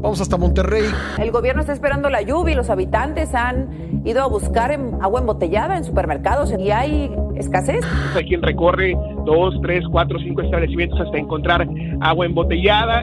Vamos 0.00 0.20
hasta 0.20 0.36
Monterrey. 0.36 0.84
El 1.18 1.30
gobierno 1.32 1.60
está 1.60 1.72
esperando 1.72 2.08
la 2.08 2.22
lluvia 2.22 2.52
y 2.52 2.56
los 2.56 2.70
habitantes 2.70 3.34
han 3.34 4.02
ido 4.04 4.22
a 4.22 4.26
buscar 4.26 4.78
agua 5.02 5.20
embotellada 5.20 5.76
en 5.76 5.84
supermercados 5.84 6.54
y 6.58 6.70
hay 6.70 7.10
escasez. 7.36 7.84
Hay 8.14 8.24
quien 8.26 8.42
recorre 8.42 8.96
dos, 9.26 9.54
tres, 9.62 9.84
cuatro, 9.90 10.18
cinco 10.20 10.42
establecimientos 10.42 11.00
hasta 11.00 11.18
encontrar 11.18 11.68
agua 12.00 12.26
embotellada. 12.26 13.02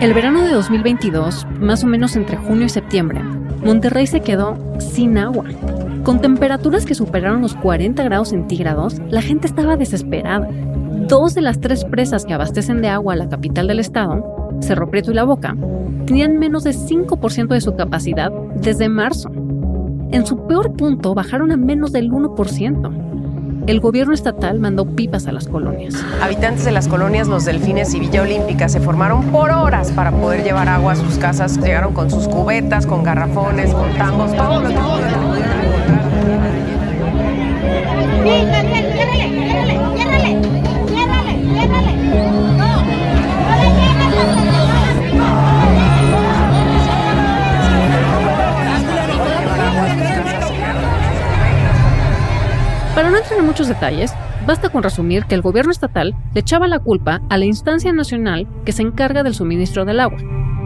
El 0.00 0.14
verano 0.14 0.42
de 0.42 0.52
2022, 0.52 1.46
más 1.58 1.82
o 1.82 1.88
menos 1.88 2.14
entre 2.14 2.36
junio 2.36 2.66
y 2.66 2.68
septiembre, 2.68 3.20
Monterrey 3.64 4.06
se 4.06 4.20
quedó 4.20 4.56
sin 4.78 5.18
agua. 5.18 5.44
Con 6.08 6.22
temperaturas 6.22 6.86
que 6.86 6.94
superaron 6.94 7.42
los 7.42 7.54
40 7.54 8.02
grados 8.02 8.30
centígrados, 8.30 8.96
la 9.10 9.20
gente 9.20 9.46
estaba 9.46 9.76
desesperada. 9.76 10.48
Dos 11.06 11.34
de 11.34 11.42
las 11.42 11.60
tres 11.60 11.84
presas 11.84 12.24
que 12.24 12.32
abastecen 12.32 12.80
de 12.80 12.88
agua 12.88 13.12
a 13.12 13.16
la 13.16 13.28
capital 13.28 13.66
del 13.66 13.78
estado, 13.78 14.56
Cerro 14.62 14.88
Prieto 14.88 15.10
y 15.10 15.14
La 15.14 15.24
Boca, 15.24 15.54
tenían 16.06 16.38
menos 16.38 16.64
de 16.64 16.70
5% 16.70 17.48
de 17.48 17.60
su 17.60 17.76
capacidad 17.76 18.32
desde 18.54 18.88
marzo. 18.88 19.30
En 20.10 20.24
su 20.24 20.46
peor 20.46 20.72
punto 20.72 21.12
bajaron 21.12 21.52
a 21.52 21.58
menos 21.58 21.92
del 21.92 22.10
1% 22.10 23.08
el 23.68 23.80
gobierno 23.80 24.14
estatal 24.14 24.58
mandó 24.60 24.86
pipas 24.86 25.26
a 25.26 25.32
las 25.32 25.46
colonias. 25.46 25.94
Habitantes 26.22 26.64
de 26.64 26.72
las 26.72 26.88
colonias 26.88 27.28
Los 27.28 27.44
Delfines 27.44 27.92
y 27.92 28.00
Villa 28.00 28.22
Olímpica 28.22 28.66
se 28.70 28.80
formaron 28.80 29.26
por 29.26 29.50
horas 29.50 29.92
para 29.92 30.10
poder 30.10 30.42
llevar 30.42 30.70
agua 30.70 30.92
a 30.92 30.96
sus 30.96 31.18
casas. 31.18 31.58
Llegaron 31.58 31.92
con 31.92 32.10
sus 32.10 32.28
cubetas, 32.28 32.86
con 32.86 33.04
garrafones, 33.04 33.74
con 33.74 33.94
tambos, 33.98 34.34
todo 34.34 34.62
lo 34.62 34.68
que 34.68 34.74
Para 52.94 53.10
no 53.10 53.16
entrar 53.16 53.38
en 53.38 53.46
muchos 53.46 53.68
detalles, 53.68 54.12
basta 54.44 54.70
con 54.70 54.82
resumir 54.82 55.24
que 55.26 55.36
el 55.36 55.40
gobierno 55.42 55.70
estatal 55.70 56.16
le 56.34 56.40
echaba 56.40 56.66
la 56.66 56.80
culpa 56.80 57.20
a 57.30 57.38
la 57.38 57.44
instancia 57.44 57.92
nacional 57.92 58.48
que 58.64 58.72
se 58.72 58.82
encarga 58.82 59.22
del 59.22 59.34
suministro 59.34 59.84
del 59.84 60.00
agua, 60.00 60.18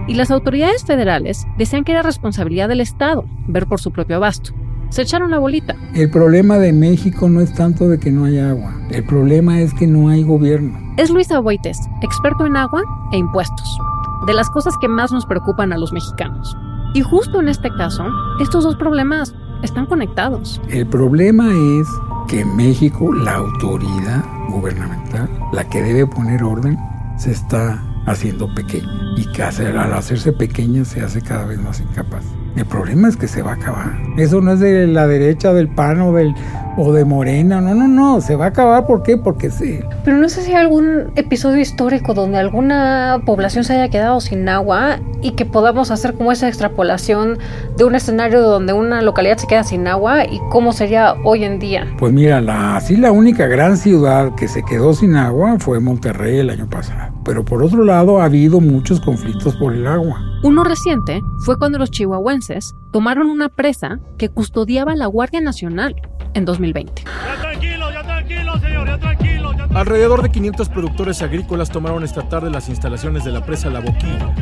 y 0.08 0.14
las 0.14 0.30
autoridades 0.30 0.84
federales 0.86 1.46
decían 1.58 1.84
que 1.84 1.92
era 1.92 2.00
responsabilidad 2.00 2.68
del 2.68 2.80
Estado 2.80 3.26
ver 3.46 3.66
por 3.66 3.80
su 3.80 3.92
propio 3.92 4.16
abasto. 4.16 4.54
Se 4.92 5.00
echaron 5.00 5.30
la 5.30 5.38
bolita. 5.38 5.74
El 5.94 6.10
problema 6.10 6.58
de 6.58 6.70
México 6.74 7.26
no 7.30 7.40
es 7.40 7.54
tanto 7.54 7.88
de 7.88 7.98
que 7.98 8.12
no 8.12 8.26
haya 8.26 8.50
agua, 8.50 8.74
el 8.90 9.02
problema 9.04 9.58
es 9.58 9.72
que 9.72 9.86
no 9.86 10.10
hay 10.10 10.22
gobierno. 10.22 10.78
Es 10.98 11.08
Luis 11.08 11.32
Aboites, 11.32 11.78
experto 12.02 12.44
en 12.44 12.58
agua 12.58 12.82
e 13.10 13.16
impuestos, 13.16 13.78
de 14.26 14.34
las 14.34 14.50
cosas 14.50 14.74
que 14.82 14.88
más 14.88 15.10
nos 15.10 15.24
preocupan 15.24 15.72
a 15.72 15.78
los 15.78 15.94
mexicanos. 15.94 16.54
Y 16.92 17.00
justo 17.00 17.40
en 17.40 17.48
este 17.48 17.70
caso, 17.70 18.04
estos 18.38 18.64
dos 18.64 18.76
problemas 18.76 19.34
están 19.62 19.86
conectados. 19.86 20.60
El 20.68 20.86
problema 20.86 21.48
es 21.48 21.88
que 22.28 22.40
en 22.40 22.54
México 22.54 23.14
la 23.14 23.36
autoridad 23.36 24.22
gubernamental, 24.50 25.26
la 25.54 25.66
que 25.70 25.82
debe 25.82 26.06
poner 26.06 26.44
orden, 26.44 26.76
se 27.16 27.30
está 27.30 27.82
haciendo 28.04 28.54
pequeña 28.54 29.14
y 29.16 29.24
que 29.32 29.42
al 29.42 29.94
hacerse 29.94 30.32
pequeña 30.32 30.84
se 30.84 31.00
hace 31.00 31.22
cada 31.22 31.46
vez 31.46 31.58
más 31.58 31.80
incapaz. 31.80 32.26
El 32.56 32.66
problema 32.66 33.08
es 33.08 33.16
que 33.16 33.28
se 33.28 33.42
va 33.42 33.52
a 33.52 33.54
acabar. 33.54 33.92
Eso 34.18 34.40
no 34.40 34.52
es 34.52 34.60
de 34.60 34.86
la 34.86 35.06
derecha 35.06 35.54
del 35.54 35.68
PAN 35.68 36.00
o, 36.02 36.12
del, 36.12 36.34
o 36.76 36.92
de 36.92 37.04
Morena. 37.04 37.62
No, 37.62 37.74
no, 37.74 37.88
no. 37.88 38.20
Se 38.20 38.36
va 38.36 38.46
a 38.46 38.48
acabar. 38.48 38.86
¿Por 38.86 39.02
qué? 39.02 39.16
Porque 39.16 39.50
sí. 39.50 39.80
Pero 40.04 40.18
no 40.18 40.28
sé 40.28 40.42
si 40.42 40.50
hay 40.50 40.58
algún 40.58 41.12
episodio 41.16 41.60
histórico 41.60 42.12
donde 42.12 42.38
alguna 42.38 43.22
población 43.24 43.64
se 43.64 43.72
haya 43.72 43.88
quedado 43.88 44.20
sin 44.20 44.48
agua 44.50 44.98
y 45.22 45.32
que 45.32 45.46
podamos 45.46 45.90
hacer 45.90 46.14
como 46.14 46.30
esa 46.30 46.46
extrapolación 46.46 47.38
de 47.78 47.84
un 47.84 47.94
escenario 47.94 48.42
donde 48.42 48.74
una 48.74 49.00
localidad 49.00 49.38
se 49.38 49.46
queda 49.46 49.64
sin 49.64 49.86
agua 49.86 50.24
y 50.24 50.38
cómo 50.50 50.72
sería 50.72 51.14
hoy 51.24 51.44
en 51.44 51.58
día. 51.58 51.86
Pues 51.98 52.12
mira, 52.12 52.42
la, 52.42 52.76
así 52.76 52.96
la 52.96 53.12
única 53.12 53.46
gran 53.46 53.78
ciudad 53.78 54.34
que 54.34 54.46
se 54.46 54.62
quedó 54.62 54.92
sin 54.92 55.16
agua 55.16 55.56
fue 55.58 55.80
Monterrey 55.80 56.40
el 56.40 56.50
año 56.50 56.68
pasado. 56.68 57.14
Pero 57.24 57.44
por 57.44 57.62
otro 57.62 57.84
lado 57.84 58.20
ha 58.20 58.24
habido 58.24 58.60
muchos 58.60 59.00
conflictos 59.00 59.56
por 59.56 59.72
el 59.72 59.86
agua. 59.86 60.31
Uno 60.44 60.64
reciente 60.64 61.22
fue 61.38 61.56
cuando 61.56 61.78
los 61.78 61.92
chihuahuenses 61.92 62.74
tomaron 62.90 63.30
una 63.30 63.48
presa 63.48 64.00
que 64.18 64.28
custodiaba 64.28 64.96
la 64.96 65.06
Guardia 65.06 65.40
Nacional 65.40 65.94
en 66.34 66.44
2020. 66.44 67.04
Ya 67.04 67.40
tranquilo, 67.40 67.92
ya 67.92 68.02
tranquilo, 68.02 68.58
señor, 68.58 68.86
ya 68.88 68.98
tranquilo. 68.98 69.52
Alrededor 69.72 70.20
de 70.20 70.32
500 70.32 70.68
productores 70.68 71.22
agrícolas 71.22 71.70
tomaron 71.70 72.02
esta 72.02 72.28
tarde 72.28 72.50
las 72.50 72.68
instalaciones 72.68 73.22
de 73.22 73.30
la 73.30 73.46
presa 73.46 73.70
La 73.70 73.78
Boquilla, 73.78 74.34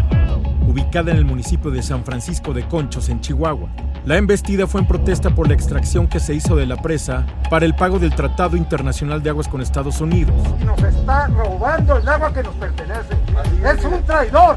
ubicada 0.66 1.10
en 1.10 1.18
el 1.18 1.26
municipio 1.26 1.70
de 1.70 1.82
San 1.82 2.02
Francisco 2.02 2.54
de 2.54 2.66
Conchos, 2.66 3.10
en 3.10 3.20
Chihuahua. 3.20 3.68
La 4.06 4.16
embestida 4.16 4.66
fue 4.66 4.80
en 4.80 4.86
protesta 4.86 5.34
por 5.34 5.48
la 5.48 5.54
extracción 5.54 6.06
que 6.06 6.18
se 6.18 6.34
hizo 6.34 6.56
de 6.56 6.64
la 6.64 6.76
presa 6.80 7.26
para 7.50 7.66
el 7.66 7.74
pago 7.74 7.98
del 7.98 8.14
Tratado 8.14 8.56
Internacional 8.56 9.22
de 9.22 9.28
Aguas 9.28 9.48
con 9.48 9.60
Estados 9.60 10.00
Unidos. 10.00 10.34
Nos 10.64 10.82
está 10.82 11.26
robando 11.26 11.98
el 11.98 12.08
agua 12.08 12.32
que 12.32 12.42
nos 12.42 12.54
pertenece. 12.54 13.14
Es 13.62 13.84
un 13.84 14.02
traidor 14.04 14.56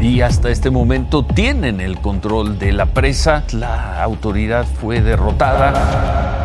y 0.00 0.20
hasta 0.20 0.50
este 0.50 0.70
momento 0.70 1.24
tienen 1.24 1.80
el 1.80 2.00
control 2.00 2.58
de 2.58 2.72
la 2.72 2.86
presa. 2.86 3.44
La 3.52 4.02
autoridad 4.02 4.64
fue 4.64 5.00
derrotada. 5.00 6.38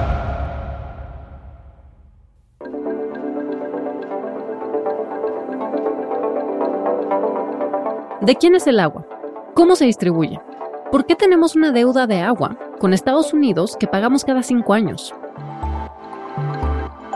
¿De 8.22 8.36
quién 8.36 8.56
es 8.56 8.68
el 8.68 8.80
agua? 8.80 9.06
¿Cómo 9.54 9.76
se 9.76 9.86
distribuye? 9.86 10.40
¿Por 10.92 11.06
qué 11.06 11.16
tenemos 11.16 11.56
una 11.56 11.72
deuda 11.72 12.08
de 12.08 12.22
agua 12.22 12.58
con 12.80 12.94
Estados 12.94 13.34
Unidos 13.34 13.76
que 13.78 13.88
pagamos 13.88 14.24
cada 14.24 14.44
cinco 14.44 14.74
años? 14.74 15.14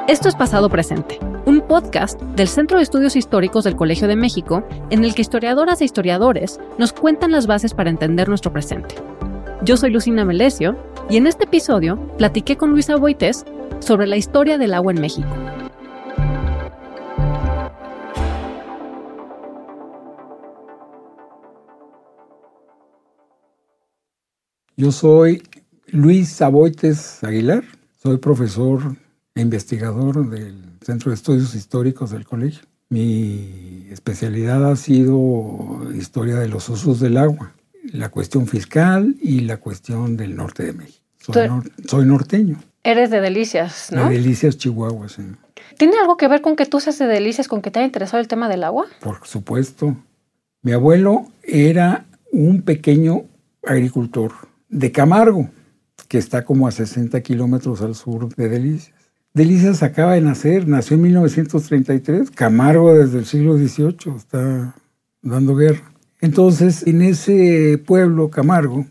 Esto 0.08 0.28
es 0.29 0.35
Pasado 0.35 0.69
Presente, 0.69 1.19
un 1.47 1.62
podcast 1.62 2.22
del 2.22 2.50
Centro 2.50 2.75
de 2.75 2.84
Estudios 2.84 3.16
Históricos 3.16 3.63
del 3.63 3.78
Colegio 3.78 4.09
de 4.09 4.18
México 4.18 4.68
en 4.90 5.06
el 5.06 5.16
que 5.16 5.22
historiadoras 5.22 5.80
e 5.80 5.85
historiadores 5.85 6.59
nos 6.78 6.91
cuentan 6.91 7.31
las 7.31 7.47
bases 7.47 7.74
para 7.74 7.90
entender 7.90 8.28
nuestro 8.28 8.52
presente. 8.52 8.96
Yo 9.63 9.78
soy 9.78 9.91
Lucina 9.91 10.25
Melesio 10.25 10.78
y 11.09 11.16
en 11.16 11.25
este 11.25 11.46
episodio 11.46 12.06
platiqué 12.18 12.58
con 12.58 12.72
Luisa 12.72 12.97
Boites 12.97 13.46
sobre 13.80 14.08
la 14.08 14.18
historia 14.18 14.58
del 14.58 14.74
agua 14.74 14.91
en 14.91 15.00
México. 15.00 15.30
Yo 24.75 24.91
soy 24.91 25.44
Luis 25.85 26.28
Saboites 26.28 27.24
Aguilar, 27.24 27.64
soy 28.03 28.18
profesor 28.18 28.97
e 29.38 29.42
investigador 29.42 30.30
del 30.30 30.64
Centro 30.81 31.12
de 31.12 31.16
Estudios 31.16 31.53
Históricos 31.53 32.09
del 32.09 32.25
colegio. 32.25 32.64
Mi 32.90 33.88
especialidad 33.92 34.70
ha 34.70 34.75
sido 34.75 35.88
historia 35.94 36.38
de 36.38 36.48
los 36.48 36.68
usos 36.70 37.00
del 37.00 37.18
agua, 37.18 37.53
la 37.92 38.09
cuestión 38.09 38.47
fiscal 38.47 39.16
y 39.22 39.42
la 39.42 39.58
cuestión 39.58 40.18
del 40.18 40.36
norte 40.36 40.64
de 40.64 40.74
México. 40.74 41.06
Soy, 41.20 41.47
nor 41.47 41.72
soy 41.86 42.06
norteño. 42.06 42.59
Eres 42.84 43.12
de 43.12 43.22
Delicias, 43.22 43.92
¿no? 43.92 44.06
De 44.06 44.16
Delicias, 44.16 44.58
Chihuahua, 44.58 45.08
sí. 45.08 45.22
¿Tiene 45.78 45.97
algo 46.00 46.18
que 46.18 46.28
ver 46.28 46.42
con 46.42 46.56
que 46.56 46.66
tú 46.66 46.80
seas 46.80 46.97
de 46.97 47.06
Delicias, 47.06 47.47
con 47.47 47.62
que 47.62 47.70
te 47.70 47.80
haya 47.80 47.86
interesado 47.86 48.20
el 48.20 48.28
tema 48.28 48.50
del 48.50 48.64
agua? 48.64 48.88
Por 49.02 49.20
supuesto. 49.28 49.96
Mi 50.64 50.72
abuelo 50.72 51.28
era 51.44 52.06
un 52.31 52.64
pequeño 52.64 53.26
agricultor 53.64 54.31
de 54.70 54.92
Camargo, 54.92 55.50
que 56.08 56.18
está 56.18 56.44
como 56.44 56.68
a 56.68 56.72
60 56.72 57.22
kilómetros 57.22 57.81
al 57.81 57.94
sur 57.94 58.34
de 58.36 58.50
Delicias. 58.50 58.97
Delicias 59.38 59.84
acaba 59.84 60.16
de 60.16 60.22
nacer, 60.22 60.68
nació 60.68 60.96
en 60.96 61.03
1933, 61.03 62.32
Camargo 62.32 62.96
desde 62.96 63.20
el 63.20 63.26
siglo 63.28 63.56
XVIII 63.56 64.16
está 64.17 64.73
dando 65.22 65.56
guerra. 65.56 65.91
Entonces, 66.22 66.88
en 66.88 67.03
ese 67.03 67.78
pueblo, 67.85 68.32
Camargo, 68.32 68.88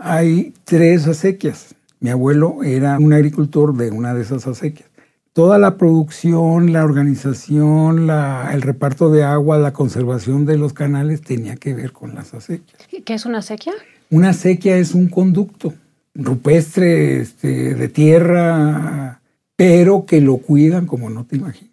hay 0.00 0.54
tres 0.64 1.06
acequias. 1.06 1.74
Mi 2.00 2.08
abuelo 2.08 2.62
era 2.64 2.98
un 2.98 3.12
agricultor 3.12 3.76
de 3.76 3.90
una 3.90 4.14
de 4.14 4.22
esas 4.22 4.46
acequias. 4.46 4.88
Toda 5.34 5.58
la 5.58 5.76
producción, 5.76 6.72
la 6.72 6.82
organización, 6.82 8.06
la, 8.06 8.52
el 8.54 8.62
reparto 8.62 9.10
de 9.10 9.24
agua, 9.24 9.58
la 9.58 9.74
conservación 9.74 10.46
de 10.46 10.56
los 10.56 10.72
canales 10.72 11.20
tenía 11.20 11.56
que 11.56 11.74
ver 11.74 11.92
con 11.92 12.14
las 12.14 12.32
acequias. 12.32 12.78
¿Qué 13.04 13.12
es 13.12 13.26
una 13.26 13.40
acequia? 13.40 13.74
Una 14.08 14.30
acequia 14.30 14.78
es 14.78 14.94
un 14.94 15.08
conducto 15.08 15.74
rupestre 16.14 17.20
este, 17.20 17.74
de 17.74 17.88
tierra, 17.88 19.20
pero 19.56 20.06
que 20.06 20.20
lo 20.20 20.38
cuidan 20.38 20.86
como 20.86 21.10
no 21.10 21.24
te 21.24 21.36
imaginas. 21.36 21.72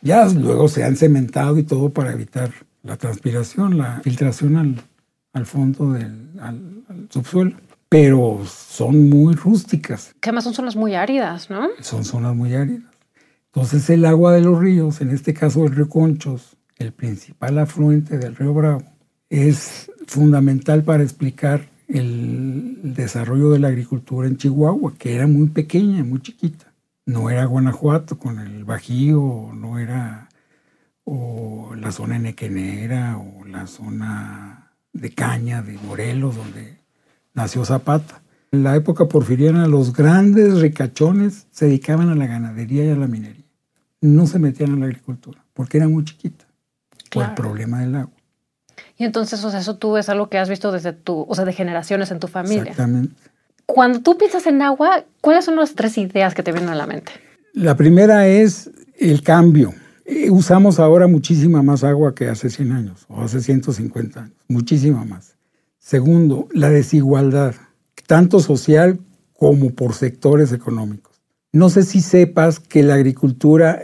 Ya 0.00 0.26
luego 0.26 0.68
se 0.68 0.84
han 0.84 0.96
cementado 0.96 1.58
y 1.58 1.62
todo 1.62 1.90
para 1.90 2.12
evitar 2.12 2.50
la 2.82 2.96
transpiración, 2.96 3.78
la 3.78 4.00
filtración 4.00 4.56
al, 4.56 4.82
al 5.32 5.46
fondo 5.46 5.92
del 5.92 6.30
al, 6.40 6.82
al 6.88 7.06
subsuelo. 7.08 7.56
Pero 7.88 8.40
son 8.46 9.10
muy 9.10 9.34
rústicas. 9.34 10.14
Que 10.20 10.30
además 10.30 10.44
son 10.44 10.54
zonas 10.54 10.76
muy 10.76 10.94
áridas, 10.94 11.50
¿no? 11.50 11.68
Son 11.80 12.04
zonas 12.04 12.34
muy 12.34 12.54
áridas. 12.54 12.90
Entonces 13.54 13.90
el 13.90 14.06
agua 14.06 14.32
de 14.32 14.40
los 14.40 14.58
ríos, 14.58 15.02
en 15.02 15.10
este 15.10 15.34
caso 15.34 15.64
el 15.66 15.74
río 15.74 15.88
Conchos, 15.88 16.56
el 16.78 16.92
principal 16.92 17.58
afluente 17.58 18.16
del 18.18 18.34
río 18.34 18.54
Bravo, 18.54 18.82
es 19.28 19.90
fundamental 20.06 20.82
para 20.82 21.02
explicar 21.02 21.68
el 21.86 22.78
desarrollo 22.82 23.50
de 23.50 23.58
la 23.58 23.68
agricultura 23.68 24.26
en 24.26 24.38
Chihuahua, 24.38 24.94
que 24.98 25.14
era 25.14 25.26
muy 25.26 25.48
pequeña, 25.48 26.02
muy 26.02 26.20
chiquita. 26.22 26.71
No 27.04 27.30
era 27.30 27.44
Guanajuato 27.44 28.18
con 28.18 28.38
el 28.38 28.64
Bajío, 28.64 29.50
no 29.54 29.78
era 29.78 30.28
o 31.04 31.74
la 31.76 31.90
zona 31.90 32.18
nequenera 32.18 33.18
o 33.18 33.44
la 33.44 33.66
zona 33.66 34.72
de 34.92 35.12
Caña 35.12 35.62
de 35.62 35.78
Morelos, 35.78 36.36
donde 36.36 36.78
nació 37.34 37.64
Zapata. 37.64 38.22
En 38.52 38.62
la 38.62 38.76
época 38.76 39.08
porfiriana 39.08 39.66
los 39.66 39.92
grandes 39.92 40.60
ricachones 40.60 41.46
se 41.50 41.66
dedicaban 41.66 42.10
a 42.10 42.14
la 42.14 42.26
ganadería 42.26 42.84
y 42.84 42.90
a 42.90 42.96
la 42.96 43.06
minería. 43.06 43.44
No 44.00 44.26
se 44.26 44.38
metían 44.38 44.74
a 44.74 44.76
la 44.76 44.86
agricultura 44.86 45.44
porque 45.54 45.78
era 45.78 45.88
muy 45.88 46.04
chiquita 46.04 46.44
por 47.10 47.24
el 47.24 47.34
problema 47.34 47.80
del 47.80 47.96
agua. 47.96 48.14
Y 48.96 49.04
entonces, 49.04 49.42
o 49.44 49.50
sea, 49.50 49.60
eso 49.60 49.76
tú 49.76 49.96
es 49.96 50.08
algo 50.08 50.28
que 50.28 50.38
has 50.38 50.48
visto 50.48 50.70
desde 50.70 50.92
tu, 50.92 51.26
o 51.28 51.34
sea, 51.34 51.44
de 51.44 51.52
generaciones 51.52 52.10
en 52.10 52.20
tu 52.20 52.28
familia. 52.28 52.70
Exactamente. 52.70 53.14
Cuando 53.72 54.02
tú 54.02 54.18
piensas 54.18 54.46
en 54.46 54.60
agua, 54.60 55.06
¿cuáles 55.22 55.46
son 55.46 55.56
las 55.56 55.74
tres 55.74 55.96
ideas 55.96 56.34
que 56.34 56.42
te 56.42 56.52
vienen 56.52 56.68
a 56.68 56.74
la 56.74 56.86
mente? 56.86 57.10
La 57.54 57.74
primera 57.74 58.26
es 58.26 58.70
el 58.98 59.22
cambio. 59.22 59.72
Eh, 60.04 60.28
usamos 60.28 60.78
ahora 60.78 61.06
muchísima 61.06 61.62
más 61.62 61.82
agua 61.82 62.14
que 62.14 62.28
hace 62.28 62.50
100 62.50 62.72
años 62.72 63.06
o 63.08 63.22
hace 63.22 63.40
150 63.40 64.24
años, 64.24 64.36
muchísima 64.46 65.06
más. 65.06 65.38
Segundo, 65.78 66.48
la 66.52 66.68
desigualdad, 66.68 67.54
tanto 68.06 68.40
social 68.40 69.00
como 69.32 69.70
por 69.70 69.94
sectores 69.94 70.52
económicos. 70.52 71.22
No 71.50 71.70
sé 71.70 71.84
si 71.84 72.02
sepas 72.02 72.60
que 72.60 72.82
la 72.82 72.92
agricultura 72.92 73.80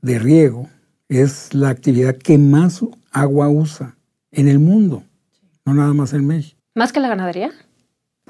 de 0.00 0.18
riego 0.18 0.70
es 1.10 1.52
la 1.52 1.68
actividad 1.68 2.16
que 2.16 2.38
más 2.38 2.80
agua 3.12 3.50
usa 3.50 3.94
en 4.32 4.48
el 4.48 4.58
mundo, 4.58 5.02
no 5.66 5.74
nada 5.74 5.92
más 5.92 6.14
en 6.14 6.26
México. 6.26 6.58
¿Más 6.74 6.94
que 6.94 7.00
la 7.00 7.08
ganadería? 7.08 7.50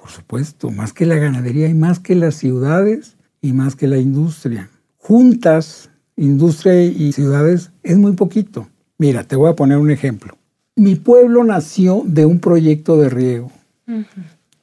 Por 0.00 0.10
supuesto, 0.10 0.70
más 0.70 0.92
que 0.92 1.06
la 1.06 1.16
ganadería 1.16 1.68
y 1.68 1.74
más 1.74 1.98
que 1.98 2.14
las 2.14 2.36
ciudades 2.36 3.16
y 3.40 3.52
más 3.52 3.76
que 3.76 3.86
la 3.86 3.98
industria. 3.98 4.70
Juntas, 4.96 5.90
industria 6.16 6.84
y 6.84 7.12
ciudades 7.12 7.70
es 7.82 7.96
muy 7.96 8.12
poquito. 8.12 8.68
Mira, 8.98 9.24
te 9.24 9.36
voy 9.36 9.50
a 9.50 9.56
poner 9.56 9.78
un 9.78 9.90
ejemplo. 9.90 10.36
Mi 10.76 10.94
pueblo 10.94 11.44
nació 11.44 12.02
de 12.04 12.26
un 12.26 12.40
proyecto 12.40 12.96
de 12.96 13.08
riego 13.08 13.50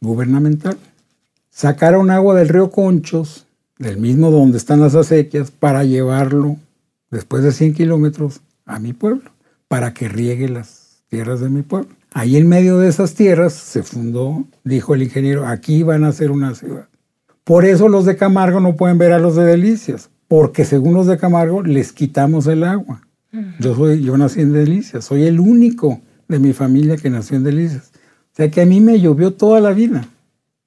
gubernamental. 0.01 0.77
Sacaron 1.49 2.11
agua 2.11 2.35
del 2.35 2.49
río 2.49 2.69
Conchos, 2.69 3.45
del 3.77 3.97
mismo 3.97 4.31
donde 4.31 4.57
están 4.57 4.79
las 4.79 4.95
acequias, 4.95 5.51
para 5.51 5.83
llevarlo 5.83 6.57
después 7.11 7.43
de 7.43 7.51
100 7.51 7.73
kilómetros 7.73 8.41
a 8.65 8.79
mi 8.79 8.93
pueblo, 8.93 9.31
para 9.67 9.93
que 9.93 10.07
riegue 10.07 10.49
las 10.49 11.03
tierras 11.09 11.39
de 11.39 11.49
mi 11.49 11.61
pueblo. 11.61 11.95
Ahí 12.17 12.37
en 12.37 12.47
medio 12.47 12.77
de 12.77 12.87
esas 12.87 13.13
tierras 13.13 13.51
se 13.51 13.83
fundó, 13.83 14.45
dijo 14.63 14.95
el 14.95 15.03
ingeniero, 15.03 15.45
aquí 15.45 15.83
van 15.83 16.05
a 16.05 16.13
ser 16.13 16.31
una 16.31 16.55
ciudad. 16.55 16.87
Por 17.43 17.65
eso 17.65 17.89
los 17.89 18.05
de 18.05 18.15
Camargo 18.15 18.61
no 18.61 18.77
pueden 18.77 18.97
ver 18.97 19.11
a 19.11 19.19
los 19.19 19.35
de 19.35 19.43
Delicias, 19.43 20.09
porque 20.29 20.63
según 20.63 20.93
los 20.93 21.07
de 21.07 21.17
Camargo 21.17 21.61
les 21.61 21.91
quitamos 21.91 22.47
el 22.47 22.63
agua. 22.63 23.05
Yo 23.59 23.75
soy, 23.75 24.01
yo 24.01 24.17
nací 24.17 24.39
en 24.39 24.53
Delicias, 24.53 25.03
soy 25.03 25.23
el 25.23 25.41
único 25.41 25.99
de 26.29 26.39
mi 26.39 26.53
familia 26.53 26.95
que 26.95 27.09
nació 27.09 27.35
en 27.35 27.43
Delicias. 27.43 27.91
O 28.31 28.35
sea 28.37 28.49
que 28.49 28.61
a 28.61 28.65
mí 28.65 28.79
me 28.79 29.01
llovió 29.01 29.33
toda 29.33 29.59
la 29.59 29.73
vida, 29.73 30.07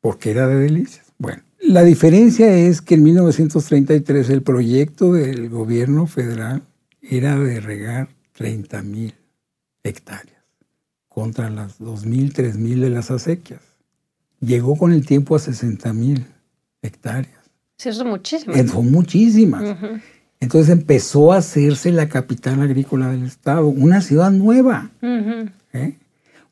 porque 0.02 0.32
era 0.32 0.46
de 0.48 0.56
Delicias. 0.56 1.06
Bueno, 1.16 1.42
la 1.62 1.82
diferencia 1.82 2.52
es 2.52 2.82
que 2.82 2.96
en 2.96 3.04
1933 3.04 4.28
el 4.28 4.42
proyecto 4.42 5.14
del 5.14 5.48
gobierno 5.48 6.06
federal 6.06 6.60
era 7.00 7.38
de 7.38 7.58
regar 7.60 8.10
30 8.34 8.82
mil 8.82 9.14
hectáreas 9.82 10.37
contra 11.18 11.50
las 11.50 11.80
2.000, 11.80 12.32
3.000 12.32 12.78
de 12.78 12.90
las 12.90 13.10
acequias. 13.10 13.60
Llegó 14.38 14.76
con 14.76 14.92
el 14.92 15.04
tiempo 15.04 15.34
a 15.34 15.40
60 15.40 15.92
mil 15.92 16.26
hectáreas. 16.80 17.40
Sí, 17.76 17.88
eso 17.88 18.02
es 18.02 18.08
muchísimas. 18.08 18.70
Son 18.70 18.92
muchísimas. 18.92 19.76
Entonces 20.38 20.70
empezó 20.70 21.32
a 21.32 21.38
hacerse 21.38 21.90
la 21.90 22.08
capital 22.08 22.62
agrícola 22.62 23.10
del 23.10 23.24
estado, 23.24 23.66
una 23.66 24.00
ciudad 24.00 24.30
nueva. 24.30 24.92
¿Eh? 25.72 25.98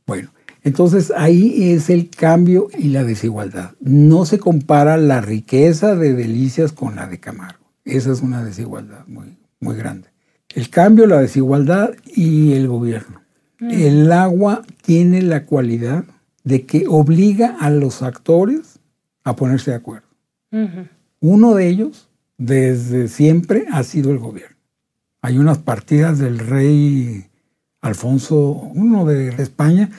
Bueno, 0.04 0.30
entonces 0.64 1.12
ahí 1.16 1.70
es 1.70 1.88
el 1.88 2.10
cambio 2.10 2.68
y 2.76 2.88
la 2.88 3.04
desigualdad. 3.04 3.70
No 3.78 4.26
se 4.26 4.40
compara 4.40 4.96
la 4.96 5.20
riqueza 5.20 5.94
de 5.94 6.12
Delicias 6.12 6.72
con 6.72 6.96
la 6.96 7.06
de 7.06 7.20
Camargo. 7.20 7.64
Esa 7.84 8.10
es 8.10 8.20
una 8.20 8.44
desigualdad 8.44 9.06
muy, 9.06 9.38
muy 9.60 9.76
grande. 9.76 10.08
El 10.56 10.70
cambio, 10.70 11.06
la 11.06 11.20
desigualdad 11.20 11.90
y 12.04 12.54
el 12.54 12.66
gobierno. 12.66 13.25
El 13.60 14.12
agua 14.12 14.62
tiene 14.82 15.22
la 15.22 15.46
cualidad 15.46 16.04
de 16.44 16.66
que 16.66 16.86
obliga 16.88 17.56
a 17.58 17.70
los 17.70 18.02
actores 18.02 18.78
a 19.24 19.34
ponerse 19.34 19.70
de 19.70 19.76
acuerdo. 19.78 20.06
Uno 21.20 21.54
de 21.54 21.68
ellos, 21.68 22.08
desde 22.38 23.08
siempre, 23.08 23.66
ha 23.72 23.82
sido 23.82 24.10
el 24.10 24.18
gobierno. 24.18 24.56
Hay 25.22 25.38
unas 25.38 25.58
partidas 25.58 26.18
del 26.18 26.38
rey 26.38 27.26
Alfonso 27.80 28.72
I 28.74 29.04
de 29.06 29.42
España 29.42 29.90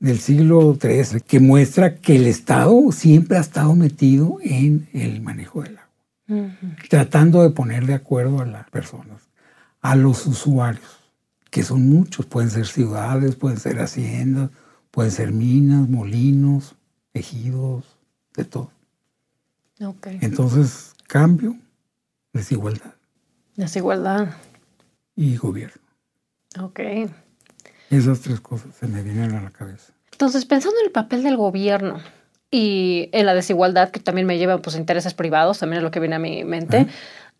del 0.00 0.18
siglo 0.18 0.76
XIII 0.80 1.20
que 1.20 1.38
muestra 1.38 1.96
que 1.96 2.16
el 2.16 2.26
Estado 2.26 2.90
siempre 2.90 3.38
ha 3.38 3.40
estado 3.40 3.76
metido 3.76 4.38
en 4.42 4.88
el 4.92 5.20
manejo 5.20 5.62
del 5.62 5.78
agua, 5.78 6.56
tratando 6.88 7.42
de 7.42 7.50
poner 7.50 7.86
de 7.86 7.94
acuerdo 7.94 8.40
a 8.40 8.46
las 8.46 8.68
personas, 8.70 9.30
a 9.80 9.94
los 9.94 10.26
usuarios, 10.26 11.01
que 11.52 11.62
son 11.62 11.86
muchos, 11.86 12.24
pueden 12.24 12.48
ser 12.48 12.66
ciudades, 12.66 13.36
pueden 13.36 13.60
ser 13.60 13.78
haciendas, 13.78 14.48
pueden 14.90 15.12
ser 15.12 15.32
minas, 15.32 15.86
molinos, 15.86 16.76
ejidos, 17.12 17.84
de 18.34 18.44
todo. 18.46 18.70
Entonces, 20.22 20.94
cambio, 21.06 21.54
desigualdad. 22.32 22.94
Desigualdad. 23.54 24.34
Y 25.14 25.36
gobierno. 25.36 25.82
Ok. 26.58 26.80
Esas 27.90 28.20
tres 28.22 28.40
cosas 28.40 28.74
se 28.74 28.86
me 28.86 29.02
vienen 29.02 29.34
a 29.34 29.42
la 29.42 29.50
cabeza. 29.50 29.92
Entonces, 30.10 30.46
pensando 30.46 30.80
en 30.80 30.86
el 30.86 30.92
papel 30.92 31.22
del 31.22 31.36
gobierno 31.36 32.00
y 32.50 33.10
en 33.12 33.26
la 33.26 33.34
desigualdad 33.34 33.90
que 33.90 34.00
también 34.00 34.26
me 34.26 34.38
lleva 34.38 34.62
pues, 34.62 34.76
a 34.76 34.78
intereses 34.78 35.12
privados, 35.12 35.58
también 35.58 35.78
es 35.78 35.82
lo 35.82 35.90
que 35.90 36.00
viene 36.00 36.16
a 36.16 36.18
mi 36.18 36.44
mente. 36.44 36.86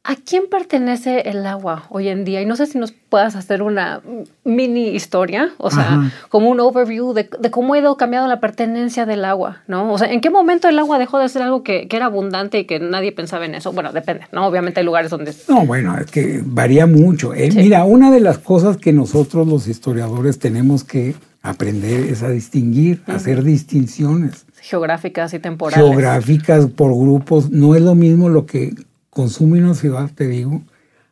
¿A 0.05 0.17
quién 0.17 0.45
pertenece 0.51 1.29
el 1.31 1.47
agua 1.47 1.85
hoy 1.89 2.09
en 2.09 2.25
día? 2.25 2.43
Y 2.43 2.47
no 2.47 2.57
sé 2.57 2.67
si 2.67 2.77
nos 2.77 2.91
puedas 2.91 3.37
hacer 3.37 3.63
una 3.63 4.01
mini 4.43 4.89
historia, 4.89 5.53
o 5.59 5.71
sea, 5.71 6.11
como 6.29 6.51
un 6.51 6.59
overview 6.59 7.13
de, 7.13 7.29
cómo 7.53 7.75
ha 7.75 7.79
ido 7.79 7.97
cambiando 7.97 8.29
la 8.29 8.41
pertenencia 8.41 9.07
del 9.07 9.25
agua, 9.25 9.63
¿no? 9.69 9.93
O 9.93 9.99
sea, 9.99 10.11
¿en 10.11 10.21
qué 10.21 10.29
momento 10.29 10.69
el 10.69 10.77
agua 10.81 10.99
dejó 10.99 11.21
de 11.21 11.29
ser 11.29 11.43
algo 11.43 11.63
que, 11.63 11.87
era 11.89 12.07
abundante 12.07 12.59
y 12.59 12.65
que 12.65 12.81
nadie 12.81 13.13
pensaba 13.13 13.45
en 13.45 13.55
eso? 13.55 13.73
Bueno, 13.73 13.93
depende, 13.93 14.27
¿no? 14.33 14.45
Obviamente 14.45 14.81
hay 14.81 14.87
lugares 14.87 15.09
donde... 15.09 15.33
No, 15.49 15.65
bueno, 15.67 15.97
es 15.97 16.11
que 16.11 16.41
varía 16.45 16.87
mucho. 16.87 17.33
Eh, 17.33 17.51
mira, 17.55 17.85
una 17.85 18.11
de 18.11 18.19
las 18.19 18.39
cosas 18.39 18.79
que 18.79 18.93
nosotros 18.93 19.47
los 19.47 19.69
historiadores 19.69 20.41
tenemos 20.41 20.83
que 20.83 21.15
aprender 21.43 22.07
es 22.11 22.25
a 22.25 22.29
distinguir, 22.29 23.03
a 23.07 23.15
hacer 23.15 23.45
distinciones. 23.45 24.47
Geográficas 24.61 25.33
y 25.33 25.39
temporales. 25.39 25.85
Geográficas 25.85 26.67
por 26.67 26.91
grupos. 26.91 27.51
No 27.51 27.77
es 27.77 27.83
lo 27.83 27.95
mismo 27.95 28.29
lo 28.29 28.47
que 28.47 28.75
consume 29.13 29.63
una 29.63 29.75
ciudad, 29.75 30.11
te 30.15 30.27
digo, 30.27 30.63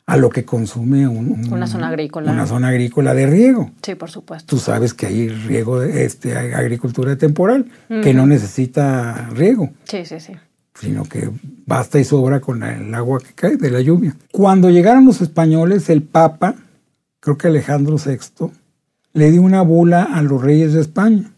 a 0.07 0.17
lo 0.17 0.29
que 0.29 0.43
consume 0.43 1.07
una 1.07 1.67
zona 1.67 1.89
agrícola. 1.89 2.31
Una 2.31 2.47
zona 2.47 2.69
agrícola 2.69 3.13
de 3.13 3.27
riego. 3.27 3.71
Sí, 3.83 3.93
por 3.93 4.09
supuesto. 4.09 4.47
Tú 4.47 4.59
sabes 4.59 4.95
que 4.95 5.05
hay 5.05 5.29
riego, 5.29 5.83
este, 5.83 6.35
hay 6.35 6.51
agricultura 6.51 7.15
temporal, 7.15 7.67
que 7.87 8.13
no 8.13 8.25
necesita 8.25 9.29
riego. 9.33 9.69
Sí, 9.83 10.03
sí, 10.05 10.19
sí. 10.19 10.33
Sino 10.73 11.03
que 11.03 11.29
basta 11.67 11.99
y 11.99 12.03
sobra 12.03 12.39
con 12.41 12.63
el 12.63 12.93
agua 12.95 13.19
que 13.19 13.33
cae 13.35 13.57
de 13.57 13.69
la 13.69 13.81
lluvia. 13.81 14.15
Cuando 14.31 14.71
llegaron 14.71 15.05
los 15.05 15.21
españoles, 15.21 15.89
el 15.89 16.01
Papa, 16.01 16.55
creo 17.19 17.37
que 17.37 17.49
Alejandro 17.49 17.97
VI, 18.03 18.51
le 19.13 19.29
dio 19.29 19.43
una 19.43 19.61
bula 19.61 20.03
a 20.03 20.23
los 20.23 20.41
reyes 20.41 20.73
de 20.73 20.81
España 20.81 21.31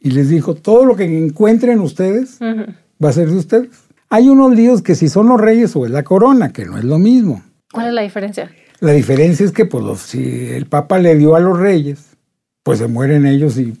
y 0.00 0.12
les 0.12 0.28
dijo, 0.28 0.54
todo 0.54 0.84
lo 0.84 0.94
que 0.94 1.04
encuentren 1.04 1.80
ustedes 1.80 2.38
va 2.40 3.08
a 3.08 3.12
ser 3.12 3.28
de 3.28 3.36
ustedes. 3.36 3.85
Hay 4.08 4.28
unos 4.28 4.54
líos 4.54 4.82
que 4.82 4.94
si 4.94 5.08
son 5.08 5.28
los 5.28 5.40
reyes 5.40 5.74
o 5.74 5.84
es 5.84 5.90
la 5.90 6.04
corona, 6.04 6.52
que 6.52 6.64
no 6.64 6.78
es 6.78 6.84
lo 6.84 6.98
mismo. 6.98 7.42
¿Cuál 7.72 7.88
es 7.88 7.94
la 7.94 8.02
diferencia? 8.02 8.50
La 8.80 8.92
diferencia 8.92 9.44
es 9.44 9.52
que 9.52 9.64
pues, 9.64 10.00
si 10.00 10.48
el 10.50 10.66
Papa 10.66 10.98
le 10.98 11.16
dio 11.16 11.34
a 11.34 11.40
los 11.40 11.58
reyes, 11.58 12.16
pues 12.62 12.78
se 12.78 12.86
mueren 12.86 13.26
ellos 13.26 13.58
y, 13.58 13.76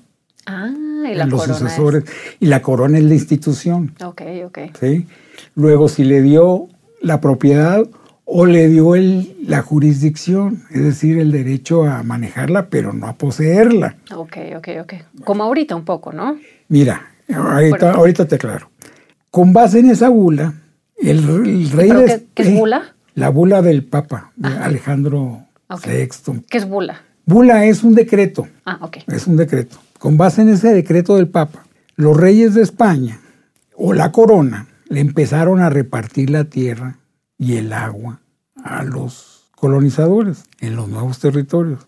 ah, 0.46 0.72
y 1.10 1.14
la 1.14 1.26
los 1.26 1.44
sucesores. 1.44 2.04
Y 2.40 2.46
la 2.46 2.62
corona 2.62 2.98
es 2.98 3.04
la 3.04 3.14
institución. 3.14 3.94
Ok, 4.04 4.22
ok. 4.46 4.58
¿sí? 4.80 5.06
Luego, 5.54 5.88
si 5.88 6.04
le 6.04 6.22
dio 6.22 6.68
la 7.00 7.20
propiedad 7.20 7.86
o 8.24 8.46
le 8.46 8.68
dio 8.68 8.96
el, 8.96 9.36
la 9.46 9.62
jurisdicción, 9.62 10.64
es 10.70 10.82
decir, 10.82 11.18
el 11.18 11.30
derecho 11.30 11.84
a 11.84 12.02
manejarla, 12.02 12.68
pero 12.68 12.92
no 12.92 13.06
a 13.06 13.14
poseerla. 13.14 13.96
Ok, 14.14 14.38
ok, 14.56 14.68
ok. 14.82 14.94
Como 15.24 15.44
ahorita 15.44 15.76
un 15.76 15.84
poco, 15.84 16.12
¿no? 16.12 16.36
Mira, 16.68 17.12
ahorita, 17.32 17.92
ahorita 17.92 18.26
te 18.26 18.34
aclaro. 18.34 18.70
Con 19.36 19.52
base 19.52 19.80
en 19.80 19.90
esa 19.90 20.08
bula, 20.08 20.54
el, 20.96 21.22
rey... 21.22 21.70
¿Pero 21.76 22.06
qué, 22.32 22.42
es 22.42 22.54
bula? 22.54 22.94
La 23.14 23.28
bula 23.28 23.60
del 23.60 23.84
Papa, 23.84 24.32
de. 24.34 24.48
Alejandro 24.48 25.42
Ok. 25.68 25.86
VI. 25.86 26.40
¿Qué 26.48 26.56
es 26.56 26.66
bula? 26.66 27.02
Bula 27.26 27.66
es 27.66 27.82
un 27.84 27.94
decreto, 27.94 28.48
Ah, 28.64 28.78
ok. 28.80 28.96
es 29.08 29.26
un 29.26 29.36
decreto. 29.36 29.76
Con 29.98 30.16
base 30.16 30.40
en 30.40 30.48
ese 30.48 30.72
decreto 30.72 31.16
del 31.16 31.28
Papa, 31.28 31.66
los 31.96 32.16
reyes 32.16 32.54
de 32.54 32.62
España 32.62 33.20
o 33.74 33.92
la 33.92 34.10
corona 34.10 34.68
le 34.88 35.00
empezaron 35.00 35.60
a 35.60 35.68
repartir 35.68 36.30
la 36.30 36.44
tierra 36.44 36.96
y 37.36 37.56
el 37.56 37.74
agua 37.74 38.20
a 38.64 38.84
los 38.84 39.50
colonizadores 39.54 40.44
en 40.60 40.76
los 40.76 40.88
nuevos 40.88 41.18
territorios. 41.18 41.86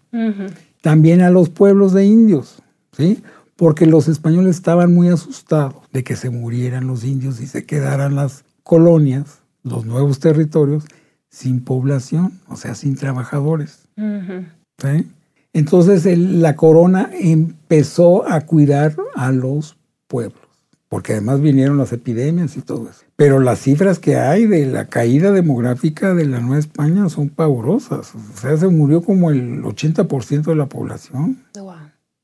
También 0.83 1.23
a 1.23 1.31
los 1.31 1.49
pueblos 1.49 1.95
de 1.95 2.05
indios, 2.05 2.63
¿sí? 2.93 3.23
Porque 3.59 3.87
los 3.87 4.07
españoles 4.07 4.55
estaban 4.57 4.95
muy 4.95 5.09
asustados 5.09 5.75
de 5.93 6.05
que 6.05 6.15
se 6.15 6.31
murieran 6.31 6.87
los 6.87 7.03
indios 7.05 7.41
y 7.41 7.47
se 7.49 7.67
quedaran 7.67 8.15
las 8.15 8.45
colonias, 8.63 9.41
los 9.65 9.85
nuevos 9.85 10.21
territorios, 10.21 10.85
sin 11.29 11.65
población, 11.65 12.33
o 12.49 12.57
sea, 12.57 12.77
sin 12.77 12.95
trabajadores. 12.95 13.89
Ujú. 13.97 14.45
¿sí? 14.81 15.11
Entonces 15.53 16.07
el- 16.07 16.41
la 16.41 16.55
corona 16.55 17.11
empezó 17.19 18.29
a 18.31 18.43
cuidar 18.43 18.95
a 19.17 19.33
los 19.33 19.77
pueblos, 20.07 20.41
porque 20.89 21.15
además 21.15 21.41
vinieron 21.41 21.79
las 21.79 21.93
epidemias 21.93 22.57
y 22.57 22.61
todo 22.63 22.89
eso. 22.89 23.01
Pero 23.17 23.41
las 23.41 23.59
cifras 23.59 23.99
que 23.99 24.15
hay 24.17 24.47
de 24.47 24.67
la 24.67 24.85
caída 24.85 25.33
demográfica 25.33 26.15
de 26.15 26.27
la 26.27 26.39
Nueva 26.39 26.61
España 26.61 27.09
son 27.09 27.29
pavorosas. 27.29 28.15
O 28.15 28.37
sea, 28.41 28.57
se 28.57 28.69
murió 28.69 29.03
como 29.03 29.33
el 29.33 29.65
80% 29.65 30.51
de 30.53 30.57
la 30.57 30.67
población, 30.67 31.43
Wow. 31.59 31.73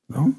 ¿no? 0.06 0.36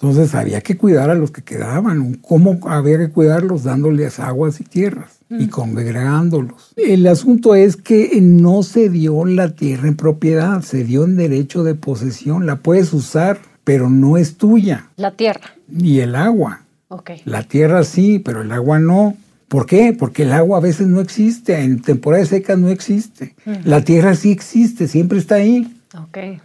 Entonces 0.00 0.34
había 0.34 0.62
que 0.62 0.78
cuidar 0.78 1.10
a 1.10 1.14
los 1.14 1.30
que 1.30 1.42
quedaban. 1.42 2.14
¿Cómo 2.14 2.58
había 2.68 2.96
que 2.96 3.10
cuidarlos? 3.10 3.64
Dándoles 3.64 4.18
aguas 4.18 4.58
y 4.60 4.64
tierras 4.64 5.18
y 5.28 5.48
congregándolos. 5.48 6.72
El 6.76 7.06
asunto 7.06 7.54
es 7.54 7.76
que 7.76 8.18
no 8.22 8.62
se 8.62 8.88
dio 8.88 9.26
la 9.26 9.54
tierra 9.54 9.88
en 9.88 9.96
propiedad, 9.96 10.62
se 10.62 10.84
dio 10.84 11.04
en 11.04 11.16
derecho 11.16 11.64
de 11.64 11.74
posesión. 11.74 12.46
La 12.46 12.56
puedes 12.56 12.94
usar, 12.94 13.40
pero 13.62 13.90
no 13.90 14.16
es 14.16 14.36
tuya. 14.38 14.86
La 14.96 15.10
tierra. 15.12 15.54
Ni 15.68 16.00
el 16.00 16.16
agua. 16.16 16.62
Ok. 16.88 17.10
La 17.26 17.42
tierra 17.42 17.84
sí, 17.84 18.18
pero 18.18 18.40
el 18.40 18.52
agua 18.52 18.78
no. 18.78 19.16
¿Por 19.48 19.66
qué? 19.66 19.94
Porque 19.96 20.22
el 20.22 20.32
agua 20.32 20.58
a 20.58 20.62
veces 20.62 20.86
no 20.86 21.00
existe, 21.00 21.60
en 21.60 21.82
temporadas 21.82 22.28
secas 22.28 22.58
no 22.58 22.70
existe. 22.70 23.34
La 23.64 23.84
tierra 23.84 24.14
sí 24.14 24.30
existe, 24.30 24.88
siempre 24.88 25.18
está 25.18 25.34
ahí. 25.34 25.76
Ok. 25.94 26.40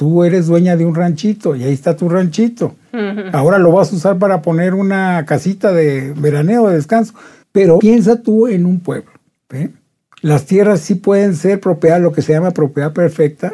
Tú 0.00 0.24
eres 0.24 0.46
dueña 0.46 0.78
de 0.78 0.86
un 0.86 0.94
ranchito 0.94 1.54
y 1.54 1.62
ahí 1.62 1.74
está 1.74 1.94
tu 1.94 2.08
ranchito. 2.08 2.74
Ahora 3.34 3.58
lo 3.58 3.70
vas 3.70 3.92
a 3.92 3.96
usar 3.96 4.18
para 4.18 4.40
poner 4.40 4.72
una 4.72 5.26
casita 5.26 5.74
de 5.74 6.14
veraneo, 6.16 6.68
de 6.68 6.76
descanso. 6.76 7.12
Pero 7.52 7.78
piensa 7.80 8.22
tú 8.22 8.46
en 8.46 8.64
un 8.64 8.80
pueblo. 8.80 9.10
¿ve? 9.50 9.68
Las 10.22 10.46
tierras 10.46 10.80
sí 10.80 10.94
pueden 10.94 11.36
ser 11.36 11.60
propiedad, 11.60 12.00
lo 12.00 12.12
que 12.12 12.22
se 12.22 12.32
llama 12.32 12.52
propiedad 12.52 12.94
perfecta, 12.94 13.52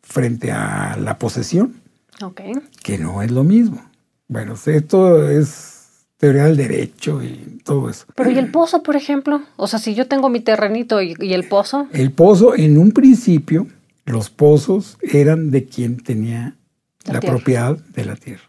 frente 0.00 0.50
a 0.50 0.96
la 0.98 1.18
posesión, 1.18 1.74
Ok. 2.22 2.40
que 2.82 2.96
no 2.96 3.20
es 3.20 3.30
lo 3.30 3.44
mismo. 3.44 3.82
Bueno, 4.28 4.54
esto 4.64 5.28
es 5.28 6.06
teoría 6.16 6.44
del 6.44 6.56
derecho 6.56 7.22
y 7.22 7.60
todo 7.64 7.90
eso. 7.90 8.06
Pero 8.14 8.30
¿y 8.30 8.38
el 8.38 8.50
pozo, 8.50 8.82
por 8.82 8.96
ejemplo? 8.96 9.42
O 9.56 9.66
sea, 9.66 9.78
si 9.78 9.94
yo 9.94 10.08
tengo 10.08 10.30
mi 10.30 10.40
terrenito 10.40 11.02
y, 11.02 11.14
y 11.20 11.34
el 11.34 11.46
pozo. 11.48 11.86
El 11.92 12.12
pozo, 12.12 12.54
en 12.56 12.78
un 12.78 12.92
principio, 12.92 13.66
los 14.12 14.30
pozos 14.30 14.98
eran 15.02 15.50
de 15.50 15.64
quien 15.64 15.96
tenía 15.96 16.56
La 17.04 17.20
propiedad 17.20 17.76
de 17.76 18.04
la 18.04 18.16
tierra. 18.16 18.42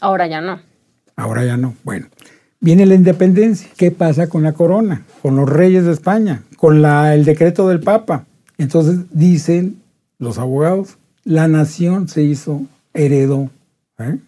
Ahora 0.00 0.26
ya 0.26 0.40
no. 0.40 0.60
Ahora 1.16 1.44
ya 1.44 1.56
no. 1.56 1.74
Bueno, 1.84 2.06
viene 2.60 2.84
la 2.86 2.94
independencia. 2.94 3.68
¿Qué 3.76 3.90
pasa 3.90 4.28
con 4.28 4.42
la 4.42 4.52
corona? 4.52 5.04
Con 5.22 5.36
los 5.36 5.48
reyes 5.48 5.84
de 5.84 5.92
España, 5.92 6.42
con 6.56 6.82
la, 6.82 7.14
el 7.14 7.24
decreto 7.24 7.68
del 7.68 7.80
Papa. 7.80 8.26
Entonces 8.58 9.00
dicen 9.10 9.80
los 10.18 10.38
abogados, 10.38 10.98
la 11.24 11.48
nación 11.48 12.08
se 12.08 12.22
hizo, 12.22 12.62
heredó. 12.92 13.50
¿eh? 13.98 14.18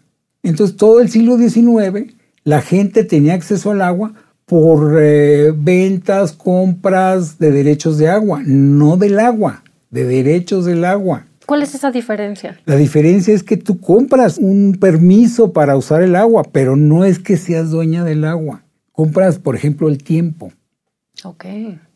Entonces 0.43 0.77
todo 0.77 0.99
el 0.99 1.09
siglo 1.09 1.37
XIX 1.37 2.13
la 2.47 2.61
gente 2.61 3.03
tenía 3.03 3.33
acceso 3.33 3.71
al 3.71 3.81
agua 3.81 4.13
por 4.45 4.97
eh, 5.01 5.51
ventas, 5.53 6.31
compras 6.31 7.37
de 7.39 7.51
derechos 7.51 7.97
de 7.97 8.07
agua, 8.07 8.41
no 8.45 8.95
del 8.95 9.19
agua, 9.19 9.63
de 9.89 10.03
derechos 10.05 10.65
del 10.65 10.85
agua. 10.85 11.25
¿Cuál 11.45 11.63
es 11.63 11.73
esa 11.73 11.91
diferencia? 11.91 12.59
La 12.65 12.75
diferencia 12.75 13.33
es 13.33 13.41
que 13.41 13.55
tú 13.55 13.79
compras 13.79 14.37
un 14.37 14.77
permiso 14.79 15.53
para 15.53 15.77
usar 15.77 16.01
el 16.01 16.15
agua, 16.15 16.43
pero 16.51 16.75
no 16.75 17.05
es 17.05 17.19
que 17.19 17.37
seas 17.37 17.71
dueña 17.71 18.03
del 18.03 18.25
agua. 18.25 18.63
Compras, 18.91 19.39
por 19.39 19.55
ejemplo, 19.55 19.87
el 19.87 20.03
tiempo. 20.03 20.51
Ok. 21.23 21.45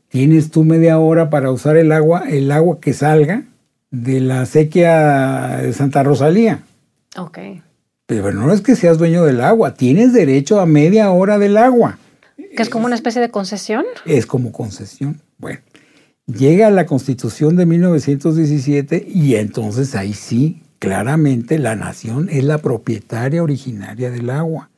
Tienes 0.08 0.52
tú 0.52 0.64
media 0.64 1.00
hora 1.00 1.30
para 1.30 1.52
usar 1.52 1.76
el 1.76 1.92
agua, 1.92 2.24
el 2.30 2.52
agua 2.52 2.80
que 2.80 2.94
salga 2.94 3.44
de 3.92 4.22
la 4.22 4.46
sequía 4.46 5.60
de 5.62 5.74
Santa 5.74 6.04
Rosalía. 6.04 6.64
Ok. 7.18 7.40
Pero 8.06 8.32
no 8.32 8.52
es 8.54 8.62
que 8.62 8.76
seas 8.76 8.98
dueño 8.98 9.24
del 9.26 9.42
agua, 9.42 9.74
tienes 9.74 10.14
derecho 10.14 10.60
a 10.60 10.66
media 10.66 11.12
hora 11.12 11.38
del 11.38 11.58
agua. 11.58 11.98
¿Que 12.38 12.64
es 12.64 12.70
como 12.70 12.86
una 12.86 12.96
especie 12.96 13.22
de 13.22 13.30
concesión? 13.30 13.86
Es 14.06 14.26
como 14.26 14.52
concesión. 14.52 15.22
Bueno, 15.38 15.60
llega 16.28 16.70
la 16.70 16.86
constitución 16.86 17.56
de 17.56 17.66
1917 17.66 19.08
y 19.08 19.36
entonces 19.36 19.96
ahí 19.96 20.14
sí, 20.14 20.62
claramente 20.80 21.60
la 21.60 21.76
nación 21.76 22.30
es 22.30 22.44
la 22.44 22.60
propietaria 22.60 23.44
originaria 23.44 24.10
del 24.12 24.30
agua. 24.30 24.70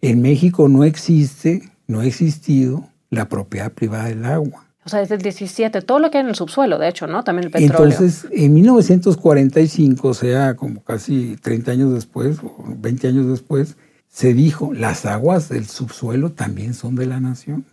En 0.00 0.22
México 0.22 0.68
no 0.68 0.84
existe, 0.84 1.62
no 1.86 2.00
ha 2.00 2.06
existido 2.06 2.88
la 3.10 3.28
propiedad 3.28 3.72
privada 3.72 4.04
del 4.04 4.24
agua. 4.24 4.66
O 4.84 4.88
sea, 4.88 5.00
desde 5.00 5.16
el 5.16 5.22
17, 5.22 5.82
todo 5.82 5.98
lo 5.98 6.10
que 6.10 6.18
hay 6.18 6.22
en 6.22 6.30
el 6.30 6.34
subsuelo, 6.34 6.78
de 6.78 6.88
hecho, 6.88 7.06
¿no? 7.06 7.22
También 7.22 7.44
el 7.44 7.50
petróleo. 7.50 7.84
Entonces, 7.92 8.26
en 8.32 8.54
1945, 8.54 10.08
o 10.08 10.14
sea, 10.14 10.56
como 10.56 10.82
casi 10.82 11.36
30 11.36 11.72
años 11.72 11.92
después, 11.92 12.38
o 12.42 12.64
20 12.78 13.08
años 13.08 13.28
después, 13.28 13.76
se 14.08 14.32
dijo, 14.32 14.72
las 14.72 15.04
aguas 15.04 15.50
del 15.50 15.66
subsuelo 15.66 16.32
también 16.32 16.72
son 16.72 16.96
de 16.96 17.06
la 17.06 17.20
nación. 17.20 17.66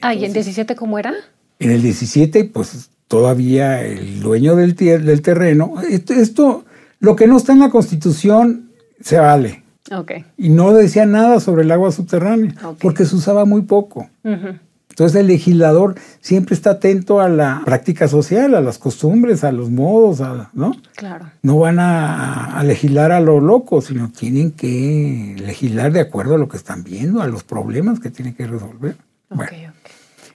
ah, 0.00 0.14
¿y 0.14 0.24
el 0.24 0.32
17 0.32 0.76
cómo 0.76 0.98
era? 0.98 1.14
En 1.64 1.70
el 1.70 1.82
17, 1.82 2.44
pues 2.46 2.90
todavía 3.08 3.82
el 3.84 4.20
dueño 4.20 4.56
del, 4.56 4.74
del 4.74 5.22
terreno, 5.22 5.74
esto, 5.88 6.12
esto, 6.14 6.64
lo 7.00 7.14
que 7.16 7.26
no 7.26 7.36
está 7.36 7.52
en 7.52 7.58
la 7.60 7.70
constitución, 7.70 8.70
se 9.00 9.18
vale. 9.18 9.62
Ok. 9.94 10.12
Y 10.38 10.48
no 10.48 10.72
decía 10.72 11.04
nada 11.06 11.40
sobre 11.40 11.62
el 11.62 11.70
agua 11.72 11.92
subterránea, 11.92 12.54
Ok. 12.64 12.78
porque 12.80 13.04
se 13.04 13.14
usaba 13.16 13.44
muy 13.44 13.62
poco. 13.62 14.08
Entonces 14.24 15.18
el 15.20 15.26
legislador 15.26 15.94
siempre 16.20 16.54
está 16.54 16.72
atento 16.72 17.20
a 17.20 17.28
la 17.28 17.62
práctica 17.64 18.08
social, 18.08 18.54
a 18.54 18.60
las 18.60 18.76
costumbres, 18.78 19.42
a 19.42 19.50
los 19.50 19.70
modos, 19.70 20.20
a- 20.20 20.50
¿no? 20.52 20.72
Claro. 20.96 21.26
No 21.42 21.58
van 21.58 21.78
a, 21.78 22.58
a 22.58 22.62
legislar 22.62 23.10
a 23.10 23.20
lo 23.20 23.40
loco, 23.40 23.80
sino 23.80 24.10
tienen 24.10 24.52
que 24.52 25.34
legislar 25.38 25.92
de 25.92 26.00
acuerdo 26.00 26.34
a 26.34 26.38
lo 26.38 26.48
que 26.48 26.58
están 26.58 26.84
viendo, 26.84 27.22
a 27.22 27.26
los 27.26 27.42
problemas 27.42 28.00
que 28.00 28.10
tienen 28.10 28.34
que 28.34 28.46
resolver. 28.46 28.96
Ok, 29.30 29.36
Bueno. 29.36 29.72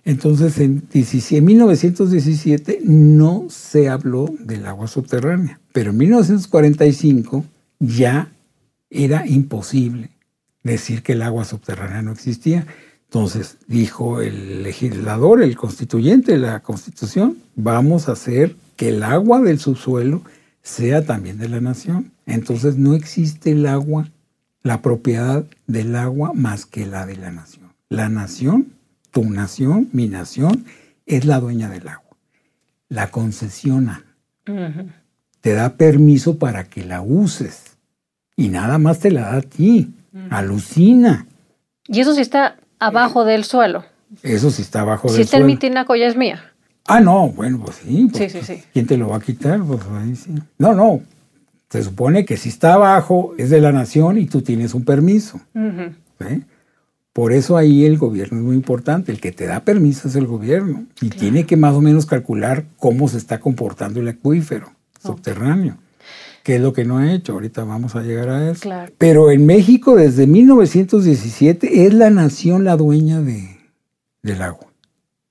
Entonces 0.07 0.57
en, 0.59 0.87
17 0.89 1.37
en 1.37 1.43
1917 1.43 2.79
no 2.81 3.47
se 3.49 3.89
habló 3.89 4.33
del 4.39 4.65
agua 4.65 4.87
subterránea, 4.87 5.59
pero 5.73 5.89
en 5.89 5.97
1945 5.97 7.43
ya 7.79 8.31
era 8.89 9.27
imposible 9.27 10.11
decir 10.63 11.03
que 11.03 11.11
el 11.11 11.23
agua 11.23 11.43
subterránea 11.43 12.01
no 12.01 12.13
existía. 12.13 12.65
Entonces 13.09 13.57
dijo 13.67 14.21
el 14.21 14.63
legislador, 14.63 15.43
el 15.43 15.57
constituyente 15.57 16.31
de 16.31 16.37
la 16.37 16.61
constitución, 16.61 17.39
vamos 17.57 18.07
a 18.07 18.13
hacer 18.13 18.55
que 18.77 18.87
el 18.87 19.03
agua 19.03 19.41
del 19.41 19.59
subsuelo 19.59 20.21
sea 20.61 21.05
también 21.05 21.37
de 21.37 21.49
la 21.49 21.59
nación. 21.59 22.13
Entonces 22.25 22.77
no 22.77 22.93
existe 22.93 23.51
el 23.51 23.65
agua, 23.65 24.09
la 24.63 24.81
propiedad 24.81 25.45
del 25.65 25.97
agua 25.97 26.31
más 26.33 26.65
que 26.65 26.85
la 26.85 27.05
de 27.05 27.17
la 27.17 27.29
nación. 27.29 27.73
La 27.89 28.07
nación, 28.07 28.76
tu 29.17 29.27
nación, 29.27 29.89
mi 29.93 30.07
nación, 30.07 30.65
es 31.07 31.25
la 31.25 31.39
dueña 31.39 31.69
del 31.69 31.87
agua. 31.87 32.17
La 32.87 33.09
concesiona, 33.09 34.03
te 35.41 35.53
da 35.53 35.73
permiso 35.73 36.37
para 36.37 36.65
que 36.65 36.85
la 36.85 37.01
uses 37.01 37.77
y 38.35 38.49
nada 38.49 38.77
más 38.77 38.99
te 38.99 39.09
la 39.09 39.21
da 39.21 39.37
a 39.37 39.41
ti. 39.41 39.91
Alucina. 40.29 41.25
Y 41.87 41.99
eso 41.99 42.13
sí 42.13 42.21
está 42.21 42.57
abajo 42.77 43.25
del 43.25 43.43
suelo. 43.43 43.83
Eso 44.21 44.51
sí 44.51 44.61
está 44.61 44.81
abajo 44.81 45.09
Si 45.09 45.15
del 45.15 45.23
está 45.23 45.37
en 45.37 45.41
suelo. 45.41 45.53
mi 45.55 45.57
tinaco 45.57 45.95
ya 45.95 46.05
es 46.05 46.15
mía. 46.15 46.43
Ah, 46.85 46.99
no, 46.99 47.29
bueno, 47.29 47.59
pues 47.65 47.77
sí. 47.77 48.09
pues, 48.11 48.31
Sí, 48.31 48.39
sí, 48.39 48.45
sí. 48.45 48.63
¿Quién 48.71 48.85
te 48.85 48.97
lo 48.97 49.09
va 49.09 49.17
a 49.17 49.21
quitar? 49.21 49.59
Pues 49.63 49.81
ahí 49.93 50.15
sí. 50.15 50.29
No, 50.59 50.75
no. 50.75 51.01
Se 51.71 51.81
supone 51.83 52.23
que 52.23 52.37
si 52.37 52.49
está 52.49 52.75
abajo 52.75 53.33
es 53.39 53.49
de 53.49 53.61
la 53.61 53.71
nación 53.71 54.19
y 54.19 54.27
tú 54.27 54.43
tienes 54.43 54.75
un 54.75 54.85
permiso. 54.85 55.41
¿eh? 55.55 56.41
Por 57.17 57.33
eso 57.33 57.57
ahí 57.57 57.83
el 57.83 57.97
gobierno 57.97 58.37
es 58.37 58.43
muy 58.45 58.55
importante. 58.55 59.11
El 59.11 59.19
que 59.19 59.31
te 59.31 59.47
da 59.47 59.61
permiso 59.61 60.07
es 60.07 60.15
el 60.15 60.27
gobierno. 60.27 60.85
Y 61.01 61.09
tiene 61.09 61.47
que 61.47 61.57
más 61.57 61.73
o 61.73 61.81
menos 61.81 62.05
calcular 62.05 62.65
cómo 62.77 63.07
se 63.07 63.17
está 63.17 63.39
comportando 63.39 63.99
el 63.99 64.07
acuífero 64.07 64.71
subterráneo. 65.01 65.79
Que 66.43 66.57
es 66.57 66.61
lo 66.61 66.73
que 66.73 66.85
no 66.85 66.99
ha 66.99 67.11
hecho. 67.11 67.33
Ahorita 67.33 67.63
vamos 67.63 67.95
a 67.95 68.03
llegar 68.03 68.29
a 68.29 68.51
eso. 68.51 68.61
Claro. 68.61 68.93
Pero 68.99 69.31
en 69.31 69.47
México 69.47 69.95
desde 69.95 70.27
1917 70.27 71.87
es 71.87 71.93
la 71.95 72.11
nación 72.11 72.63
la 72.63 72.77
dueña 72.77 73.19
de, 73.19 73.49
del 74.21 74.39
agua. 74.43 74.67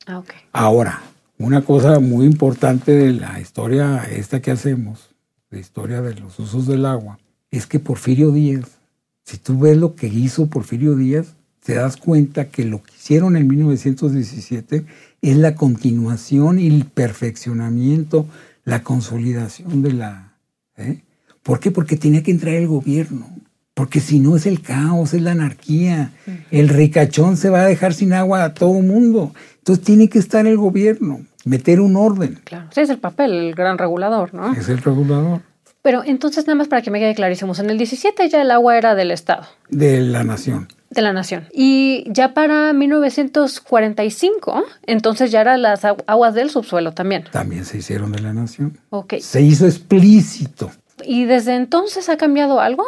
Ah, 0.06 0.18
ok. 0.18 0.30
Ahora, 0.52 1.00
Una 1.38 1.62
cosa 1.62 2.00
muy 2.00 2.26
importante 2.26 2.90
de 2.90 3.12
la 3.12 3.38
historia 3.38 4.02
esta 4.10 4.42
que 4.42 4.50
hacemos, 4.50 5.10
la 5.50 5.60
historia 5.60 6.02
de 6.02 6.14
los 6.14 6.36
usos 6.40 6.66
del 6.66 6.84
agua, 6.84 7.20
es 7.52 7.68
que 7.68 7.78
Porfirio 7.78 8.32
Díaz, 8.32 8.78
si 9.22 9.38
tú 9.38 9.56
ves 9.56 9.76
lo 9.76 9.94
que 9.94 10.08
hizo 10.08 10.48
Porfirio 10.48 10.96
Díaz, 10.96 11.35
te 11.66 11.74
das 11.74 11.96
cuenta 11.96 12.44
que 12.44 12.64
lo 12.64 12.80
que 12.80 12.92
hicieron 12.94 13.36
en 13.36 13.48
1917 13.48 14.84
es 15.20 15.36
la 15.36 15.56
continuación 15.56 16.60
y 16.60 16.68
el 16.68 16.84
perfeccionamiento, 16.84 18.26
la 18.64 18.84
consolidación 18.84 19.82
de 19.82 19.92
la... 19.92 20.34
¿eh? 20.76 21.02
¿Por 21.42 21.58
qué? 21.58 21.72
Porque 21.72 21.96
tenía 21.96 22.22
que 22.22 22.30
entrar 22.30 22.54
el 22.54 22.68
gobierno. 22.68 23.28
Porque 23.74 23.98
si 23.98 24.20
no 24.20 24.36
es 24.36 24.46
el 24.46 24.62
caos, 24.62 25.12
es 25.12 25.22
la 25.22 25.32
anarquía. 25.32 26.12
El 26.52 26.68
ricachón 26.68 27.36
se 27.36 27.50
va 27.50 27.62
a 27.62 27.66
dejar 27.66 27.94
sin 27.94 28.12
agua 28.12 28.44
a 28.44 28.54
todo 28.54 28.78
el 28.78 28.86
mundo. 28.86 29.34
Entonces 29.58 29.84
tiene 29.84 30.08
que 30.08 30.20
estar 30.20 30.46
el 30.46 30.56
gobierno, 30.56 31.26
meter 31.44 31.80
un 31.80 31.96
orden. 31.96 32.38
Claro, 32.44 32.68
sí, 32.72 32.80
es 32.80 32.90
el 32.90 32.98
papel, 32.98 33.32
el 33.32 33.54
gran 33.56 33.76
regulador, 33.76 34.32
¿no? 34.32 34.54
Es 34.54 34.68
el 34.68 34.78
regulador. 34.78 35.40
Pero 35.82 36.04
entonces, 36.04 36.46
nada 36.46 36.58
más 36.58 36.68
para 36.68 36.82
que 36.82 36.92
me 36.92 37.00
quede 37.00 37.16
clarísimo, 37.16 37.54
en 37.58 37.70
el 37.70 37.76
17 37.76 38.28
ya 38.28 38.42
el 38.42 38.52
agua 38.52 38.78
era 38.78 38.94
del 38.94 39.10
Estado. 39.10 39.46
De 39.68 40.00
la 40.00 40.22
nación. 40.22 40.68
De 40.90 41.02
la 41.02 41.12
nación. 41.12 41.48
Y 41.52 42.04
ya 42.06 42.32
para 42.32 42.72
1945, 42.72 44.64
entonces 44.86 45.30
ya 45.30 45.40
eran 45.40 45.62
las 45.62 45.84
aguas 45.84 46.34
del 46.34 46.50
subsuelo 46.50 46.92
también. 46.92 47.24
También 47.32 47.64
se 47.64 47.78
hicieron 47.78 48.12
de 48.12 48.20
la 48.20 48.32
nación. 48.32 48.78
Ok. 48.90 49.14
Se 49.20 49.42
hizo 49.42 49.66
explícito. 49.66 50.70
¿Y 51.04 51.24
desde 51.24 51.54
entonces 51.54 52.08
ha 52.08 52.16
cambiado 52.16 52.60
algo? 52.60 52.84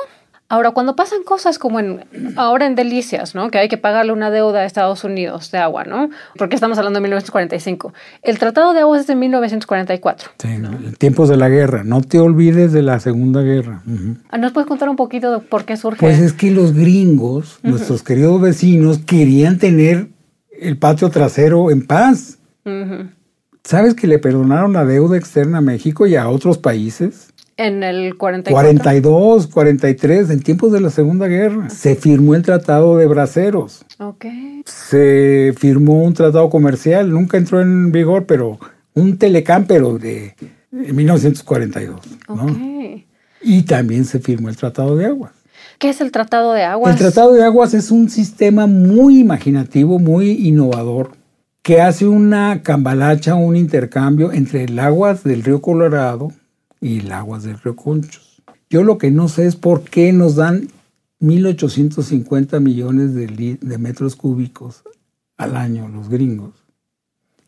Ahora, 0.51 0.71
cuando 0.71 0.97
pasan 0.97 1.25
cosas 1.25 1.59
como 1.59 1.79
en, 1.79 2.05
ahora 2.37 2.65
en 2.65 2.75
Delicias, 2.75 3.35
¿no? 3.35 3.51
Que 3.51 3.59
hay 3.59 3.69
que 3.69 3.77
pagarle 3.77 4.13
una 4.13 4.31
deuda 4.31 4.61
a 4.61 4.65
Estados 4.65 5.05
Unidos 5.05 5.51
de 5.51 5.59
agua, 5.59 5.85
¿no? 5.85 6.09
Porque 6.39 6.55
estamos 6.55 6.79
hablando 6.79 6.99
de 6.99 7.03
1945. 7.03 7.93
El 8.23 8.39
Tratado 8.39 8.73
de 8.73 8.81
Aguas 8.81 9.03
es 9.03 9.07
de 9.09 9.15
1944. 9.15 10.31
Sí, 10.39 10.49
tiempos 10.97 11.29
de 11.29 11.37
la 11.37 11.51
guerra. 11.51 11.85
No 11.85 12.01
te 12.01 12.19
olvides 12.19 12.73
de 12.73 12.81
la 12.81 12.99
Segunda 12.99 13.43
Guerra. 13.43 13.83
Ah, 14.31 14.39
¿Nos 14.39 14.53
puedes 14.53 14.67
contar 14.67 14.89
un 14.89 14.97
poquito 14.97 15.33
de 15.33 15.41
por 15.41 15.67
qué 15.67 15.77
surge? 15.77 16.01
Pues 16.01 16.19
es 16.19 16.33
que 16.33 16.51
los 16.51 16.73
gringos, 16.73 17.59
nuestros 17.63 18.03
queridos 18.03 18.41
vecinos, 18.41 19.01
querían 19.01 19.59
tener 19.59 20.09
el 20.59 20.79
patio 20.79 21.11
trasero 21.11 21.71
en 21.71 21.87
paz. 21.87 22.39
¿Sabes 23.65 23.95
que 23.95 24.07
le 24.07 24.19
perdonaron 24.19 24.73
la 24.73 24.87
deuda 24.87 25.19
externa 25.19 25.59
a 25.59 25.61
México 25.61 26.07
y 26.07 26.17
a 26.17 26.27
otros 26.27 26.57
países? 26.57 27.35
En 27.59 27.83
el 27.83 28.17
44. 28.17 28.53
42, 28.53 29.49
43, 29.49 30.31
en 30.31 30.41
tiempos 30.43 30.71
de 30.71 30.81
la 30.81 30.91
Segunda 30.91 31.27
Guerra. 31.27 31.69
Se 31.71 31.97
firmó 31.97 32.37
el 32.37 32.43
Tratado 32.43 32.97
de 32.97 33.07
Braceros. 33.07 33.85
Ok. 33.99 34.27
Se 34.65 35.53
firmó 35.59 36.05
un 36.05 36.15
tratado 36.15 36.51
comercial, 36.51 37.11
nunca 37.11 37.37
entró 37.37 37.61
en 37.61 37.91
vigor, 37.91 38.27
pero 38.27 38.61
un 38.95 39.19
telecam, 39.19 39.67
pero 39.67 39.99
de 39.99 40.37
1942. 40.71 42.01
Y 43.43 43.63
también 43.63 44.05
se 44.05 44.21
firmó 44.21 44.49
el 44.51 44.57
Tratado 44.57 44.95
de 44.95 45.07
Aguas. 45.07 45.33
¿Qué 45.81 45.89
es 45.89 46.01
el 46.01 46.13
Tratado 46.13 46.53
de 46.53 46.63
Aguas? 46.63 46.93
El 46.93 46.99
Tratado 46.99 47.33
de 47.33 47.43
Aguas 47.45 47.75
es 47.75 47.91
un 47.91 48.09
sistema 48.09 48.69
muy 48.69 49.19
imaginativo, 49.19 49.99
muy 49.99 50.31
innovador, 50.47 51.11
que 51.63 51.81
hace 51.81 52.07
una 52.07 52.63
cambalacha, 52.63 53.35
un 53.35 53.57
intercambio 53.57 54.33
entre 54.33 54.63
el 54.65 54.79
aguas 54.79 55.25
del 55.25 55.43
río 55.43 55.61
Colorado, 55.61 56.31
y 56.81 57.01
el 57.01 57.13
aguas 57.13 57.43
del 57.43 57.59
río 57.59 57.77
Conchos. 57.77 58.43
Yo 58.71 58.83
lo 58.83 58.99
que 58.99 59.11
no 59.11 59.29
sé 59.29 59.47
es 59.47 59.57
por 59.57 59.83
qué 59.83 60.13
nos 60.13 60.37
dan 60.37 60.69
1.850 61.21 62.61
millones 62.61 63.15
de, 63.15 63.59
de, 63.61 63.79
metros 63.79 64.15
cúbicos 64.15 64.85
al 65.37 65.57
año 65.57 65.89
los 65.89 66.09
gringos 66.09 66.53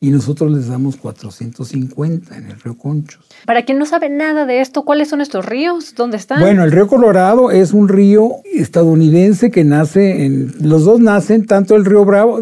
y 0.01 0.11
nosotros 0.11 0.51
les 0.51 0.69
damos 0.69 0.97
450 0.97 2.37
en 2.37 2.47
el 2.47 2.59
río 2.59 2.77
Conchos. 2.79 3.23
Para 3.45 3.65
quien 3.67 3.79
no 3.79 3.85
sabe 3.85 4.09
nada 4.09 4.47
de 4.47 4.61
esto, 4.61 4.85
¿cuáles 4.85 5.09
son 5.09 5.21
estos 5.21 5.45
ríos? 5.45 5.95
¿Dónde 5.95 6.17
están? 6.17 6.41
Bueno, 6.41 6.65
el 6.65 6.73
río 6.73 6.89
Colorado 6.89 7.51
es 7.51 7.75
un 7.75 7.87
río 7.89 8.37
estadounidense 8.51 9.51
que 9.51 9.63
nace 9.63 10.25
en... 10.25 10.55
Los 10.63 10.87
dos 10.87 11.01
nacen, 11.01 11.47
tanto 11.47 11.77
el 11.77 11.85
río 11.85 12.05
Bravo... 12.05 12.41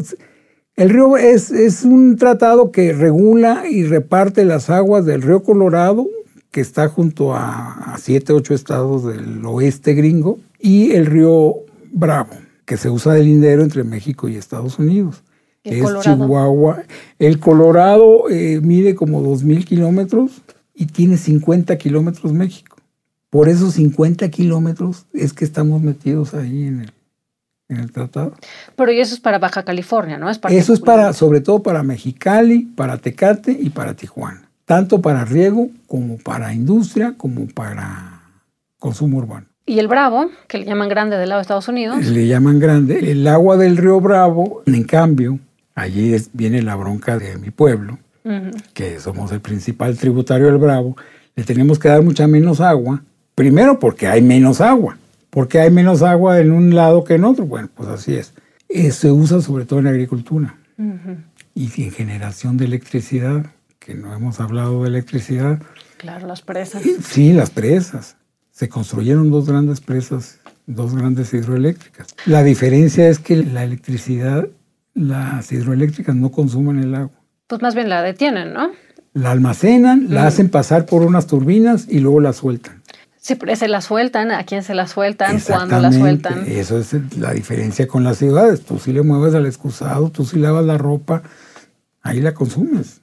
El 0.76 0.90
río 0.90 1.16
es, 1.16 1.50
es 1.50 1.82
un 1.82 2.16
tratado 2.16 2.70
que 2.70 2.92
regula 2.92 3.64
y 3.68 3.82
reparte 3.82 4.44
las 4.44 4.70
aguas 4.70 5.04
del 5.04 5.22
río 5.22 5.42
Colorado 5.42 6.06
que 6.50 6.60
está 6.60 6.88
junto 6.88 7.34
a, 7.34 7.96
siete, 7.98 8.32
ocho 8.32 8.54
estados 8.54 9.04
del 9.04 9.44
oeste 9.44 9.94
gringo, 9.94 10.38
y 10.58 10.92
el 10.92 11.06
río 11.06 11.56
Bravo, 11.92 12.30
que 12.64 12.76
se 12.76 12.90
usa 12.90 13.14
de 13.14 13.22
lindero 13.22 13.62
entre 13.62 13.84
México 13.84 14.28
y 14.28 14.36
Estados 14.36 14.78
Unidos. 14.78 15.22
es 15.64 15.84
Chihuahua. 16.00 16.82
El 17.18 17.38
Colorado 17.38 18.28
eh, 18.30 18.60
mide 18.62 18.94
como 18.94 19.22
2.000 19.22 19.64
kilómetros 19.64 20.42
y 20.74 20.86
tiene 20.86 21.16
50 21.16 21.76
kilómetros 21.76 22.32
México. 22.32 22.76
Por 23.30 23.48
esos 23.48 23.74
50 23.74 24.28
kilómetros 24.30 25.06
es 25.12 25.32
que 25.32 25.44
estamos 25.44 25.82
metidos 25.82 26.34
ahí 26.34 26.64
en 26.64 26.80
el, 26.80 26.92
en 27.68 27.76
el 27.80 27.92
tratado. 27.92 28.32
Pero 28.74 28.92
y 28.92 29.00
eso 29.00 29.14
es 29.14 29.20
para 29.20 29.38
Baja 29.38 29.64
California, 29.64 30.18
¿no? 30.18 30.30
Es 30.30 30.40
eso 30.48 30.72
es 30.72 30.80
para, 30.80 31.12
sobre 31.12 31.40
todo 31.40 31.62
para 31.62 31.82
Mexicali, 31.82 32.60
para 32.74 32.96
Tecate 32.96 33.52
y 33.52 33.70
para 33.70 33.94
Tijuana 33.94 34.47
tanto 34.68 35.00
para 35.00 35.24
riego 35.24 35.70
como 35.86 36.18
para 36.18 36.52
industria, 36.52 37.14
como 37.16 37.46
para 37.46 38.20
consumo 38.78 39.16
urbano. 39.16 39.46
Y 39.64 39.78
el 39.78 39.88
Bravo, 39.88 40.28
que 40.46 40.58
le 40.58 40.66
llaman 40.66 40.90
grande 40.90 41.16
del 41.16 41.30
lado 41.30 41.38
de 41.38 41.42
Estados 41.42 41.68
Unidos. 41.68 42.04
Le 42.04 42.26
llaman 42.26 42.58
grande. 42.58 43.10
El 43.10 43.26
agua 43.26 43.56
del 43.56 43.78
río 43.78 43.98
Bravo, 43.98 44.62
en 44.66 44.84
cambio, 44.84 45.38
allí 45.74 46.14
viene 46.34 46.60
la 46.60 46.76
bronca 46.76 47.18
de 47.18 47.38
mi 47.38 47.50
pueblo, 47.50 47.98
que 48.74 49.00
somos 49.00 49.32
el 49.32 49.40
principal 49.40 49.96
tributario 49.96 50.48
del 50.48 50.58
Bravo, 50.58 50.98
le 51.34 51.44
tenemos 51.44 51.78
que 51.78 51.88
dar 51.88 52.02
mucha 52.02 52.26
menos 52.26 52.60
agua. 52.60 53.02
Primero 53.34 53.78
porque 53.78 54.06
hay 54.06 54.20
menos 54.20 54.60
agua. 54.60 54.98
porque 55.30 55.60
hay 55.60 55.70
menos 55.70 56.02
agua 56.02 56.40
en 56.40 56.52
un 56.52 56.74
lado 56.74 57.04
que 57.04 57.14
en 57.14 57.24
otro? 57.24 57.46
Bueno, 57.46 57.68
pues 57.74 57.88
así 57.88 58.14
es. 58.14 58.34
Eh, 58.68 58.90
se 58.90 59.10
usa 59.10 59.40
sobre 59.40 59.64
todo 59.64 59.78
en 59.78 59.86
agricultura 59.86 60.56
y 61.54 61.82
en 61.82 61.90
generación 61.90 62.58
de 62.58 62.66
electricidad 62.66 63.46
que 63.88 63.94
no 63.94 64.14
hemos 64.14 64.38
hablado 64.38 64.82
de 64.82 64.90
electricidad. 64.90 65.62
Claro, 65.96 66.26
las 66.26 66.42
presas. 66.42 66.82
Sí, 67.02 67.32
las 67.32 67.48
presas. 67.48 68.16
Se 68.50 68.68
construyeron 68.68 69.30
dos 69.30 69.48
grandes 69.48 69.80
presas, 69.80 70.40
dos 70.66 70.94
grandes 70.94 71.32
hidroeléctricas. 71.32 72.08
La 72.26 72.42
diferencia 72.42 73.08
es 73.08 73.18
que 73.18 73.36
la 73.36 73.64
electricidad, 73.64 74.46
las 74.92 75.50
hidroeléctricas 75.52 76.14
no 76.14 76.30
consumen 76.30 76.80
el 76.80 76.94
agua. 76.94 77.18
Pues 77.46 77.62
más 77.62 77.74
bien 77.74 77.88
la 77.88 78.02
detienen, 78.02 78.52
¿no? 78.52 78.72
La 79.14 79.30
almacenan, 79.30 80.08
la 80.10 80.24
mm. 80.24 80.26
hacen 80.26 80.50
pasar 80.50 80.84
por 80.84 81.00
unas 81.00 81.26
turbinas 81.26 81.86
y 81.88 82.00
luego 82.00 82.20
la 82.20 82.34
sueltan. 82.34 82.82
Sí, 83.16 83.38
se 83.56 83.68
la 83.68 83.80
sueltan, 83.80 84.32
a 84.32 84.44
quién 84.44 84.62
se 84.64 84.74
la 84.74 84.86
sueltan, 84.86 85.40
cuándo 85.40 85.80
la 85.80 85.92
sueltan. 85.92 86.44
Eso 86.46 86.78
es 86.78 86.92
la 87.16 87.32
diferencia 87.32 87.88
con 87.88 88.04
las 88.04 88.18
ciudades. 88.18 88.60
Tú 88.66 88.78
sí 88.78 88.92
le 88.92 89.00
mueves 89.00 89.34
al 89.34 89.46
excusado, 89.46 90.10
tú 90.10 90.26
sí 90.26 90.38
lavas 90.38 90.66
la 90.66 90.76
ropa, 90.76 91.22
ahí 92.02 92.20
la 92.20 92.34
consumes. 92.34 93.00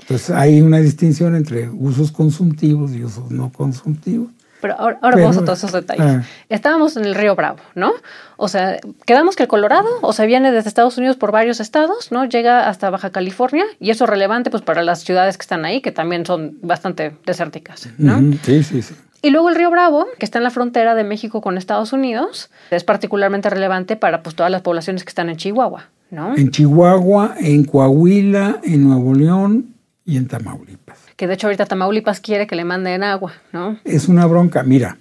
Entonces 0.00 0.30
hay 0.30 0.60
una 0.60 0.78
distinción 0.78 1.34
entre 1.34 1.68
usos 1.68 2.12
consumtivos 2.12 2.92
y 2.92 3.02
usos 3.04 3.30
no 3.30 3.50
consumtivos. 3.52 4.28
Pero 4.60 4.74
ahora, 4.78 4.98
vamos 5.02 5.36
a 5.36 5.44
todos 5.44 5.58
esos 5.58 5.72
detalles. 5.72 6.04
Ah. 6.04 6.22
Estábamos 6.48 6.96
en 6.96 7.04
el 7.04 7.14
río 7.14 7.36
Bravo, 7.36 7.58
¿no? 7.74 7.92
O 8.36 8.48
sea, 8.48 8.78
quedamos 9.04 9.36
que 9.36 9.42
el 9.44 9.48
Colorado, 9.48 9.88
o 10.00 10.12
sea, 10.12 10.26
viene 10.26 10.50
desde 10.50 10.68
Estados 10.68 10.96
Unidos 10.98 11.16
por 11.16 11.30
varios 11.30 11.60
estados, 11.60 12.10
¿no? 12.10 12.24
Llega 12.24 12.68
hasta 12.68 12.90
Baja 12.90 13.10
California 13.10 13.64
y 13.80 13.90
eso 13.90 14.04
es 14.04 14.10
relevante 14.10 14.50
pues 14.50 14.62
para 14.62 14.82
las 14.82 15.00
ciudades 15.00 15.36
que 15.36 15.42
están 15.42 15.64
ahí, 15.64 15.82
que 15.82 15.92
también 15.92 16.24
son 16.24 16.58
bastante 16.62 17.16
desérticas, 17.26 17.88
¿no? 17.98 18.18
Sí, 18.42 18.62
sí, 18.62 18.82
sí. 18.82 18.94
Y 19.22 19.30
luego 19.30 19.48
el 19.50 19.56
río 19.56 19.70
Bravo, 19.70 20.06
que 20.18 20.24
está 20.24 20.38
en 20.38 20.44
la 20.44 20.50
frontera 20.50 20.94
de 20.94 21.04
México 21.04 21.40
con 21.40 21.58
Estados 21.58 21.92
Unidos, 21.92 22.50
es 22.70 22.84
particularmente 22.84 23.50
relevante 23.50 23.96
para 23.96 24.22
pues 24.22 24.36
todas 24.36 24.50
las 24.50 24.62
poblaciones 24.62 25.04
que 25.04 25.10
están 25.10 25.28
en 25.28 25.36
Chihuahua, 25.36 25.90
¿no? 26.10 26.36
En 26.36 26.50
Chihuahua, 26.50 27.34
en 27.38 27.64
Coahuila, 27.64 28.60
en 28.62 28.88
Nuevo 28.88 29.14
León, 29.14 29.75
y 30.06 30.16
en 30.16 30.28
Tamaulipas. 30.28 30.98
Que 31.16 31.26
de 31.26 31.34
hecho 31.34 31.48
ahorita 31.48 31.66
Tamaulipas 31.66 32.20
quiere 32.20 32.46
que 32.46 32.54
le 32.54 32.64
manden 32.64 33.02
agua, 33.02 33.34
¿no? 33.52 33.78
Es 33.84 34.08
una 34.08 34.24
bronca. 34.26 34.62
Mira, 34.62 34.96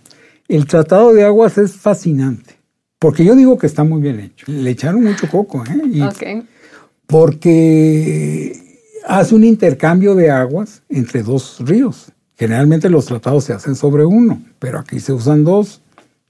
el 0.47 0.65
Tratado 0.65 1.13
de 1.13 1.23
Aguas 1.23 1.57
es 1.57 1.73
fascinante, 1.73 2.55
porque 2.99 3.23
yo 3.23 3.35
digo 3.35 3.57
que 3.57 3.67
está 3.67 3.83
muy 3.83 4.01
bien 4.01 4.19
hecho. 4.19 4.47
Le 4.49 4.71
echaron 4.71 5.03
mucho 5.03 5.29
coco, 5.29 5.63
¿eh? 5.63 6.43
Porque 7.05 8.81
hace 9.05 9.35
un 9.35 9.43
intercambio 9.43 10.15
de 10.15 10.31
aguas 10.31 10.81
entre 10.89 11.21
dos 11.21 11.57
ríos. 11.59 12.11
Generalmente 12.35 12.89
los 12.89 13.05
tratados 13.05 13.45
se 13.45 13.53
hacen 13.53 13.75
sobre 13.75 14.05
uno, 14.05 14.41
pero 14.59 14.79
aquí 14.79 14.99
se 14.99 15.13
usan 15.13 15.43
dos 15.43 15.81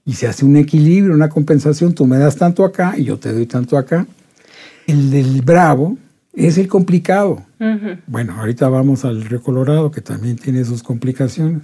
y 0.04 0.12
se 0.12 0.28
hace 0.28 0.44
un 0.44 0.56
equilibrio, 0.56 1.14
una 1.14 1.30
compensación. 1.30 1.94
Tú 1.94 2.06
me 2.06 2.18
das 2.18 2.36
tanto 2.36 2.64
acá 2.64 2.94
y 2.96 3.04
yo 3.04 3.18
te 3.18 3.32
doy 3.32 3.46
tanto 3.46 3.78
acá. 3.78 4.06
El 4.86 5.10
del 5.10 5.40
Bravo 5.42 5.96
es 6.36 6.58
el 6.58 6.68
complicado. 6.68 7.42
Bueno, 8.06 8.34
ahorita 8.38 8.68
vamos 8.68 9.04
al 9.04 9.24
río 9.24 9.42
Colorado, 9.42 9.90
que 9.90 10.02
también 10.02 10.36
tiene 10.36 10.64
sus 10.64 10.82
complicaciones. 10.82 11.62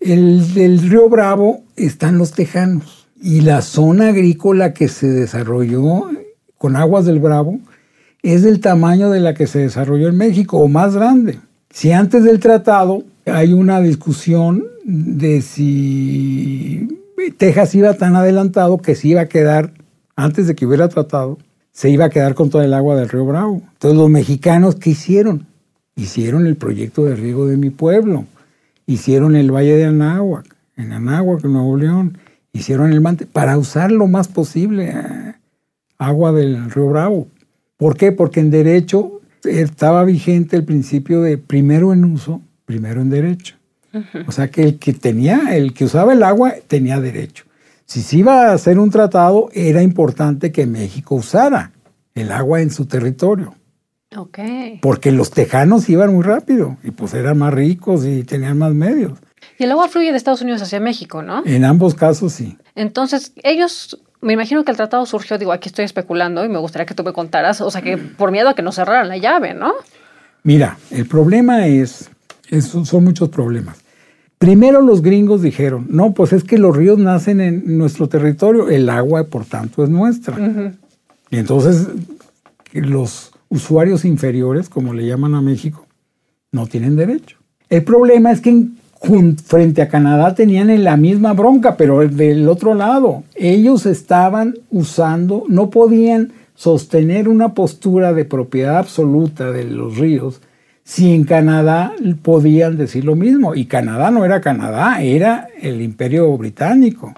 El 0.00 0.78
río 0.88 1.08
Bravo 1.08 1.64
están 1.76 2.18
los 2.18 2.32
tejanos 2.32 3.08
y 3.20 3.40
la 3.40 3.62
zona 3.62 4.08
agrícola 4.08 4.74
que 4.74 4.88
se 4.88 5.08
desarrolló 5.08 6.10
con 6.58 6.76
aguas 6.76 7.06
del 7.06 7.20
Bravo 7.20 7.58
es 8.22 8.42
del 8.42 8.60
tamaño 8.60 9.10
de 9.10 9.20
la 9.20 9.34
que 9.34 9.46
se 9.46 9.60
desarrolló 9.60 10.08
en 10.08 10.16
México 10.18 10.58
o 10.58 10.68
más 10.68 10.94
grande. 10.94 11.40
Si 11.70 11.90
antes 11.92 12.22
del 12.24 12.40
tratado 12.40 13.02
hay 13.26 13.54
una 13.54 13.80
discusión 13.80 14.64
de 14.84 15.40
si 15.40 16.88
Texas 17.38 17.74
iba 17.74 17.94
tan 17.94 18.14
adelantado 18.14 18.78
que 18.78 18.94
se 18.94 19.08
iba 19.08 19.22
a 19.22 19.28
quedar, 19.28 19.72
antes 20.16 20.46
de 20.46 20.54
que 20.54 20.66
hubiera 20.66 20.88
tratado, 20.88 21.38
se 21.74 21.90
iba 21.90 22.06
a 22.06 22.10
quedar 22.10 22.34
con 22.34 22.50
toda 22.50 22.64
el 22.64 22.72
agua 22.72 22.96
del 22.96 23.08
río 23.08 23.26
Bravo. 23.26 23.60
Entonces 23.72 23.98
los 23.98 24.08
mexicanos, 24.08 24.76
¿qué 24.76 24.90
hicieron? 24.90 25.46
Hicieron 25.96 26.46
el 26.46 26.56
proyecto 26.56 27.04
de 27.04 27.16
riego 27.16 27.46
de 27.46 27.56
mi 27.56 27.70
pueblo, 27.70 28.24
hicieron 28.86 29.36
el 29.36 29.50
Valle 29.50 29.76
de 29.76 29.84
Anáhuac, 29.84 30.56
en 30.76 30.92
Anáhuac, 30.92 31.44
en 31.44 31.52
Nuevo 31.52 31.76
León, 31.76 32.18
hicieron 32.52 32.92
el 32.92 33.00
mante 33.00 33.26
para 33.26 33.58
usar 33.58 33.90
lo 33.90 34.06
más 34.06 34.28
posible 34.28 34.90
eh, 34.90 35.34
agua 35.98 36.32
del 36.32 36.70
río 36.70 36.88
Bravo. 36.88 37.26
¿Por 37.76 37.96
qué? 37.96 38.12
Porque 38.12 38.40
en 38.40 38.50
derecho 38.50 39.20
estaba 39.42 40.04
vigente 40.04 40.56
el 40.56 40.64
principio 40.64 41.22
de 41.22 41.38
primero 41.38 41.92
en 41.92 42.04
uso, 42.04 42.40
primero 42.64 43.00
en 43.00 43.10
derecho. 43.10 43.56
O 44.26 44.32
sea 44.32 44.50
que 44.50 44.62
el 44.62 44.78
que 44.78 44.92
tenía, 44.92 45.56
el 45.56 45.72
que 45.72 45.84
usaba 45.84 46.12
el 46.12 46.22
agua 46.22 46.54
tenía 46.66 47.00
derecho. 47.00 47.44
Si 47.86 48.02
se 48.02 48.18
iba 48.18 48.48
a 48.48 48.52
hacer 48.54 48.78
un 48.78 48.90
tratado, 48.90 49.48
era 49.52 49.82
importante 49.82 50.52
que 50.52 50.66
México 50.66 51.16
usara 51.16 51.72
el 52.14 52.32
agua 52.32 52.60
en 52.60 52.70
su 52.70 52.86
territorio. 52.86 53.54
Ok. 54.16 54.38
Porque 54.80 55.10
los 55.12 55.30
tejanos 55.30 55.88
iban 55.88 56.14
muy 56.14 56.22
rápido 56.22 56.76
y 56.82 56.92
pues 56.92 57.14
eran 57.14 57.38
más 57.38 57.52
ricos 57.52 58.06
y 58.06 58.22
tenían 58.24 58.58
más 58.58 58.72
medios. 58.72 59.18
Y 59.58 59.64
el 59.64 59.72
agua 59.72 59.88
fluye 59.88 60.10
de 60.10 60.16
Estados 60.16 60.42
Unidos 60.42 60.62
hacia 60.62 60.80
México, 60.80 61.22
¿no? 61.22 61.42
En 61.44 61.64
ambos 61.64 61.94
casos 61.94 62.32
sí. 62.32 62.56
Entonces, 62.74 63.32
ellos, 63.42 64.00
me 64.20 64.32
imagino 64.32 64.64
que 64.64 64.70
el 64.70 64.76
tratado 64.76 65.04
surgió, 65.06 65.36
digo, 65.38 65.52
aquí 65.52 65.68
estoy 65.68 65.84
especulando 65.84 66.44
y 66.44 66.48
me 66.48 66.58
gustaría 66.58 66.86
que 66.86 66.94
tú 66.94 67.04
me 67.04 67.12
contaras, 67.12 67.60
o 67.60 67.70
sea, 67.70 67.82
que 67.82 67.96
por 67.96 68.30
miedo 68.30 68.48
a 68.48 68.54
que 68.54 68.62
nos 68.62 68.76
cerraran 68.76 69.08
la 69.08 69.16
llave, 69.16 69.54
¿no? 69.54 69.72
Mira, 70.42 70.78
el 70.90 71.06
problema 71.06 71.66
es, 71.66 72.10
es 72.48 72.66
son 72.66 73.04
muchos 73.04 73.28
problemas. 73.28 73.83
Primero 74.38 74.82
los 74.82 75.00
gringos 75.00 75.42
dijeron, 75.42 75.86
no, 75.88 76.12
pues 76.12 76.32
es 76.32 76.44
que 76.44 76.58
los 76.58 76.76
ríos 76.76 76.98
nacen 76.98 77.40
en 77.40 77.78
nuestro 77.78 78.08
territorio, 78.08 78.68
el 78.68 78.88
agua 78.90 79.24
por 79.24 79.44
tanto 79.44 79.82
es 79.82 79.90
nuestra. 79.90 80.36
Y 81.30 81.36
entonces 81.36 81.88
los 82.72 83.32
usuarios 83.48 84.04
inferiores, 84.04 84.68
como 84.68 84.92
le 84.92 85.06
llaman 85.06 85.34
a 85.34 85.40
México, 85.40 85.86
no 86.52 86.66
tienen 86.66 86.96
derecho. 86.96 87.38
El 87.68 87.84
problema 87.84 88.32
es 88.32 88.40
que 88.40 88.66
frente 89.44 89.82
a 89.82 89.88
Canadá 89.88 90.34
tenían 90.34 90.82
la 90.82 90.96
misma 90.96 91.32
bronca, 91.32 91.76
pero 91.76 92.06
del 92.06 92.48
otro 92.48 92.74
lado, 92.74 93.22
ellos 93.34 93.86
estaban 93.86 94.54
usando, 94.70 95.44
no 95.48 95.70
podían 95.70 96.32
sostener 96.54 97.28
una 97.28 97.54
postura 97.54 98.12
de 98.12 98.24
propiedad 98.24 98.78
absoluta 98.78 99.50
de 99.50 99.64
los 99.64 99.98
ríos 99.98 100.40
si 100.84 101.14
en 101.14 101.24
Canadá 101.24 101.94
podían 102.22 102.76
decir 102.76 103.04
lo 103.04 103.16
mismo. 103.16 103.54
Y 103.54 103.64
Canadá 103.64 104.10
no 104.10 104.24
era 104.24 104.40
Canadá, 104.40 105.02
era 105.02 105.48
el 105.60 105.80
imperio 105.80 106.36
británico. 106.36 107.14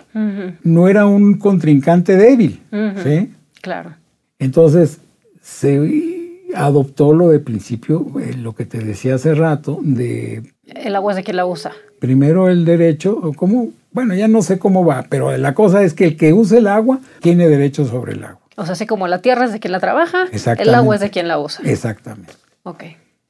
No 0.63 0.89
era 0.89 1.07
un 1.07 1.35
contrincante 1.35 2.17
débil. 2.17 2.63
¿sí? 3.03 3.33
Claro. 3.61 3.95
Entonces, 4.39 5.01
se 5.43 6.37
adoptó 6.55 7.13
lo 7.13 7.29
de 7.31 7.41
principio, 7.41 8.07
eh, 8.21 8.35
lo 8.35 8.55
que 8.55 8.65
te 8.65 8.79
decía 8.79 9.17
hace 9.17 9.35
rato, 9.35 9.81
de... 9.83 10.43
El 10.65 10.95
agua 10.95 11.13
es 11.13 11.17
de 11.17 11.25
quien 11.25 11.37
la 11.37 11.47
usa. 11.47 11.73
Primero 11.99 12.49
el 12.49 12.65
derecho, 12.65 13.33
como, 13.37 13.71
bueno, 13.91 14.15
ya 14.15 14.29
no 14.29 14.43
sé 14.43 14.59
cómo 14.59 14.85
va, 14.85 15.07
pero 15.09 15.37
la 15.37 15.55
cosa 15.55 15.83
es 15.83 15.93
que 15.93 16.05
el 16.05 16.17
que 16.17 16.33
use 16.33 16.59
el 16.59 16.67
agua 16.67 17.01
tiene 17.21 17.49
derecho 17.49 17.85
sobre 17.85 18.13
el 18.13 18.25
agua. 18.25 18.41
O 18.57 18.65
sea, 18.65 18.73
así 18.73 18.87
como 18.87 19.09
la 19.09 19.21
tierra 19.21 19.45
es 19.45 19.53
de 19.53 19.61
quien 19.61 19.73
la 19.73 19.81
trabaja, 19.81 20.27
el 20.59 20.75
agua 20.75 20.95
es 20.95 21.01
de 21.01 21.11
quien 21.11 21.29
la 21.29 21.39
usa. 21.39 21.69
Exactamente. 21.69 22.33
Ok. 22.63 22.85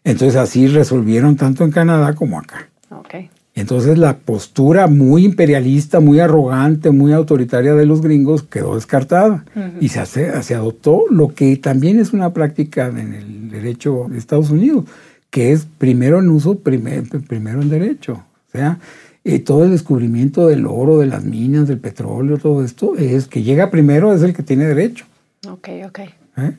Entonces 0.07 0.37
así 0.37 0.69
resolvieron 0.69 1.35
tanto 1.35 1.64
en 1.64 1.73
Canadá 1.73 2.14
como 2.14 2.38
acá. 2.38 2.69
Ok. 2.90 3.29
Entonces 3.57 3.99
la 3.99 4.19
postura 4.19 4.87
muy 4.87 5.25
imperialista, 5.25 5.99
muy 5.99 6.21
arrogante, 6.21 6.92
muy 6.92 7.12
autoritaria 7.12 7.75
de 7.75 7.87
los 7.87 8.03
gringos 8.03 8.45
quedó 8.45 8.77
descartada 8.77 9.45
y 9.81 9.88
se, 9.88 9.99
hace, 9.99 10.42
se 10.45 10.55
adoptó 10.55 11.07
lo 11.11 11.35
que 11.35 11.57
también 11.57 11.99
es 11.99 12.12
una 12.12 12.33
práctica 12.33 12.87
en 12.87 13.14
el 13.14 13.51
derecho 13.51 14.07
de 14.09 14.19
Estados 14.19 14.51
Unidos, 14.51 14.85
que 15.31 15.51
es 15.51 15.66
primero 15.79 16.21
en 16.21 16.29
uso, 16.29 16.57
primero 16.61 17.62
en 17.62 17.69
derecho. 17.69 18.12
O 18.12 18.53
sea, 18.53 18.79
eh, 19.25 19.40
todo 19.40 19.64
el 19.64 19.73
descubrimiento 19.73 20.47
del 20.47 20.66
oro, 20.66 20.99
de 20.99 21.07
las 21.07 21.25
minas, 21.25 21.66
del 21.66 21.79
petróleo, 21.79 22.38
todo 22.38 22.62
esto, 22.62 22.95
es 22.97 23.27
que 23.27 23.42
llega 23.42 23.73
primero 23.73 24.14
es 24.14 24.23
el 24.23 24.35
que 24.35 24.45
tiene 24.45 24.66
derecho. 24.66 25.05
Ok, 25.49 25.69
ok. 25.85 25.99
¿Eh? 26.37 26.53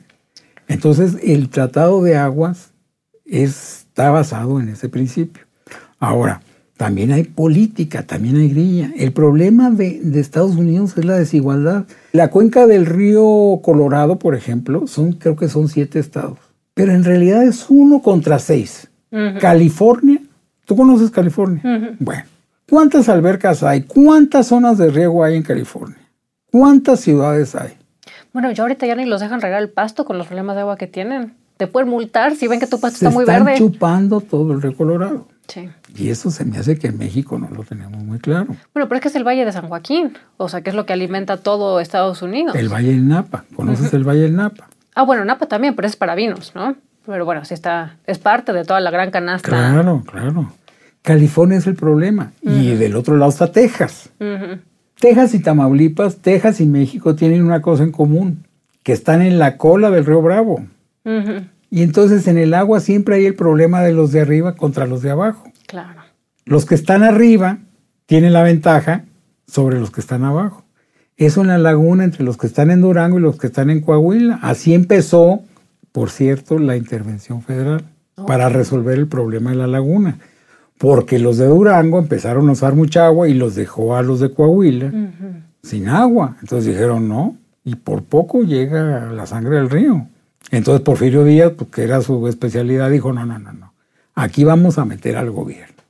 Entonces 0.66 1.16
el 1.22 1.48
Tratado 1.48 2.02
de 2.02 2.16
Aguas 2.16 2.72
está 3.28 4.10
basado 4.10 4.60
en 4.60 4.70
ese 4.70 4.88
principio. 4.88 5.44
Ahora, 5.98 6.40
también 6.78 7.10
hay 7.10 7.24
política, 7.24 8.04
también 8.04 8.36
hay 8.36 8.50
grilla. 8.50 8.92
El 8.96 9.12
problema 9.12 9.70
de, 9.70 10.00
Estados 10.14 10.54
Unidos 10.54 10.96
es 10.96 11.04
la 11.04 11.18
desigualdad. 11.18 11.86
La 12.12 12.30
cuenca 12.30 12.68
del 12.68 12.86
río 12.86 13.60
Colorado, 13.62 14.18
por 14.20 14.36
ejemplo, 14.36 14.86
son, 14.86 15.12
creo 15.12 15.34
que 15.34 15.48
son 15.48 15.68
siete 15.68 15.98
estados. 15.98 16.38
Pero 16.74 16.92
en 16.92 17.02
realidad 17.02 17.42
es 17.42 17.66
uno 17.68 18.00
contra 18.00 18.38
seis. 18.38 18.88
California, 19.40 20.20
¿tú 20.66 20.76
conoces 20.76 21.10
California? 21.10 21.96
Bueno, 21.98 22.22
¿cuántas 22.68 23.08
albercas 23.08 23.62
hay? 23.62 23.82
¿Cuántas 23.82 24.46
zonas 24.46 24.78
de 24.78 24.90
riego 24.90 25.24
hay 25.24 25.34
en 25.34 25.42
California? 25.42 25.98
¿Cuántas 26.52 27.00
ciudades 27.00 27.56
hay? 27.56 27.72
Bueno, 28.32 28.52
yo 28.52 28.62
ahorita 28.62 28.86
ya 28.86 28.94
ni 28.94 29.06
los 29.06 29.20
dejan 29.20 29.40
regar 29.40 29.60
el 29.62 29.70
pasto 29.70 30.04
con 30.04 30.18
los 30.18 30.28
problemas 30.28 30.54
de 30.54 30.60
agua 30.60 30.76
que 30.76 30.86
tienen 30.86 31.34
te 31.58 31.66
pueden 31.66 31.90
multar 31.90 32.34
si 32.36 32.48
ven 32.48 32.60
que 32.60 32.66
tu 32.66 32.80
pasto 32.80 32.96
está 32.96 33.10
muy 33.10 33.26
verde. 33.26 33.52
Están 33.52 33.72
chupando 33.72 34.20
todo 34.22 34.54
el 34.54 34.62
río 34.62 34.74
Colorado. 34.74 35.28
Sí. 35.48 35.68
Y 35.96 36.10
eso 36.10 36.30
se 36.30 36.44
me 36.44 36.56
hace 36.56 36.78
que 36.78 36.86
en 36.86 36.98
México 36.98 37.38
no 37.38 37.48
lo 37.50 37.64
tenemos 37.64 38.02
muy 38.02 38.18
claro. 38.18 38.46
Bueno, 38.72 38.88
pero 38.88 38.94
es 38.94 39.00
que 39.02 39.08
es 39.08 39.14
el 39.16 39.24
Valle 39.26 39.44
de 39.44 39.52
San 39.52 39.68
Joaquín, 39.68 40.16
o 40.36 40.48
sea, 40.48 40.62
que 40.62 40.70
es 40.70 40.76
lo 40.76 40.86
que 40.86 40.92
alimenta 40.92 41.38
todo 41.38 41.80
Estados 41.80 42.22
Unidos. 42.22 42.54
El 42.54 42.68
Valle 42.68 42.90
del 42.90 43.08
Napa, 43.08 43.44
¿conoces 43.54 43.92
el 43.92 44.04
Valle 44.04 44.20
del 44.20 44.36
Napa? 44.36 44.68
Ah, 44.94 45.02
bueno, 45.02 45.24
Napa 45.24 45.46
también, 45.46 45.74
pero 45.74 45.88
es 45.88 45.96
para 45.96 46.14
vinos, 46.14 46.52
¿no? 46.54 46.76
Pero 47.06 47.24
bueno, 47.24 47.44
sí 47.44 47.54
está, 47.54 47.96
es 48.06 48.18
parte 48.18 48.52
de 48.52 48.64
toda 48.64 48.80
la 48.80 48.90
gran 48.90 49.10
canasta. 49.10 49.48
Claro, 49.48 50.04
claro. 50.06 50.52
California 51.02 51.58
es 51.58 51.66
el 51.66 51.74
problema. 51.74 52.32
Y 52.42 52.74
del 52.74 52.94
otro 52.94 53.16
lado 53.16 53.30
está 53.30 53.50
Texas. 53.50 54.10
Texas 55.00 55.34
y 55.34 55.40
Tamaulipas, 55.40 56.18
Texas 56.18 56.60
y 56.60 56.66
México 56.66 57.14
tienen 57.14 57.42
una 57.42 57.62
cosa 57.62 57.82
en 57.82 57.92
común, 57.92 58.44
que 58.82 58.92
están 58.92 59.22
en 59.22 59.38
la 59.38 59.56
cola 59.56 59.90
del 59.90 60.04
río 60.04 60.20
Bravo. 60.20 60.66
Y 61.70 61.82
entonces 61.82 62.26
en 62.28 62.38
el 62.38 62.54
agua 62.54 62.80
siempre 62.80 63.16
hay 63.16 63.26
el 63.26 63.34
problema 63.34 63.82
de 63.82 63.92
los 63.92 64.12
de 64.12 64.20
arriba 64.20 64.56
contra 64.56 64.86
los 64.86 65.02
de 65.02 65.10
abajo. 65.10 65.50
Claro. 65.66 66.02
Los 66.44 66.64
que 66.64 66.74
están 66.74 67.02
arriba 67.02 67.58
tienen 68.06 68.32
la 68.32 68.42
ventaja 68.42 69.04
sobre 69.46 69.78
los 69.78 69.90
que 69.90 70.00
están 70.00 70.24
abajo. 70.24 70.64
Eso 71.16 71.40
en 71.40 71.48
la 71.48 71.58
laguna 71.58 72.04
entre 72.04 72.24
los 72.24 72.36
que 72.36 72.46
están 72.46 72.70
en 72.70 72.80
Durango 72.80 73.18
y 73.18 73.22
los 73.22 73.38
que 73.38 73.48
están 73.48 73.70
en 73.70 73.80
Coahuila. 73.80 74.38
Así 74.40 74.72
empezó, 74.72 75.42
por 75.92 76.10
cierto, 76.10 76.58
la 76.58 76.76
intervención 76.76 77.42
federal 77.42 77.84
para 78.26 78.48
resolver 78.48 78.96
el 78.98 79.08
problema 79.08 79.50
de 79.50 79.56
la 79.56 79.66
laguna. 79.66 80.18
Porque 80.78 81.18
los 81.18 81.36
de 81.38 81.46
Durango 81.46 81.98
empezaron 81.98 82.48
a 82.48 82.52
usar 82.52 82.74
mucha 82.74 83.06
agua 83.06 83.28
y 83.28 83.34
los 83.34 83.56
dejó 83.56 83.96
a 83.96 84.02
los 84.02 84.20
de 84.20 84.32
Coahuila 84.32 84.92
sin 85.62 85.88
agua. 85.88 86.36
Entonces 86.40 86.72
dijeron 86.72 87.08
no, 87.08 87.36
y 87.64 87.74
por 87.74 88.04
poco 88.04 88.42
llega 88.42 89.10
la 89.12 89.26
sangre 89.26 89.56
del 89.56 89.70
río. 89.70 90.06
Entonces 90.50 90.82
Porfirio 90.82 91.24
Díaz, 91.24 91.52
pues, 91.56 91.70
que 91.70 91.82
era 91.82 92.00
su 92.00 92.26
especialidad, 92.28 92.90
dijo, 92.90 93.12
no, 93.12 93.26
no, 93.26 93.38
no, 93.38 93.52
no, 93.52 93.74
aquí 94.14 94.44
vamos 94.44 94.78
a 94.78 94.84
meter 94.84 95.16
al 95.16 95.30
gobierno. 95.30 95.82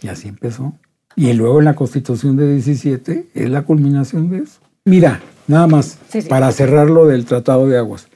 Y 0.00 0.08
así 0.08 0.28
empezó. 0.28 0.74
Y 1.14 1.32
luego 1.34 1.58
en 1.58 1.66
la 1.66 1.74
constitución 1.74 2.36
de 2.36 2.50
17 2.52 3.28
es 3.34 3.50
la 3.50 3.62
culminación 3.62 4.30
de 4.30 4.38
eso. 4.38 4.60
Mira, 4.84 5.20
nada 5.46 5.66
más, 5.66 5.98
para 6.28 6.50
cerrar 6.52 6.90
lo 6.90 7.06
del 7.06 7.24
Tratado 7.24 7.68
de 7.68 7.78
Aguas. 7.78 8.08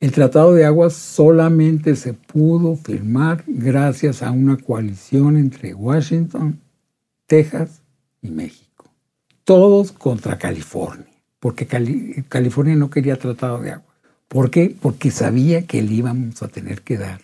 El 0.00 0.10
Tratado 0.10 0.52
de 0.52 0.64
Aguas 0.64 0.94
solamente 0.94 1.94
se 1.94 2.12
pudo 2.12 2.74
firmar 2.74 3.44
gracias 3.46 4.22
a 4.22 4.32
una 4.32 4.56
coalición 4.56 5.36
entre 5.36 5.74
Washington, 5.74 6.60
Texas 7.26 7.82
y 8.20 8.30
México. 8.30 8.90
Todos 9.44 9.92
contra 9.92 10.38
California, 10.38 11.06
porque 11.38 11.66
California 12.28 12.74
no 12.74 12.90
quería 12.90 13.16
Tratado 13.16 13.60
de 13.60 13.72
Aguas. 13.72 13.91
¿Por 14.32 14.50
qué? 14.50 14.74
Porque 14.80 15.10
sabía 15.10 15.66
que 15.66 15.82
le 15.82 15.92
íbamos 15.92 16.42
a 16.42 16.48
tener 16.48 16.80
que 16.80 16.96
dar, 16.96 17.20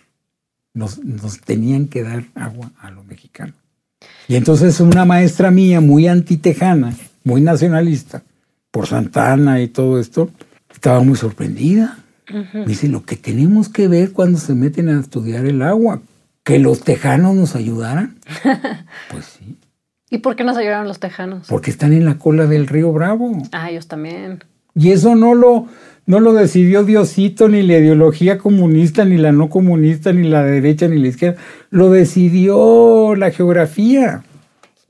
nos, 0.75 0.99
tenían 1.43 1.87
que 1.87 2.03
dar 2.03 2.25
agua 2.35 2.69
a 2.79 2.91
los 2.91 3.03
mexicanos. 3.03 3.55
Y 4.27 4.35
entonces 4.35 4.79
una 4.79 5.05
maestra 5.05 5.49
mía 5.49 5.81
muy 5.81 6.07
antitejana, 6.07 6.93
muy 7.23 7.41
nacionalista, 7.41 8.21
por 8.69 8.85
Santana 8.85 9.59
y 9.59 9.69
todo 9.69 9.99
esto, 9.99 10.29
estaba 10.71 10.99
muy 11.01 11.15
sorprendida. 11.15 11.97
dice, 12.67 12.87
lo 12.87 13.03
que 13.03 13.15
tenemos 13.15 13.69
que 13.69 13.87
ver 13.87 14.11
cuando 14.11 14.37
se 14.37 14.53
meten 14.53 14.87
a 14.89 14.99
estudiar 14.99 15.47
el 15.47 15.63
agua, 15.63 16.03
que 16.43 16.59
los 16.59 16.81
tejanos 16.81 17.35
nos 17.35 17.55
ayudaran. 17.55 18.19
pues 19.09 19.25
sí. 19.25 19.57
¿Y 20.11 20.19
por 20.19 20.35
qué 20.35 20.43
nos 20.43 20.57
ayudaron 20.57 20.87
los 20.87 20.99
tejanos? 20.99 21.47
Porque 21.47 21.71
están 21.71 21.91
en 21.91 22.05
la 22.05 22.19
cola 22.19 22.45
del 22.45 22.67
río 22.67 22.93
Bravo. 22.93 23.41
Ah, 23.51 23.71
ellos 23.71 23.87
también. 23.87 24.43
Y 24.75 24.91
eso 24.91 25.15
no 25.15 25.33
lo, 25.33 25.67
No 26.09 26.19
lo 26.19 26.33
decidió 26.33 26.83
Diosito, 26.83 27.49
ni 27.49 27.61
la 27.61 27.77
ideología 27.77 28.39
comunista, 28.39 29.05
ni 29.05 29.17
la 29.17 29.31
no 29.31 29.47
comunista, 29.47 30.11
ni 30.11 30.27
la 30.27 30.43
derecha, 30.43 30.87
ni 30.87 30.97
la 30.97 31.09
izquierda. 31.09 31.39
Lo 31.69 31.91
decidió 31.91 33.13
la 33.15 33.29
geografía. 33.29 34.23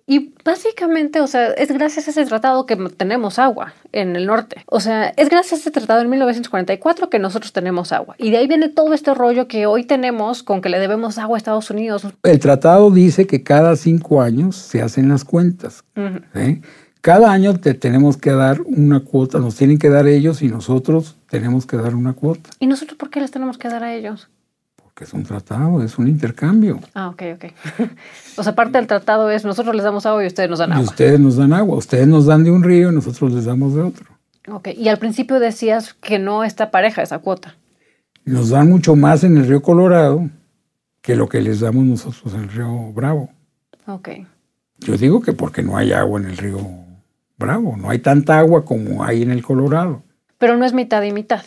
Y 0.08 0.34
básicamente, 0.46 1.20
o 1.20 1.28
sea, 1.28 1.48
es 1.48 1.74
gracias 1.74 2.08
a 2.08 2.12
ese 2.12 2.26
tratado 2.26 2.66
que 2.66 2.78
tenemos 2.96 3.38
agua 3.38 3.74
en 3.92 4.16
el 4.16 4.28
norte. 4.28 4.64
O 4.68 4.80
sea, 4.80 5.10
es 5.18 5.28
gracias 5.28 5.60
a 5.60 5.62
ese 5.64 5.72
tratado 5.72 6.00
en 6.00 6.10
1944 6.10 7.10
que 7.10 7.20
nosotros 7.20 7.52
tenemos 7.52 7.92
agua. 7.92 8.16
Y 8.18 8.32
de 8.32 8.38
ahí 8.38 8.48
viene 8.48 8.70
todo 8.70 8.94
este 8.94 9.14
rollo 9.14 9.50
que 9.50 9.66
hoy 9.66 9.84
tenemos 9.84 10.42
con 10.42 10.62
que 10.62 10.70
le 10.70 10.80
debemos 10.80 11.18
agua 11.18 11.36
a 11.36 11.40
Estados 11.40 11.70
Unidos. 11.70 12.08
El 12.24 12.40
tratado 12.40 12.92
dice 12.92 13.28
que 13.28 13.44
cada 13.44 13.76
cinco 13.76 14.22
años 14.22 14.56
se 14.56 14.82
hacen 14.82 15.10
las 15.10 15.26
cuentas. 15.26 15.84
¿sí? 16.34 16.62
Cada 17.02 17.32
año 17.32 17.58
te 17.58 17.74
tenemos 17.74 18.18
que 18.18 18.32
dar 18.32 18.62
una 18.62 19.00
cuota, 19.00 19.40
nos 19.40 19.56
tienen 19.56 19.78
que 19.78 19.90
dar 19.90 20.08
ellos 20.08 20.42
y 20.42 20.50
nosotros 20.50 21.16
tenemos 21.30 21.66
que 21.66 21.78
dar 21.78 21.96
una 21.96 22.12
cuota. 22.14 22.50
¿Y 22.60 22.68
nosotros 22.68 22.98
por 22.98 23.10
qué 23.10 23.22
les 23.22 23.32
tenemos 23.32 23.58
que 23.58 23.70
dar 23.70 23.84
a 23.84 23.96
ellos? 23.96 24.28
Porque 24.76 25.06
es 25.06 25.14
un 25.14 25.24
tratado, 25.24 25.82
es 25.82 25.98
un 25.98 26.10
intercambio. 26.10 26.82
Ah, 26.94 27.08
ok, 27.08 27.24
ok. 27.36 27.46
o 28.38 28.44
sea, 28.44 28.54
parte 28.54 28.78
del 28.78 28.88
tratado 28.88 29.32
es 29.32 29.46
nosotros 29.46 29.74
les 29.76 29.86
damos 29.86 30.06
agua 30.06 30.24
y 30.26 30.28
ustedes 30.28 30.50
nos 30.50 30.60
dan 30.60 30.74
agua. 30.74 30.84
Y 30.84 30.88
ustedes 30.88 31.20
nos 31.22 31.38
dan 31.38 31.54
agua, 31.54 31.78
ustedes 31.78 32.08
nos 32.08 32.26
dan 32.26 32.44
de 32.44 32.52
un 32.52 32.64
río 32.64 32.92
y 32.92 32.96
nosotros 32.96 33.32
les 33.32 33.46
damos 33.46 33.76
de 33.76 33.82
otro. 33.82 34.06
Ok, 34.50 34.70
y 34.76 34.90
al 34.90 34.98
principio 34.98 35.40
decías 35.40 35.94
que 35.94 36.20
no 36.20 36.44
está 36.44 36.70
pareja 36.70 37.02
esa 37.02 37.20
cuota. 37.20 37.56
Nos 38.26 38.50
dan 38.50 38.70
mucho 38.70 38.98
más 38.98 39.24
en 39.24 39.38
el 39.38 39.48
río 39.48 39.62
Colorado 39.62 40.30
que 41.02 41.16
lo 41.16 41.30
que 41.30 41.40
les 41.40 41.62
damos 41.62 41.86
nosotros 41.86 42.34
en 42.34 42.42
el 42.42 42.50
río 42.50 42.92
Bravo. 42.92 43.30
Ok. 43.86 44.10
Yo 44.80 44.98
digo 44.98 45.22
que 45.22 45.32
porque 45.32 45.64
no 45.64 45.78
hay 45.78 45.94
agua 45.94 46.20
en 46.20 46.28
el 46.28 46.38
río 46.38 46.60
Bravo, 47.40 47.78
no 47.78 47.90
hay 47.90 48.00
tanta 48.00 48.38
agua 48.38 48.66
como 48.66 49.04
hay 49.04 49.24
en 49.24 49.32
el 49.32 49.42
Colorado. 49.42 50.04
Pero 50.38 50.58
no 50.58 50.66
es 50.66 50.74
mitad 50.74 51.02
y 51.04 51.14
mitad. 51.14 51.44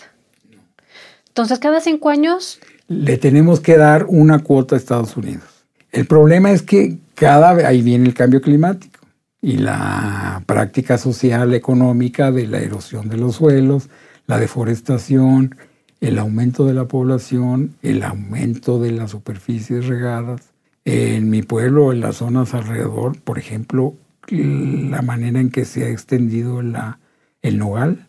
Entonces, 1.29 1.59
cada 1.59 1.81
cinco 1.81 2.09
años 2.09 2.61
le 2.89 3.19
tenemos 3.19 3.61
que 3.61 3.77
dar 3.77 4.07
una 4.09 4.39
cuota 4.41 4.75
a 4.75 4.79
Estados 4.79 5.17
Unidos. 5.17 5.67
El 5.91 6.07
problema 6.07 6.51
es 6.51 6.63
que 6.63 6.99
cada 7.15 7.53
vez 7.53 7.67
ahí 7.67 7.83
viene 7.83 8.07
el 8.07 8.15
cambio 8.15 8.41
climático 8.41 9.01
y 9.43 9.59
la 9.59 10.43
práctica 10.47 10.97
social 10.97 11.53
económica 11.53 12.33
de 12.33 12.47
la 12.47 12.61
erosión 12.61 13.09
de 13.09 13.19
los 13.19 13.37
suelos, 13.37 13.91
la 14.27 14.39
deforestación, 14.39 15.57
el 16.01 16.19
aumento 16.19 16.67
de 16.67 16.75
la 16.75 16.87
población, 16.87 17.75
el 17.83 18.03
aumento 18.03 18.81
de 18.81 18.93
las 18.93 19.11
superficies 19.11 19.87
regadas. 19.87 20.41
En 20.85 21.31
mi 21.31 21.43
pueblo, 21.43 21.93
en 21.93 22.01
las 22.01 22.17
zonas 22.17 22.55
alrededor, 22.55 23.21
por 23.21 23.39
ejemplo, 23.39 23.95
la 24.33 25.03
manera 25.03 25.41
en 25.41 25.51
que 25.51 25.65
se 25.65 25.85
ha 25.85 25.89
extendido 25.89 26.63
la, 26.63 26.99
el 27.43 27.59
nogal 27.59 28.07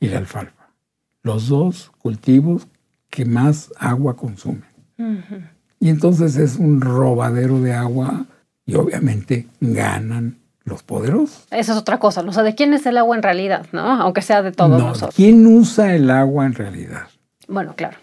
y 0.00 0.08
la 0.08 0.18
alfalfa. 0.18 0.70
Los 1.22 1.48
dos 1.48 1.92
cultivos 1.98 2.68
que 3.10 3.24
más 3.24 3.72
agua 3.78 4.16
consumen. 4.16 4.64
Y 5.80 5.88
entonces 5.88 6.36
es 6.36 6.56
un 6.56 6.80
robadero 6.80 7.60
de 7.60 7.74
agua 7.74 8.26
y 8.64 8.74
obviamente 8.74 9.46
ganan 9.60 10.38
los 10.64 10.82
poderosos. 10.82 11.46
Esa 11.50 11.72
es 11.72 11.78
otra 11.78 11.98
cosa, 11.98 12.22
¿no? 12.22 12.30
o 12.30 12.32
sea, 12.32 12.42
¿de 12.42 12.54
quién 12.54 12.74
es 12.74 12.86
el 12.86 12.96
agua 12.98 13.16
en 13.16 13.22
realidad? 13.22 13.66
¿no? 13.72 13.80
Aunque 13.80 14.22
sea 14.22 14.42
de 14.42 14.52
todos 14.52 14.80
no, 14.80 14.88
nosotros. 14.88 15.14
¿Quién 15.14 15.46
usa 15.46 15.94
el 15.94 16.10
agua 16.10 16.46
en 16.46 16.54
realidad? 16.54 17.08
Bueno, 17.48 17.74
claro. 17.76 17.96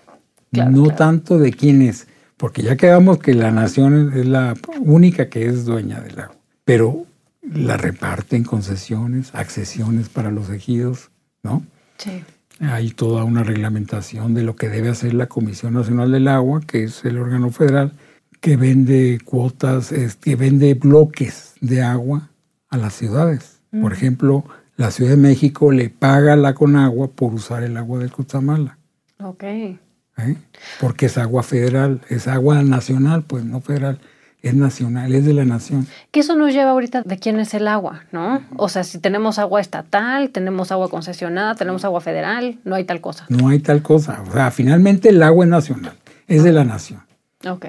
claro 0.51 0.71
no 0.71 0.83
claro. 0.83 0.97
tanto 0.97 1.37
de 1.37 1.51
quién 1.51 1.81
es, 1.81 2.07
porque 2.37 2.61
ya 2.61 2.77
quedamos 2.77 3.19
que 3.19 3.33
la 3.33 3.51
nación 3.51 4.13
es 4.15 4.25
la 4.25 4.53
única 4.79 5.29
que 5.29 5.45
es 5.45 5.65
dueña 5.65 5.99
del 5.99 6.19
agua, 6.19 6.35
pero 6.63 7.05
la 7.43 7.77
reparten 7.77 8.43
concesiones, 8.43 9.33
accesiones 9.35 10.09
para 10.09 10.31
los 10.31 10.49
ejidos, 10.49 11.11
¿no? 11.43 11.63
Sí. 11.97 12.23
Hay 12.59 12.91
toda 12.91 13.23
una 13.23 13.43
reglamentación 13.43 14.33
de 14.33 14.43
lo 14.43 14.55
que 14.55 14.69
debe 14.69 14.89
hacer 14.89 15.13
la 15.13 15.27
Comisión 15.27 15.73
Nacional 15.73 16.11
del 16.11 16.27
Agua, 16.27 16.61
que 16.65 16.83
es 16.83 17.03
el 17.03 17.17
órgano 17.17 17.49
federal, 17.49 17.91
que 18.39 18.55
vende 18.55 19.19
cuotas, 19.25 19.91
es, 19.91 20.15
que 20.15 20.35
vende 20.35 20.73
bloques 20.75 21.55
de 21.61 21.81
agua 21.81 22.29
a 22.69 22.77
las 22.77 22.93
ciudades. 22.93 23.59
Mm. 23.71 23.81
Por 23.81 23.93
ejemplo, 23.93 24.45
la 24.77 24.91
Ciudad 24.91 25.11
de 25.11 25.17
México 25.17 25.71
le 25.71 25.89
paga 25.89 26.33
a 26.33 26.37
la 26.37 26.53
Conagua 26.53 27.09
por 27.09 27.33
usar 27.33 27.63
el 27.63 27.75
agua 27.75 27.99
del 27.99 28.11
Cutzamala. 28.11 28.77
Ok. 29.19 29.43
¿Eh? 29.43 30.37
Porque 30.79 31.07
es 31.07 31.17
agua 31.17 31.43
federal, 31.43 32.01
es 32.09 32.27
agua 32.27 32.61
nacional, 32.63 33.23
pues 33.23 33.43
no 33.43 33.61
federal 33.61 33.99
es 34.43 34.53
nacional, 34.53 35.15
es 35.15 35.25
de 35.25 35.33
la 35.33 35.45
nación. 35.45 35.87
Que 36.11 36.19
eso 36.19 36.35
nos 36.35 36.53
lleva 36.53 36.71
ahorita 36.71 37.01
de 37.01 37.17
quién 37.17 37.39
es 37.39 37.53
el 37.53 37.65
agua, 37.65 38.03
¿no? 38.11 38.41
O 38.57 38.67
sea, 38.67 38.83
si 38.83 38.99
tenemos 38.99 39.39
agua 39.39 39.61
estatal, 39.61 40.29
tenemos 40.31 40.71
agua 40.73 40.89
concesionada, 40.89 41.55
tenemos 41.55 41.85
agua 41.85 42.01
federal, 42.01 42.59
no 42.65 42.75
hay 42.75 42.83
tal 42.83 42.99
cosa. 42.99 43.25
No 43.29 43.47
hay 43.47 43.59
tal 43.59 43.81
cosa. 43.81 44.21
O 44.27 44.33
sea, 44.33 44.51
finalmente 44.51 45.09
el 45.09 45.23
agua 45.23 45.45
es 45.45 45.49
nacional, 45.49 45.93
es 46.27 46.43
de 46.43 46.51
la 46.51 46.65
nación. 46.65 47.01
Ok. 47.49 47.67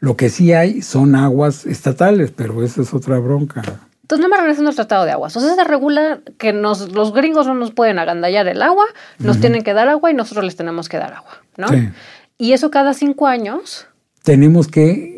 Lo 0.00 0.14
que 0.14 0.28
sí 0.28 0.52
hay 0.52 0.82
son 0.82 1.14
aguas 1.14 1.64
estatales, 1.64 2.30
pero 2.30 2.62
esa 2.62 2.82
es 2.82 2.92
otra 2.92 3.18
bronca. 3.18 3.62
Entonces, 4.02 4.22
no 4.22 4.28
me 4.28 4.36
regresando 4.36 4.68
al 4.68 4.76
Tratado 4.76 5.06
de 5.06 5.12
Aguas. 5.12 5.34
O 5.36 5.40
sea, 5.40 5.54
se 5.54 5.64
regula 5.64 6.20
que 6.36 6.52
nos, 6.52 6.92
los 6.92 7.14
gringos 7.14 7.46
no 7.46 7.54
nos 7.54 7.70
pueden 7.70 7.98
agandallar 7.98 8.46
el 8.48 8.60
agua, 8.60 8.84
nos 9.18 9.36
uh 9.36 9.38
-huh. 9.38 9.40
tienen 9.40 9.62
que 9.62 9.72
dar 9.72 9.88
agua 9.88 10.10
y 10.10 10.14
nosotros 10.14 10.44
les 10.44 10.56
tenemos 10.56 10.90
que 10.90 10.98
dar 10.98 11.14
agua, 11.14 11.40
¿no? 11.56 11.68
Sí. 11.68 11.88
Y 12.36 12.52
eso 12.52 12.70
cada 12.70 12.92
cinco 12.92 13.26
años. 13.26 13.86
Tenemos 14.22 14.68
que 14.68 15.11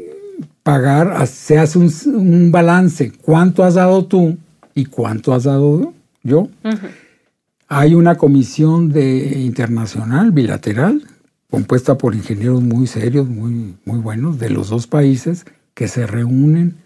pagar, 0.64 1.24
se 1.29 1.59
hace 1.59 1.79
un, 1.79 1.92
un, 2.07 2.50
balance. 2.50 3.12
¿Cuánto 3.22 3.62
has 3.62 3.74
dado 3.74 4.07
tú 4.07 4.37
y 4.74 4.87
cuánto 4.87 5.33
has 5.33 5.44
dado 5.44 5.92
yo? 6.24 6.40
Uh 6.40 6.50
-huh. 6.64 6.90
Hay 7.68 7.94
una 7.94 8.16
comisión 8.16 8.90
de 8.90 9.40
internacional 9.40 10.33
bilateral 10.33 11.03
compuesta 11.50 11.96
por 11.96 12.16
ingenieros 12.16 12.62
muy 12.62 12.88
serios, 12.88 13.29
muy, 13.29 13.77
muy 13.85 13.98
buenos 14.00 14.40
de 14.40 14.50
los 14.50 14.70
dos 14.70 14.88
países 14.88 15.44
que 15.74 15.87
se 15.87 16.07
reúnen 16.07 16.77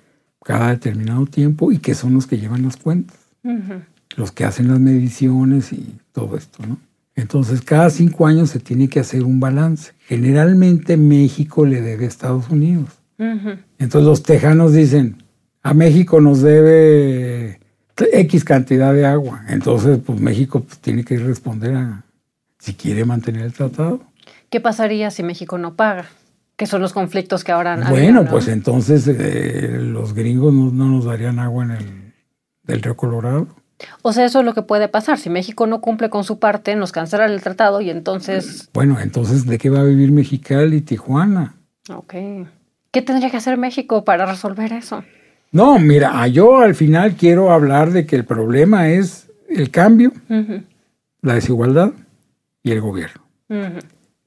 cada 0.44 0.70
determinado 0.70 1.24
tiempo 1.24 1.72
y 1.72 1.78
que 1.78 1.94
son 1.94 2.12
los 2.14 2.26
que 2.26 2.38
llevan 2.38 2.64
las 2.64 2.76
cuentas, 2.76 3.16
uh 3.44 3.50
-huh. 3.50 3.82
los 4.16 4.32
que 4.32 4.44
hacen 4.44 4.68
las 4.68 4.80
mediciones 4.80 5.72
y 5.72 5.94
todo 6.12 6.36
esto, 6.36 6.66
¿no? 6.66 6.78
Entonces, 7.14 7.62
cada 7.62 7.90
cinco 7.90 8.26
años 8.26 8.50
se 8.50 8.60
tiene 8.60 8.88
que 8.88 9.00
hacer 9.00 9.24
un 9.24 9.40
balance. 9.40 9.92
Generalmente 10.06 10.96
México 10.96 11.66
le 11.66 11.80
debe 11.80 12.04
a 12.04 12.08
Estados 12.08 12.48
Unidos. 12.48 12.90
Uh 13.18 13.24
-huh. 13.24 13.58
Entonces 13.78 14.06
los 14.06 14.22
tejanos 14.22 14.72
dicen, 14.72 15.22
a 15.62 15.74
México 15.74 16.20
nos 16.20 16.40
debe 16.40 17.60
X 17.96 18.44
cantidad 18.44 18.94
de 18.94 19.06
agua. 19.06 19.44
Entonces, 19.48 19.98
pues 20.04 20.20
México 20.20 20.60
pues, 20.60 20.78
tiene 20.78 21.04
que 21.04 21.18
responder 21.18 21.74
a 21.74 22.04
si 22.58 22.74
quiere 22.74 23.04
mantener 23.04 23.42
el 23.42 23.52
tratado. 23.52 24.00
¿Qué 24.50 24.60
pasaría 24.60 25.10
si 25.10 25.22
México 25.22 25.58
no 25.58 25.74
paga? 25.74 26.06
Que 26.56 26.66
son 26.66 26.80
los 26.80 26.92
conflictos 26.92 27.44
que 27.44 27.52
ahora 27.52 27.76
Bueno, 27.88 28.24
¿no? 28.24 28.30
pues 28.30 28.48
entonces 28.48 29.06
eh, 29.06 29.78
los 29.80 30.12
gringos 30.14 30.52
no, 30.52 30.70
no, 30.72 30.86
nos 30.86 31.04
darían 31.04 31.38
agua 31.38 31.64
en 31.64 31.70
el 31.72 32.14
del 32.64 32.82
río 32.82 32.96
Colorado. 32.96 33.46
O 34.02 34.12
sea, 34.12 34.24
eso 34.24 34.40
es 34.40 34.44
lo 34.44 34.54
que 34.54 34.62
puede 34.62 34.88
pasar. 34.88 35.18
Si 35.18 35.30
México 35.30 35.68
no 35.68 35.80
cumple 35.80 36.10
con 36.10 36.24
su 36.24 36.40
parte, 36.40 36.74
nos 36.74 36.90
cancelan 36.90 37.30
el 37.30 37.40
tratado 37.40 37.80
y 37.80 37.90
entonces... 37.90 38.68
Bueno, 38.74 38.98
entonces, 39.00 39.46
¿de 39.46 39.56
qué 39.56 39.70
va 39.70 39.80
a 39.80 39.84
vivir 39.84 40.10
Mexicali 40.10 40.78
y 40.78 40.80
Tijuana? 40.80 41.54
Ok. 41.88 42.14
¿Qué 42.90 43.02
tendría 43.02 43.30
que 43.30 43.36
hacer 43.36 43.58
México 43.58 44.04
para 44.04 44.24
resolver 44.26 44.72
eso? 44.72 45.04
No, 45.52 45.78
mira, 45.78 46.26
yo 46.28 46.58
al 46.58 46.74
final 46.74 47.16
quiero 47.16 47.52
hablar 47.52 47.90
de 47.90 48.06
que 48.06 48.16
el 48.16 48.24
problema 48.24 48.88
es 48.88 49.30
el 49.48 49.70
cambio, 49.70 50.12
uh 50.28 50.34
-huh. 50.34 50.64
la 51.22 51.34
desigualdad 51.34 51.92
y 52.62 52.70
el 52.72 52.80
gobierno. 52.80 53.22
Uh 53.48 53.54
-huh. 53.54 53.82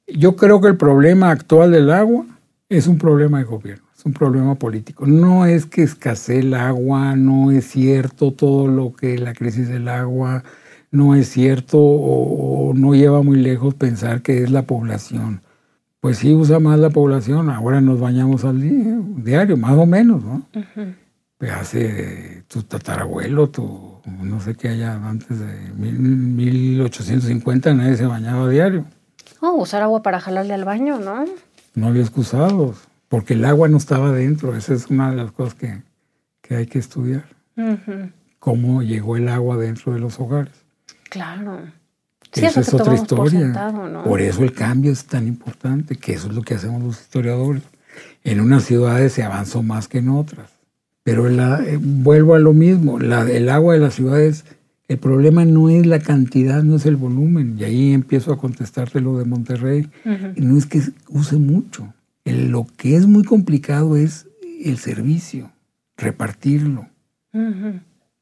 Yo 0.08 0.36
creo 0.36 0.62
que 0.62 0.68
el 0.68 0.78
problema 0.78 1.32
actual 1.32 1.72
del 1.72 1.92
agua 1.92 2.26
es 2.70 2.88
un 2.88 2.98
problema 2.98 3.40
de 3.40 3.46
gobierno, 3.46 3.86
es 3.98 4.06
un 4.06 4.14
problema 4.14 4.56
político. 4.56 5.06
No 5.06 5.46
es 5.46 5.66
que 5.66 5.84
escasee 5.84 6.40
el 6.40 6.54
agua, 6.54 7.16
no 7.16 7.52
es 7.52 7.66
cierto 7.68 8.32
todo 8.32 8.68
lo 8.68 8.94
que 8.94 9.18
la 9.18 9.34
crisis 9.34 9.68
del 9.70 9.88
agua, 9.88 10.44
no 10.92 11.16
es 11.16 11.30
cierto 11.30 11.78
o, 11.80 12.70
o 12.70 12.74
no 12.74 12.94
lleva 12.94 13.22
muy 13.24 13.38
lejos 13.38 13.74
pensar 13.76 14.22
que 14.22 14.44
es 14.44 14.52
la 14.52 14.64
población. 14.64 15.42
Pues 16.02 16.18
sí 16.18 16.34
usa 16.34 16.60
más 16.60 16.80
la 16.80 16.90
población, 16.90 17.52
ahora 17.52 17.80
nos 17.80 18.00
bañamos 18.00 18.44
al 18.44 18.60
día, 18.60 19.00
diario, 19.18 19.56
más 19.56 19.78
o 19.78 19.86
menos, 19.86 20.24
¿no? 20.24 20.48
Uh 20.56 20.60
-huh. 20.76 20.96
Pues 21.38 21.52
hace 21.52 22.44
tu 22.48 22.64
tatarabuelo, 22.64 23.50
tu 23.50 24.02
no 24.22 24.40
sé 24.42 24.56
qué 24.56 24.70
haya 24.70 24.96
antes 24.96 25.40
de 25.40 25.72
mil, 25.76 26.00
1850 26.00 27.74
nadie 27.76 27.96
se 27.98 28.08
bañaba 28.08 28.46
a 28.46 28.50
diario. 28.50 28.86
Oh, 29.42 29.62
usar 29.62 29.84
agua 29.84 30.02
para 30.02 30.20
jalarle 30.20 30.56
al 30.56 30.66
baño, 30.66 31.00
¿no? 31.00 31.26
No 31.76 31.88
había 31.88 32.02
excusados, 32.02 32.78
porque 33.08 33.36
el 33.36 33.46
agua 33.46 33.68
no 33.68 33.78
estaba 33.78 34.12
dentro. 34.12 34.56
Esa 34.56 34.74
es 34.74 34.88
una 34.88 35.12
de 35.12 35.18
las 35.18 35.32
cosas 35.32 35.54
que, 35.54 35.84
que 36.42 36.56
hay 36.56 36.66
que 36.66 36.80
estudiar. 36.80 37.26
Uh 37.58 37.62
-huh. 37.62 38.12
Cómo 38.40 38.82
llegó 38.82 39.18
el 39.18 39.30
agua 39.30 39.56
dentro 39.58 39.94
de 39.94 40.00
los 40.00 40.20
hogares. 40.20 40.66
Claro. 41.12 41.60
Sí, 42.32 42.46
Esa 42.46 42.62
es 42.62 42.74
otra 42.74 42.96
historia. 42.96 43.24
Por, 43.24 43.30
sentado, 43.30 43.90
¿no? 43.90 44.04
por, 44.04 44.22
eso 44.22 44.44
el 44.44 44.54
cambio 44.54 44.92
es 44.92 45.06
tan 45.06 45.28
importante, 45.28 45.98
que 45.98 46.14
eso 46.14 46.30
es 46.30 46.36
lo 46.36 46.44
que 46.44 46.54
hacemos 46.54 46.82
los 46.82 47.02
historiadores. 47.02 47.64
En 48.24 48.40
unas 48.40 48.64
ciudades 48.64 49.14
se 49.14 49.24
avanzó 49.24 49.64
más 49.64 49.88
que 49.88 49.98
en 49.98 50.10
otras. 50.10 50.50
Pero 51.04 51.28
la, 51.30 51.62
eh, 51.64 51.78
vuelvo 51.82 52.36
a 52.36 52.40
lo 52.40 52.54
mismo, 52.54 53.00
la, 53.00 53.30
el 53.30 53.50
agua 53.50 53.74
de 53.74 53.80
las 53.80 53.96
ciudades 53.96 54.46
El 54.88 54.98
problema 54.98 55.46
no 55.46 55.70
es 55.70 55.86
la 55.86 56.00
cantidad, 56.00 56.64
no 56.64 56.76
es 56.76 56.86
el 56.86 56.96
volumen. 56.96 57.58
Y 57.60 57.64
ahí 57.64 57.94
empiezo 57.94 58.32
a 58.32 58.38
contestarte 58.38 59.02
lo 59.02 59.18
de 59.18 59.26
Monterrey. 59.26 59.90
No 60.36 60.58
es 60.58 60.66
que 60.66 60.82
use 61.10 61.38
mucho. 61.38 61.94
lo 62.26 62.68
que 62.78 62.96
es 62.96 63.08
muy 63.08 63.24
complicado 63.24 63.96
es 63.96 64.28
el 64.64 64.78
servicio, 64.78 65.52
repartirlo. 65.98 66.88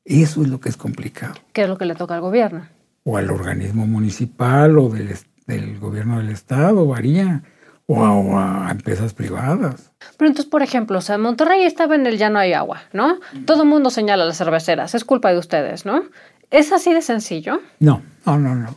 Eso 0.05 0.41
es 0.43 0.47
lo 0.47 0.59
que 0.59 0.69
es 0.69 0.77
complicado. 0.77 1.35
¿Qué 1.53 1.63
es 1.63 1.69
lo 1.69 1.77
que 1.77 1.85
le 1.85 1.95
toca 1.95 2.15
al 2.15 2.21
gobierno? 2.21 2.65
O 3.03 3.17
al 3.17 3.31
organismo 3.31 3.87
municipal 3.87 4.77
o 4.77 4.89
del, 4.89 5.15
del 5.47 5.79
gobierno 5.79 6.19
del 6.19 6.29
estado, 6.29 6.85
varía. 6.85 7.43
O 7.91 8.03
a, 8.03 8.67
a, 8.67 8.71
empresas 8.71 9.13
privadas. 9.13 9.91
Pero 10.15 10.29
entonces, 10.29 10.45
por 10.51 10.61
ejemplo, 10.61 10.99
o 10.99 11.01
sea, 11.01 11.17
Monterrey 11.17 11.63
estaba 11.63 11.95
en 11.95 12.05
el 12.05 12.19
ya 12.19 12.29
no 12.29 12.37
hay 12.37 12.53
agua, 12.53 12.81
¿no? 12.93 13.19
Todo 13.45 13.63
el 13.63 13.69
mundo 13.69 13.89
señala 13.89 14.25
a 14.25 14.27
las 14.27 14.37
cerveceras, 14.37 14.93
es 14.93 15.03
culpa 15.03 15.31
de 15.31 15.39
ustedes, 15.39 15.87
¿no? 15.87 16.03
¿Es 16.51 16.71
así 16.71 16.93
de 16.93 17.01
sencillo? 17.01 17.61
No, 17.79 18.03
no, 18.27 18.37
no, 18.37 18.53
no. 18.53 18.75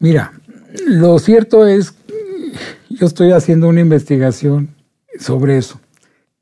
Mira, 0.00 0.32
lo 0.86 1.18
cierto 1.18 1.66
es, 1.66 1.94
yo 2.90 3.06
estoy 3.06 3.32
haciendo 3.32 3.68
una 3.68 3.80
investigación 3.80 4.74
sobre 5.18 5.58
eso. 5.58 5.80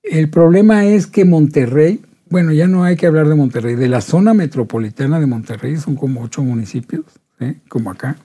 El 0.02 0.28
problema 0.30 0.84
es 0.84 1.06
que 1.06 1.24
Monterrey, 1.24 2.02
bueno, 2.28 2.52
ya 2.52 2.66
no 2.66 2.84
hay 2.84 2.96
que 2.96 3.06
hablar 3.06 3.28
de 3.28 3.34
Monterrey, 3.34 3.76
de 3.76 3.88
la 3.88 4.00
zona 4.00 4.34
metropolitana 4.34 5.20
de 5.20 5.26
Monterrey, 5.26 5.76
son 5.76 5.94
como 5.94 6.22
ocho 6.22 6.42
municipios, 6.42 7.04
¿eh? 7.40 7.56
como 7.68 7.90
acá, 7.90 8.16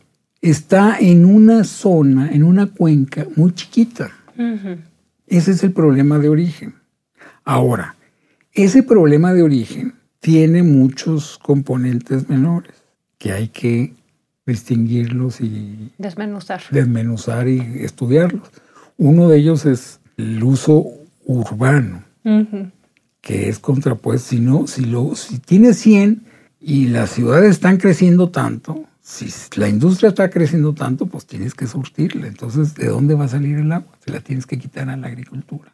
está 0.42 0.98
en 1.00 1.26
una 1.26 1.64
zona, 1.64 2.32
en 2.32 2.44
una 2.44 2.68
cuenca 2.68 3.26
muy 3.36 3.54
chiquita. 3.54 4.12
Ese 5.28 5.52
es 5.52 5.64
el 5.64 5.72
problema 5.72 6.18
de 6.18 6.30
origen. 6.30 6.74
Ahora, 7.44 7.96
ese 8.54 8.82
problema 8.82 9.34
de 9.34 9.44
origen 9.44 9.94
tiene 10.20 10.64
muchos 10.64 11.38
componentes 11.38 12.28
menores 12.28 12.74
que 13.18 13.32
hay 13.32 13.50
que 13.50 13.94
distinguirlos 14.46 15.42
y 15.42 15.92
desmenuzar. 15.98 16.62
Desmenuzar 16.72 17.48
y 17.48 17.60
estudiarlos. 17.84 18.50
Uno 18.98 19.30
de 19.30 19.38
ellos 19.38 19.66
es 19.66 20.00
el 20.18 20.44
uso 20.44 20.88
urbano, 21.26 22.04
que 23.22 23.50
es 23.50 23.60
contrapuesto. 23.60 24.30
Si, 24.30 24.40
no, 24.40 24.68
si, 24.68 24.86
lo, 24.86 25.16
si 25.16 25.40
tiene 25.40 25.74
100 25.74 26.24
y 26.60 26.88
las 26.88 27.12
ciudades 27.12 27.52
están 27.52 27.78
creciendo 27.78 28.30
tanto, 28.30 28.86
si 29.02 29.30
la 29.56 29.68
industria 29.68 30.10
está 30.10 30.30
creciendo 30.30 30.74
tanto, 30.74 31.06
pues 31.06 31.26
tienes 31.26 31.54
que 31.54 31.68
surtirla. 31.68 32.28
Entonces, 32.28 32.76
¿de 32.76 32.88
dónde 32.88 33.16
va 33.16 33.26
a 33.26 33.30
salir 33.30 33.58
el 33.58 33.72
agua? 33.72 33.92
Se 34.04 34.12
la 34.12 34.20
tienes 34.22 34.46
que 34.46 34.58
quitar 34.58 34.90
a 34.90 34.98
la 34.98 35.08
agricultura. 35.08 35.74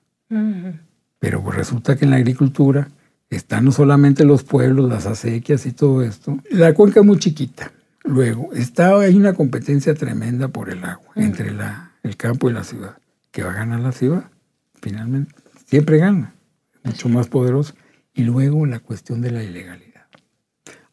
Pero 1.20 1.44
pues 1.44 1.56
resulta 1.56 1.96
que 1.96 2.06
en 2.06 2.12
la 2.12 2.18
agricultura 2.18 2.90
están 3.30 3.66
no 3.66 3.72
solamente 3.72 4.24
los 4.24 4.44
pueblos, 4.44 4.90
las 4.90 5.06
acequias 5.06 5.66
y 5.66 5.72
todo 5.72 6.02
esto. 6.02 6.38
La 6.52 6.74
cuenca 6.74 7.02
es 7.02 7.06
muy 7.06 7.20
chiquita. 7.20 7.72
Luego, 8.04 8.54
está, 8.54 8.98
hay 9.00 9.16
una 9.16 9.34
competencia 9.34 9.94
tremenda 9.94 10.48
por 10.48 10.70
el 10.70 10.84
agua 10.84 11.12
entre 11.16 11.52
la, 11.52 11.92
el 12.04 12.16
campo 12.16 12.50
y 12.50 12.54
la 12.54 12.64
ciudad. 12.64 12.98
Que 13.32 13.44
va 13.44 13.52
a 13.52 13.56
ganar 13.56 13.82
la 13.82 13.92
ciudad, 13.92 14.30
finalmente. 14.82 15.36
Siempre 15.66 15.98
gana, 15.98 16.34
mucho 16.88 17.10
más 17.10 17.28
poderoso. 17.28 17.74
Y 18.14 18.24
luego 18.24 18.66
la 18.66 18.80
cuestión 18.80 19.22
de 19.22 19.32
la 19.32 19.44
ilegalidad. 19.44 20.08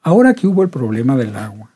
Ahora 0.02 0.34
que 0.34 0.46
hubo 0.46 0.62
el 0.62 0.68
problema 0.68 1.16
del 1.16 1.34
agua 1.36 1.70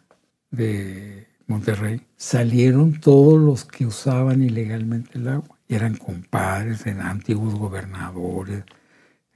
de 0.51 1.27
Monterrey, 1.47 2.03
salieron 2.17 3.01
todos 3.01 3.41
los 3.41 3.65
que 3.65 3.87
usaban 3.87 4.43
ilegalmente 4.43 5.19
el 5.19 5.29
agua. 5.29 5.57
Y 5.67 5.75
eran 5.75 5.97
compadres, 5.97 6.87
eran 6.87 7.07
antiguos 7.07 7.55
gobernadores. 7.55 8.65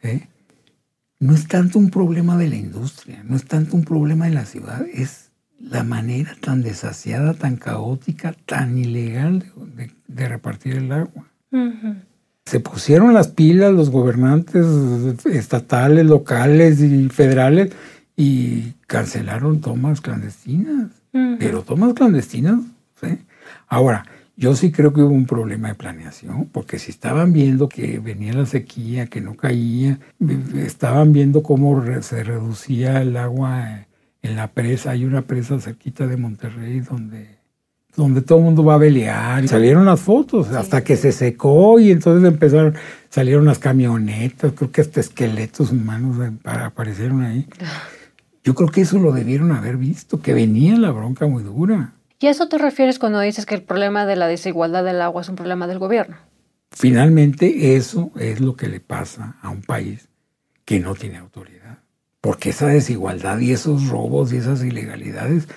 ¿eh? 0.02 0.28
no 1.22 1.34
es 1.34 1.46
tanto 1.46 1.78
un 1.78 1.88
problema 1.88 2.36
de 2.36 2.48
la 2.48 2.56
industria, 2.56 3.22
no 3.22 3.36
es 3.36 3.44
tanto 3.44 3.76
un 3.76 3.84
problema 3.84 4.24
de 4.24 4.32
la 4.32 4.44
ciudad, 4.44 4.84
es 4.92 5.30
la 5.60 5.84
manera 5.84 6.34
tan 6.40 6.62
desasiada, 6.62 7.34
tan 7.34 7.54
caótica, 7.54 8.34
tan 8.44 8.76
ilegal 8.76 9.46
de, 10.08 10.28
repartir 10.28 10.74
el 10.74 10.90
agua. 10.90 11.30
Se 12.44 12.60
pusieron 12.60 13.14
las 13.14 13.28
pilas 13.28 13.72
los 13.72 13.90
gobernantes 13.90 14.66
estatales, 15.26 16.06
locales 16.06 16.80
y 16.80 17.08
federales 17.08 17.72
y 18.16 18.72
cancelaron 18.86 19.60
tomas 19.60 20.00
clandestinas. 20.00 20.90
Pero 21.12 21.62
tomas 21.62 21.94
clandestinas, 21.94 22.60
¿sí? 23.00 23.18
Ahora, 23.68 24.04
yo 24.36 24.56
sí 24.56 24.72
creo 24.72 24.92
que 24.92 25.02
hubo 25.02 25.14
un 25.14 25.26
problema 25.26 25.68
de 25.68 25.74
planeación, 25.74 26.48
porque 26.50 26.78
si 26.78 26.90
estaban 26.90 27.32
viendo 27.32 27.68
que 27.68 27.98
venía 27.98 28.32
la 28.32 28.46
sequía, 28.46 29.06
que 29.06 29.20
no 29.20 29.36
caía, 29.36 29.98
estaban 30.56 31.12
viendo 31.12 31.42
cómo 31.42 31.82
se 32.00 32.24
reducía 32.24 33.02
el 33.02 33.16
agua 33.18 33.86
en 34.22 34.36
la 34.36 34.48
presa. 34.48 34.92
Hay 34.92 35.04
una 35.04 35.22
presa 35.22 35.60
cerquita 35.60 36.06
de 36.06 36.16
Monterrey 36.16 36.80
donde, 36.80 37.36
donde 37.96 38.22
todo 38.22 38.38
el 38.38 38.44
mundo 38.44 38.64
va 38.64 38.74
a 38.74 38.78
velear. 38.78 39.46
Salieron 39.48 39.84
las 39.84 40.00
fotos 40.00 40.48
hasta 40.48 40.82
que 40.82 40.96
se 40.96 41.12
secó 41.12 41.78
y 41.78 41.90
entonces 41.90 42.26
empezaron, 42.28 42.74
salieron 43.10 43.44
las 43.44 43.58
camionetas, 43.58 44.52
creo 44.52 44.70
que 44.70 44.80
hasta 44.80 45.00
esqueletos 45.00 45.70
humanos 45.72 46.16
aparecieron 46.44 47.22
ahí. 47.22 47.46
Yo 48.44 48.54
creo 48.54 48.68
que 48.70 48.80
eso 48.80 48.98
lo 48.98 49.12
debieron 49.12 49.52
haber 49.52 49.76
visto, 49.76 50.20
que 50.20 50.34
venía 50.34 50.76
la 50.76 50.90
bronca 50.90 51.26
muy 51.26 51.44
dura. 51.44 51.92
¿Y 52.18 52.26
a 52.26 52.30
eso 52.30 52.48
te 52.48 52.58
refieres 52.58 52.98
cuando 52.98 53.20
dices 53.20 53.46
que 53.46 53.54
el 53.54 53.62
problema 53.62 54.04
de 54.04 54.16
la 54.16 54.26
desigualdad 54.26 54.84
del 54.84 55.00
agua 55.00 55.22
es 55.22 55.28
un 55.28 55.36
problema 55.36 55.66
del 55.68 55.78
gobierno? 55.78 56.16
Finalmente 56.72 57.76
eso 57.76 58.10
es 58.18 58.40
lo 58.40 58.56
que 58.56 58.68
le 58.68 58.80
pasa 58.80 59.36
a 59.42 59.50
un 59.50 59.62
país 59.62 60.08
que 60.64 60.80
no 60.80 60.94
tiene 60.94 61.18
autoridad. 61.18 61.78
Porque 62.20 62.50
esa 62.50 62.66
desigualdad 62.68 63.38
y 63.40 63.52
esos 63.52 63.88
robos 63.88 64.32
y 64.32 64.38
esas 64.38 64.64
ilegalidades 64.64 65.48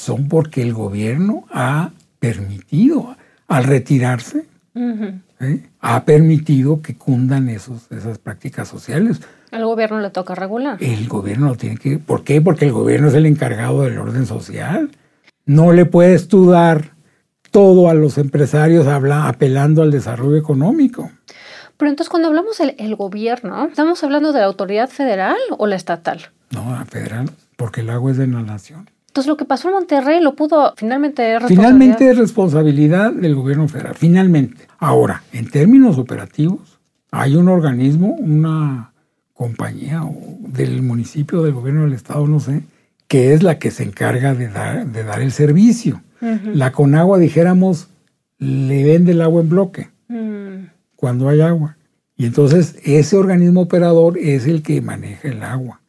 son 0.00 0.28
porque 0.28 0.62
el 0.62 0.72
gobierno 0.72 1.44
ha 1.52 1.90
permitido, 2.18 3.16
al 3.48 3.64
retirarse, 3.64 4.46
¿eh? 4.74 5.68
ha 5.80 6.04
permitido 6.04 6.80
que 6.80 6.96
cundan 6.96 7.50
esos, 7.50 7.90
esas 7.92 8.18
prácticas 8.18 8.66
sociales. 8.66 9.20
Al 9.50 9.64
gobierno 9.64 10.00
le 10.00 10.10
toca 10.10 10.34
regular. 10.34 10.82
El 10.82 11.06
gobierno 11.06 11.48
lo 11.48 11.56
tiene 11.56 11.76
que... 11.76 11.98
¿Por 11.98 12.24
qué? 12.24 12.40
Porque 12.40 12.64
el 12.64 12.72
gobierno 12.72 13.08
es 13.08 13.14
el 13.14 13.26
encargado 13.26 13.82
del 13.82 13.98
orden 13.98 14.26
social. 14.26 14.90
No 15.44 15.72
le 15.72 15.84
puedes 15.84 16.28
tú 16.28 16.50
dar 16.50 16.92
todo 17.50 17.90
a 17.90 17.94
los 17.94 18.16
empresarios 18.16 18.86
habla, 18.86 19.28
apelando 19.28 19.82
al 19.82 19.90
desarrollo 19.90 20.36
económico. 20.36 21.10
Pero 21.76 21.90
entonces 21.90 22.08
cuando 22.08 22.28
hablamos 22.28 22.56
del 22.58 22.74
el 22.78 22.94
gobierno, 22.94 23.66
¿estamos 23.66 24.02
hablando 24.04 24.32
de 24.32 24.40
la 24.40 24.46
autoridad 24.46 24.88
federal 24.88 25.36
o 25.58 25.66
la 25.66 25.76
estatal? 25.76 26.30
No, 26.50 26.70
la 26.70 26.84
federal, 26.84 27.30
porque 27.56 27.80
el 27.80 27.90
agua 27.90 28.12
es 28.12 28.16
de 28.16 28.26
la 28.28 28.42
nación. 28.42 28.88
Entonces 29.10 29.26
lo 29.26 29.36
que 29.36 29.44
pasó 29.44 29.66
en 29.66 29.74
Monterrey 29.74 30.22
lo 30.22 30.36
pudo 30.36 30.72
finalmente 30.76 31.36
Finalmente 31.48 32.08
es 32.08 32.16
responsabilidad 32.16 33.12
del 33.12 33.34
gobierno 33.34 33.66
federal, 33.66 33.96
finalmente. 33.96 34.68
Ahora, 34.78 35.24
en 35.32 35.50
términos 35.50 35.98
operativos, 35.98 36.78
hay 37.10 37.34
un 37.34 37.48
organismo, 37.48 38.14
una 38.14 38.92
compañía 39.34 40.04
del 40.38 40.82
municipio, 40.82 41.42
del 41.42 41.54
gobierno 41.54 41.82
del 41.82 41.94
estado, 41.94 42.28
no 42.28 42.38
sé, 42.38 42.62
que 43.08 43.34
es 43.34 43.42
la 43.42 43.58
que 43.58 43.72
se 43.72 43.82
encarga 43.82 44.32
de 44.34 44.46
dar, 44.46 44.86
de 44.86 45.02
dar 45.02 45.20
el 45.20 45.32
servicio. 45.32 46.02
La 46.20 46.70
Conagua, 46.70 47.18
dijéramos, 47.18 47.88
le 48.38 48.84
vende 48.84 49.10
el 49.10 49.22
agua 49.22 49.42
en 49.42 49.48
bloque 49.48 49.88
mm. 50.06 50.66
cuando 50.94 51.28
hay 51.28 51.40
agua. 51.40 51.76
Y 52.16 52.26
entonces 52.26 52.76
ese 52.84 53.16
organismo 53.16 53.62
operador 53.62 54.18
es 54.18 54.46
el 54.46 54.62
que 54.62 54.80
maneja 54.82 55.26
el 55.26 55.42
agua. 55.42 55.79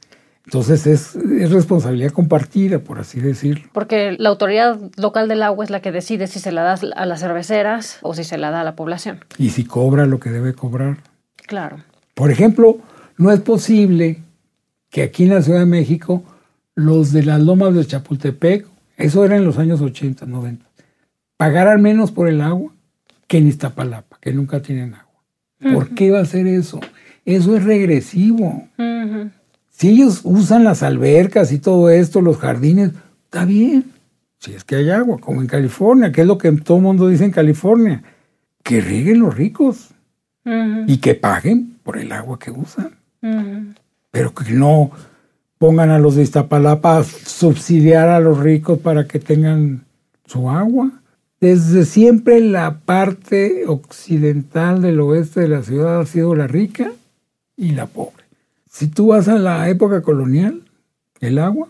Entonces 0.51 0.85
es, 0.85 1.15
es, 1.15 1.49
responsabilidad 1.51 2.11
compartida, 2.11 2.79
por 2.79 2.99
así 2.99 3.21
decirlo. 3.21 3.69
Porque 3.71 4.17
la 4.19 4.27
autoridad 4.27 4.77
local 4.97 5.29
del 5.29 5.43
agua 5.43 5.63
es 5.63 5.71
la 5.71 5.81
que 5.81 5.93
decide 5.93 6.27
si 6.27 6.39
se 6.39 6.51
la 6.51 6.61
da 6.63 6.77
a 6.93 7.05
las 7.05 7.21
cerveceras 7.21 7.99
o 8.01 8.13
si 8.13 8.25
se 8.25 8.37
la 8.37 8.51
da 8.51 8.59
a 8.59 8.63
la 8.65 8.75
población. 8.75 9.23
Y 9.37 9.51
si 9.51 9.63
cobra 9.63 10.05
lo 10.05 10.19
que 10.19 10.29
debe 10.29 10.53
cobrar. 10.53 10.97
Claro. 11.47 11.77
Por 12.15 12.31
ejemplo, 12.31 12.79
no 13.15 13.31
es 13.31 13.39
posible 13.39 14.23
que 14.89 15.03
aquí 15.03 15.23
en 15.23 15.29
la 15.29 15.41
Ciudad 15.41 15.59
de 15.59 15.67
México 15.67 16.21
los 16.75 17.13
de 17.13 17.23
las 17.23 17.39
lomas 17.39 17.73
de 17.73 17.85
Chapultepec, 17.85 18.67
eso 18.97 19.23
era 19.23 19.37
en 19.37 19.45
los 19.45 19.57
años 19.57 19.79
80, 19.79 20.25
90, 20.25 20.65
pagaran 21.37 21.81
menos 21.81 22.11
por 22.11 22.27
el 22.27 22.41
agua 22.41 22.73
que 23.25 23.37
en 23.37 23.47
Iztapalapa, 23.47 24.17
que 24.19 24.33
nunca 24.33 24.61
tienen 24.61 24.95
agua. 24.95 25.23
¿Por 25.73 25.95
qué 25.95 26.11
va 26.11 26.19
a 26.19 26.25
ser 26.25 26.45
eso? 26.45 26.81
Eso 27.23 27.55
es 27.55 27.63
regresivo. 27.63 28.67
Si 29.81 29.89
ellos 29.89 30.21
usan 30.25 30.63
las 30.63 30.83
albercas 30.83 31.51
y 31.51 31.57
todo 31.57 31.89
esto, 31.89 32.21
los 32.21 32.37
jardines, 32.37 32.91
está 33.23 33.45
bien. 33.45 33.85
Si 34.37 34.53
es 34.53 34.63
que 34.63 34.75
hay 34.75 34.91
agua, 34.91 35.17
como 35.17 35.41
en 35.41 35.47
California, 35.47 36.11
que 36.11 36.21
es 36.21 36.27
lo 36.27 36.37
que 36.37 36.51
todo 36.51 36.77
el 36.77 36.83
mundo 36.83 37.07
dice 37.07 37.25
en 37.25 37.31
California, 37.31 38.03
que 38.61 38.79
rieguen 38.79 39.21
los 39.21 39.35
ricos 39.35 39.89
y 40.85 40.97
que 40.97 41.15
paguen 41.15 41.79
por 41.81 41.97
el 41.97 42.11
agua 42.11 42.37
que 42.37 42.51
usan. 42.51 42.91
Pero 44.11 44.35
que 44.35 44.53
no 44.53 44.91
pongan 45.57 45.89
a 45.89 45.97
los 45.97 46.13
de 46.13 46.21
Iztapalapa 46.21 46.99
a 46.99 47.03
subsidiar 47.03 48.07
a 48.07 48.19
los 48.19 48.37
ricos 48.37 48.77
para 48.77 49.07
que 49.07 49.17
tengan 49.17 49.85
su 50.27 50.47
agua. 50.47 50.91
Desde 51.39 51.85
siempre 51.85 52.39
la 52.39 52.81
parte 52.81 53.63
occidental 53.65 54.83
del 54.83 54.99
oeste 54.99 55.39
de 55.39 55.47
la 55.47 55.63
ciudad 55.63 56.01
ha 56.01 56.05
sido 56.05 56.35
la 56.35 56.45
rica 56.45 56.91
y 57.57 57.71
la 57.71 57.87
pobre. 57.87 58.20
Si 58.71 58.87
tú 58.87 59.07
vas 59.07 59.27
a 59.27 59.37
la 59.37 59.69
época 59.69 60.01
colonial, 60.01 60.63
el 61.19 61.37
agua 61.37 61.69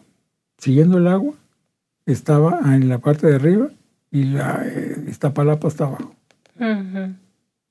siguiendo 0.61 0.99
el 0.99 1.07
agua, 1.07 1.33
estaba 2.05 2.59
en 2.75 2.87
la 2.87 2.99
parte 2.99 3.25
de 3.27 3.35
arriba 3.35 3.69
y 4.11 4.25
la 4.25 4.63
eh, 4.63 5.05
Iztapalapa 5.09 5.67
está 5.67 5.85
abajo. 5.85 6.15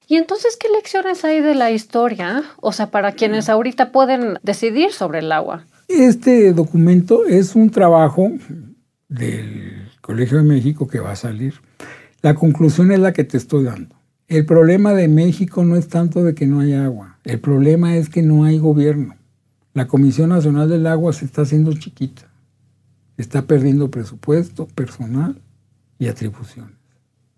¿Y 0.09 0.17
entonces 0.17 0.57
qué 0.59 0.69
lecciones 0.69 1.25
hay 1.25 1.41
de 1.41 1.55
la 1.55 1.71
historia? 1.71 2.43
O 2.61 2.73
sea, 2.73 2.91
para 2.91 3.13
quienes 3.13 3.49
ahorita 3.49 3.93
pueden 3.93 4.39
decidir 4.43 4.91
sobre 4.91 5.21
el 5.21 5.31
agua. 5.31 5.65
Este 5.87 6.53
documento 6.53 7.25
es 7.27 7.55
un 7.55 7.71
trabajo 7.71 8.33
del 9.09 9.89
Colegio 10.01 10.39
de 10.39 10.45
México 10.45 10.89
que 10.89 10.99
va 10.99 11.13
a 11.13 11.17
salir. 11.17 11.55
La 12.23 12.35
conclusión 12.35 12.91
es 12.91 12.99
la 12.99 13.13
que 13.13 13.23
te 13.23 13.37
estoy 13.37 13.65
dando. 13.65 13.95
El 14.27 14.45
problema 14.47 14.95
de 14.95 15.07
México 15.07 15.65
no 15.65 15.77
es 15.77 15.87
tanto 15.87 16.25
de 16.25 16.35
que 16.35 16.47
no 16.47 16.61
hay 16.61 16.73
agua, 16.73 17.19
el 17.25 17.39
problema 17.39 17.97
es 17.97 18.09
que 18.09 18.23
no 18.23 18.45
hay 18.45 18.59
gobierno. 18.59 19.15
La 19.73 19.87
Comisión 19.87 20.31
Nacional 20.31 20.69
del 20.69 20.87
Agua 20.87 21.13
se 21.13 21.25
está 21.25 21.43
haciendo 21.43 21.73
chiquita, 21.73 22.23
está 23.17 23.43
perdiendo 23.43 23.91
presupuesto, 23.91 24.67
personal 24.67 25.41
y 25.99 26.09
atribuciones. 26.09 26.75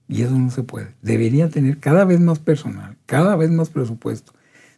Y 0.09 0.23
eso 0.23 0.39
no 0.39 0.51
se 0.51 0.63
puede. 0.63 0.95
Debería 1.03 1.49
tener 1.49 1.79
cada 1.79 2.05
vez 2.05 2.21
más 2.21 2.39
personal, 2.39 2.97
cada 3.07 3.37
vez 3.37 3.51
más 3.51 3.71
presupuesto. 3.71 4.33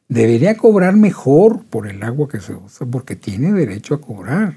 Debería 0.08 0.56
cobrar 0.56 0.96
mejor 0.96 1.64
por 1.64 1.88
el 1.88 2.02
agua 2.02 2.28
que 2.28 2.40
se 2.40 2.54
usa, 2.54 2.86
porque 2.86 3.16
tiene 3.16 3.52
derecho 3.52 3.94
a 3.94 4.00
cobrar, 4.00 4.56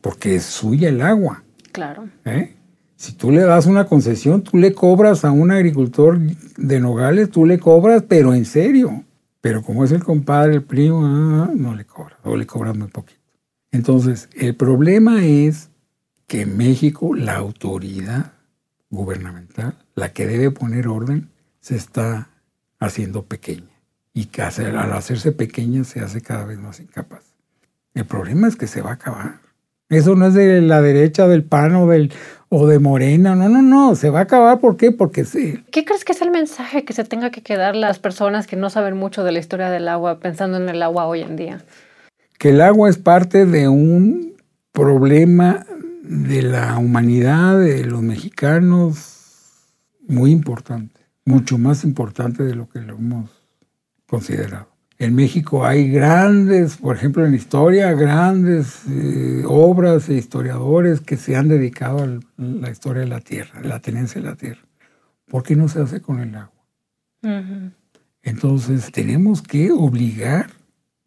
porque 0.00 0.36
es 0.36 0.44
suya 0.44 0.88
el 0.88 1.02
agua. 1.02 1.42
Claro. 1.72 2.08
¿Eh? 2.24 2.54
Si 2.96 3.14
tú 3.14 3.32
le 3.32 3.40
das 3.40 3.66
una 3.66 3.86
concesión, 3.86 4.42
tú 4.42 4.58
le 4.58 4.74
cobras 4.74 5.24
a 5.24 5.32
un 5.32 5.50
agricultor 5.50 6.18
de 6.20 6.80
Nogales, 6.80 7.30
tú 7.30 7.46
le 7.46 7.58
cobras, 7.58 8.04
pero 8.06 8.34
en 8.34 8.44
serio. 8.44 9.04
Pero 9.42 9.62
como 9.62 9.84
es 9.84 9.90
el 9.90 10.04
compadre, 10.04 10.54
el 10.54 10.62
primo, 10.62 11.04
ah, 11.04 11.50
no 11.54 11.74
le 11.74 11.84
cobras, 11.84 12.18
o 12.22 12.36
le 12.36 12.46
cobras 12.46 12.76
muy 12.76 12.88
poquito. 12.88 13.20
Entonces, 13.72 14.28
el 14.34 14.54
problema 14.54 15.24
es 15.24 15.68
que 16.28 16.42
en 16.42 16.56
México 16.56 17.14
la 17.14 17.36
autoridad 17.36 18.32
gubernamental, 18.88 19.76
la 19.96 20.12
que 20.12 20.28
debe 20.28 20.52
poner 20.52 20.86
orden, 20.86 21.30
se 21.60 21.74
está 21.74 22.30
haciendo 22.78 23.24
pequeña. 23.24 23.68
Y 24.14 24.26
que 24.26 24.42
al 24.42 24.92
hacerse 24.92 25.32
pequeña 25.32 25.82
se 25.84 26.00
hace 26.00 26.20
cada 26.20 26.44
vez 26.44 26.58
más 26.58 26.78
incapaz. 26.78 27.34
El 27.94 28.06
problema 28.06 28.46
es 28.46 28.54
que 28.54 28.68
se 28.68 28.80
va 28.80 28.90
a 28.90 28.94
acabar. 28.94 29.40
Eso 29.92 30.16
no 30.16 30.26
es 30.26 30.34
de 30.34 30.62
la 30.62 30.80
derecha 30.80 31.28
del 31.28 31.44
PAN 31.44 31.76
o, 31.76 31.86
del, 31.86 32.10
o 32.48 32.66
de 32.66 32.78
Morena, 32.78 33.34
no, 33.34 33.50
no, 33.50 33.60
no, 33.60 33.94
se 33.94 34.08
va 34.08 34.20
a 34.20 34.22
acabar. 34.22 34.58
¿Por 34.58 34.78
qué? 34.78 34.90
Porque 34.90 35.26
sí. 35.26 35.62
¿Qué 35.70 35.84
crees 35.84 36.06
que 36.06 36.12
es 36.12 36.22
el 36.22 36.30
mensaje 36.30 36.86
que 36.86 36.94
se 36.94 37.04
tenga 37.04 37.30
que 37.30 37.42
quedar 37.42 37.76
las 37.76 37.98
personas 37.98 38.46
que 38.46 38.56
no 38.56 38.70
saben 38.70 38.96
mucho 38.96 39.22
de 39.22 39.32
la 39.32 39.38
historia 39.38 39.68
del 39.68 39.86
agua 39.88 40.18
pensando 40.18 40.56
en 40.56 40.70
el 40.70 40.82
agua 40.82 41.04
hoy 41.04 41.20
en 41.20 41.36
día? 41.36 41.62
Que 42.38 42.50
el 42.50 42.62
agua 42.62 42.88
es 42.88 42.96
parte 42.96 43.44
de 43.44 43.68
un 43.68 44.34
problema 44.72 45.66
de 46.02 46.40
la 46.40 46.78
humanidad, 46.78 47.58
de 47.58 47.84
los 47.84 48.00
mexicanos, 48.00 49.12
muy 50.08 50.30
importante, 50.30 51.02
mucho 51.26 51.58
más 51.58 51.84
importante 51.84 52.44
de 52.44 52.54
lo 52.54 52.66
que 52.66 52.80
lo 52.80 52.94
hemos 52.96 53.30
considerado. 54.06 54.71
En 55.02 55.16
México 55.16 55.66
hay 55.66 55.90
grandes, 55.90 56.76
por 56.76 56.94
ejemplo, 56.94 57.26
en 57.26 57.34
historia, 57.34 57.92
grandes 57.92 58.82
eh, 58.88 59.42
obras 59.48 60.08
e 60.08 60.14
historiadores 60.14 61.00
que 61.00 61.16
se 61.16 61.34
han 61.34 61.48
dedicado 61.48 62.04
a 62.04 62.20
la 62.36 62.70
historia 62.70 63.02
de 63.02 63.08
la 63.08 63.18
tierra, 63.18 63.60
la 63.64 63.80
tenencia 63.80 64.20
de 64.20 64.28
la 64.28 64.36
tierra. 64.36 64.60
¿Por 65.26 65.42
qué 65.42 65.56
no 65.56 65.66
se 65.66 65.80
hace 65.80 66.00
con 66.00 66.20
el 66.20 66.32
agua? 66.36 66.52
Entonces, 68.22 68.92
tenemos 68.92 69.42
que 69.42 69.72
obligar 69.72 70.50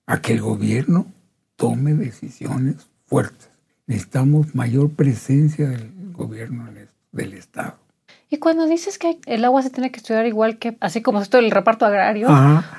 a 0.08 0.20
que 0.20 0.34
el 0.34 0.42
gobierno 0.42 1.08
tome 1.56 1.94
decisiones 1.94 2.90
fuertes. 3.06 3.50
Necesitamos 3.88 4.54
mayor 4.56 4.90
presencia 4.90 5.70
del 5.70 5.90
gobierno, 6.12 6.68
del 7.14 7.34
Estado. 7.34 7.78
Y 8.30 8.38
cuando 8.38 8.66
dices 8.66 8.98
que 8.98 9.20
el 9.26 9.46
agua 9.46 9.62
se 9.62 9.70
tiene 9.70 9.92
que 9.92 9.98
estudiar 9.98 10.26
igual 10.26 10.58
que, 10.58 10.78
así 10.80 11.02
como 11.02 11.22
esto 11.22 11.38
el 11.38 11.52
reparto 11.52 11.86
agrario, 11.86 12.28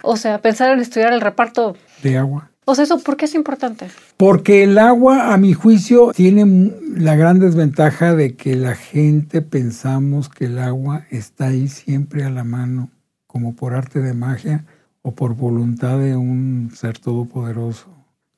o 0.03 0.16
sea, 0.16 0.42
pensar 0.42 0.72
en 0.72 0.80
estudiar 0.80 1.12
el 1.12 1.20
reparto 1.20 1.76
de 2.03 2.18
agua. 2.18 2.51
O 2.68 2.74
sea, 2.74 2.82
¿eso 2.82 2.99
por 2.99 3.16
qué 3.16 3.26
es 3.26 3.34
importante? 3.36 3.86
Porque 4.16 4.64
el 4.64 4.76
agua, 4.78 5.32
a 5.32 5.36
mi 5.36 5.53
juicio, 5.53 6.11
tiene 6.12 6.72
la 6.97 7.14
gran 7.14 7.38
desventaja 7.38 8.16
de 8.16 8.34
que 8.34 8.57
la 8.57 8.74
gente 8.74 9.40
pensamos 9.40 10.28
que 10.28 10.47
el 10.47 10.59
agua 10.59 11.07
está 11.11 11.47
ahí 11.47 11.68
siempre 11.68 12.24
a 12.24 12.30
la 12.30 12.42
mano, 12.42 12.90
como 13.28 13.55
por 13.55 13.74
arte 13.74 14.01
de 14.01 14.14
magia 14.14 14.64
o 15.03 15.14
por 15.14 15.36
voluntad 15.36 16.01
de 16.01 16.16
un 16.16 16.72
ser 16.74 16.99
todopoderoso. 16.99 17.86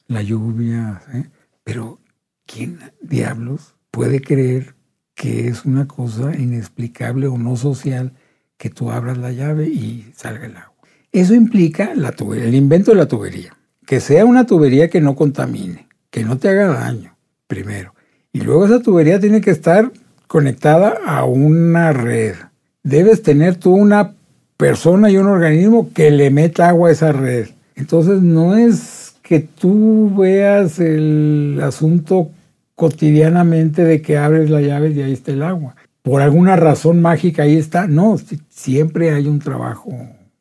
La 0.09 0.21
lluvia, 0.21 1.01
¿eh? 1.15 1.31
pero 1.65 1.99
¿quién 2.45 2.81
diablos 3.01 3.77
puede 3.91 4.21
creer 4.21 4.75
que 5.19 5.49
es 5.49 5.65
una 5.65 5.89
cosa 5.89 6.33
inexplicable 6.37 7.27
o 7.27 7.37
no 7.37 7.57
social 7.57 8.13
que 8.57 8.71
tú 8.71 8.93
abras 8.93 9.19
la 9.19 9.33
llave 9.33 9.67
y 9.67 10.13
salga 10.15 10.47
el 10.47 10.57
agua. 10.57 10.77
Eso 11.11 11.35
implica 11.35 11.93
la 11.97 12.15
el 12.37 12.55
invento 12.55 12.93
de 12.93 12.99
la 12.99 13.09
tubería. 13.09 13.53
Que 13.85 13.99
sea 13.99 14.25
una 14.25 14.47
tubería 14.47 14.89
que 14.89 15.01
no 15.01 15.17
contamine, 15.17 15.89
que 16.11 16.23
no 16.23 16.39
te 16.39 16.49
haga 16.49 16.69
daño, 16.69 17.17
primero. 17.49 17.95
Y 18.33 18.43
luego 18.43 18.67
esa 18.67 18.81
tubería 18.81 19.19
tiene 19.19 19.41
que 19.41 19.51
estar 19.51 19.91
conectada 20.29 21.01
a 21.05 21.25
una 21.25 21.93
red. 21.93 22.37
Debes 22.85 23.23
tener 23.23 23.57
tú 23.57 23.75
una 23.75 24.15
persona 24.57 25.11
y 25.11 25.17
un 25.17 25.27
organismo 25.27 25.93
que 25.93 26.13
le 26.13 26.31
meta 26.31 26.69
agua 26.69 26.91
a 26.91 26.93
esa 26.93 27.11
red. 27.11 27.49
Entonces 27.75 28.23
no 28.23 28.57
es 28.57 29.15
que 29.23 29.41
tú 29.41 30.15
veas 30.17 30.79
el 30.79 31.59
asunto 31.61 32.31
cotidianamente 32.79 33.85
de 33.85 34.01
que 34.01 34.19
abres 34.19 34.51
la 34.51 34.61
llave 34.61 34.93
y 34.93 35.03
ahí 35.03 35.13
está 35.13 35.33
el 35.33 35.43
agua. 35.43 35.75
Por 36.03 36.23
alguna 36.23 36.55
razón 36.55 37.03
mágica 37.03 37.43
ahí 37.43 37.57
está. 37.57 37.89
No, 37.89 38.17
siempre 38.51 39.11
hay 39.11 39.27
un 39.27 39.41
trabajo 39.41 39.91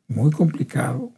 muy 0.06 0.30
complicado, 0.30 1.10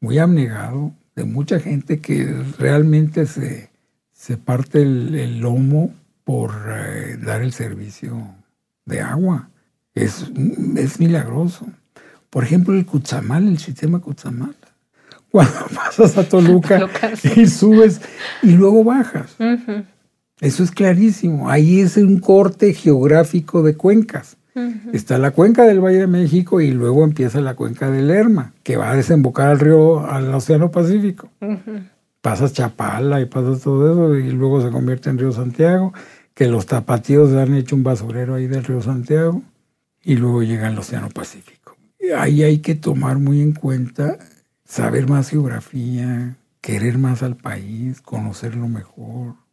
muy 0.00 0.18
abnegado, 0.18 0.92
de 1.14 1.24
mucha 1.24 1.60
gente 1.60 2.00
que 2.00 2.42
realmente 2.58 3.26
se, 3.26 3.70
se 4.10 4.38
parte 4.38 4.82
el, 4.82 5.38
lomo 5.38 5.94
por 6.24 6.50
eh, 6.68 7.16
dar 7.16 7.42
el 7.42 7.52
servicio 7.52 8.34
de 8.86 9.02
agua. 9.02 9.48
Es, 9.94 10.26
es 10.76 10.98
milagroso. 10.98 11.68
Por 12.28 12.42
ejemplo, 12.42 12.74
el 12.74 12.84
Cuchamal, 12.84 13.46
el 13.46 13.58
sistema 13.58 14.00
Cuchamal. 14.00 14.56
Cuando 15.30 15.68
pasas 15.72 16.18
a 16.18 16.28
Toluca 16.28 16.90
y 17.36 17.46
subes 17.46 18.00
y 18.42 18.50
luego 18.50 18.82
bajas. 18.82 19.36
Eso 20.40 20.62
es 20.62 20.70
clarísimo. 20.70 21.48
Ahí 21.48 21.80
es 21.80 21.96
un 21.96 22.20
corte 22.20 22.74
geográfico 22.74 23.62
de 23.62 23.74
cuencas. 23.74 24.36
Está 24.92 25.18
la 25.18 25.32
cuenca 25.32 25.64
del 25.64 25.80
Valle 25.80 26.00
de 26.00 26.06
México 26.06 26.62
y 26.62 26.70
luego 26.70 27.04
empieza 27.04 27.42
la 27.42 27.54
cuenca 27.54 27.90
del 27.90 28.08
Lerma, 28.08 28.54
que 28.62 28.78
va 28.78 28.90
a 28.90 28.96
desembocar 28.96 29.50
al 29.50 29.60
río, 29.60 30.06
al 30.06 30.34
Océano 30.34 30.70
Pacífico. 30.70 31.28
Pasas 32.22 32.54
Chapala 32.54 33.20
y 33.20 33.26
pasas 33.26 33.60
todo 33.60 33.92
eso 33.92 34.14
y 34.16 34.30
luego 34.30 34.62
se 34.62 34.70
convierte 34.70 35.10
en 35.10 35.18
Río 35.18 35.32
Santiago, 35.32 35.92
que 36.32 36.48
los 36.48 36.64
tapatíos 36.64 37.32
han 37.34 37.54
hecho 37.54 37.76
un 37.76 37.82
basurero 37.82 38.34
ahí 38.34 38.46
del 38.46 38.64
Río 38.64 38.80
Santiago 38.80 39.42
y 40.02 40.16
luego 40.16 40.42
llega 40.42 40.68
al 40.68 40.78
Océano 40.78 41.10
Pacífico. 41.10 41.76
Ahí 42.16 42.42
hay 42.42 42.58
que 42.58 42.74
tomar 42.74 43.18
muy 43.18 43.42
en 43.42 43.52
cuenta, 43.52 44.18
saber 44.64 45.06
más 45.06 45.28
geografía, 45.28 46.36
querer 46.62 46.96
más 46.96 47.22
al 47.22 47.36
país, 47.36 48.00
conocerlo 48.00 48.68
mejor 48.68 49.45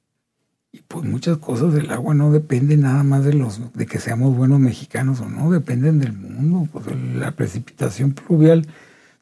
y 0.74 0.82
pues 0.82 1.05
muchas 1.05 1.38
cosas 1.38 1.71
del 1.71 1.91
agua 1.91 2.15
no 2.15 2.32
dependen 2.32 2.82
nada 2.82 3.03
más 3.03 3.24
de 3.24 3.34
los 3.34 3.74
de 3.74 3.86
que 3.86 3.99
seamos 3.99 4.36
buenos 4.36 4.59
mexicanos 4.59 5.21
o 5.21 5.30
no, 5.30 5.51
dependen 5.51 5.99
del 5.99 6.13
mundo. 6.13 6.67
Pues 6.71 6.88
la 7.15 7.32
precipitación 7.32 8.13
pluvial 8.13 8.65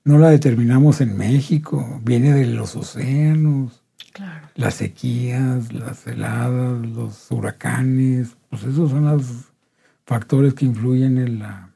no 0.05 0.17
la 0.17 0.29
determinamos 0.29 1.01
en 1.01 1.17
México, 1.17 1.99
viene 2.03 2.33
de 2.33 2.45
los 2.45 2.77
océanos, 2.77 3.83
las 4.55 4.75
sequías, 4.75 5.73
las 5.73 6.07
heladas, 6.07 6.85
los 6.85 7.29
huracanes, 7.29 8.37
pues 8.49 8.63
esos 8.63 8.89
son 8.89 9.05
los 9.05 9.51
factores 10.05 10.53
que 10.53 10.63
influyen 10.63 11.17
en 11.17 11.39
la, 11.39 11.69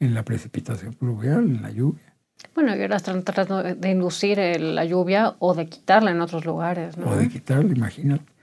en 0.00 0.14
la 0.14 0.24
precipitación 0.24 0.94
pluvial, 0.94 1.44
en 1.44 1.62
la 1.62 1.70
lluvia. 1.70 2.14
Bueno, 2.54 2.74
y 2.74 2.80
ahora 2.80 2.96
están 2.96 3.22
tratando 3.24 3.62
de 3.62 3.90
inducir 3.90 4.38
la 4.58 4.86
lluvia 4.86 5.34
o 5.38 5.54
de 5.54 5.66
quitarla 5.66 6.12
en 6.12 6.22
otros 6.22 6.46
lugares, 6.46 6.96
¿no? 6.96 7.10
O 7.10 7.16
de 7.16 7.28
quitarla, 7.28 7.70
imagínate. 7.70 8.33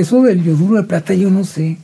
Eso 0.00 0.22
del 0.22 0.42
yoduro 0.42 0.76
de 0.76 0.84
plata 0.84 1.12
yo 1.12 1.30
no 1.30 1.44
sé. 1.44 1.76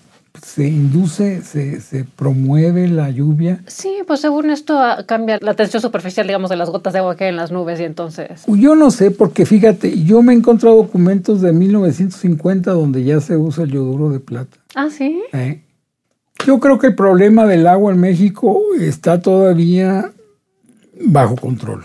Se 0.43 0.67
induce, 0.67 1.43
se, 1.43 1.83
se, 1.83 2.05
promueve 2.05 2.89
la 2.89 3.11
lluvia. 3.11 3.63
Sí, 3.67 3.99
pues 4.07 4.21
según 4.21 4.51
esto 4.51 4.79
ah, 4.79 5.05
cambia 5.07 5.39
la 5.43 5.53
tensión 5.53 5.83
superficial, 5.83 6.27
digamos, 6.27 6.49
de 6.49 6.57
las 6.57 6.71
gotas 6.71 6.95
de 6.95 6.99
agua 7.01 7.15
que 7.15 7.25
hay 7.25 7.31
en 7.31 7.37
las 7.37 7.53
nubes 7.53 7.79
y 7.79 7.85
entonces... 7.85 8.45
Yo 8.47 8.75
no 8.75 8.91
sé, 8.91 9.11
porque 9.11 9.45
fíjate, 9.45 10.03
yo 10.03 10.23
me 10.23 10.33
he 10.33 10.37
encontrado 10.37 10.77
documentos 10.77 11.43
de 11.43 11.53
1950 11.53 12.71
donde 12.71 13.05
ya 13.05 13.21
se 13.21 13.37
usa 13.37 13.65
el 13.65 13.73
yoduro 13.73 14.09
de 14.09 14.21
plata. 14.21 14.57
Ah, 14.75 14.89
sí. 14.91 15.23
¿Eh? 15.33 15.63
Yo 16.47 16.59
creo 16.59 16.79
que 16.79 16.89
el 16.89 16.95
problema 16.95 17.45
del 17.47 17.67
agua 17.67 17.93
en 17.93 18.01
México 18.01 18.61
está 18.81 19.21
todavía 19.21 20.11
bajo 21.01 21.37
control, 21.37 21.85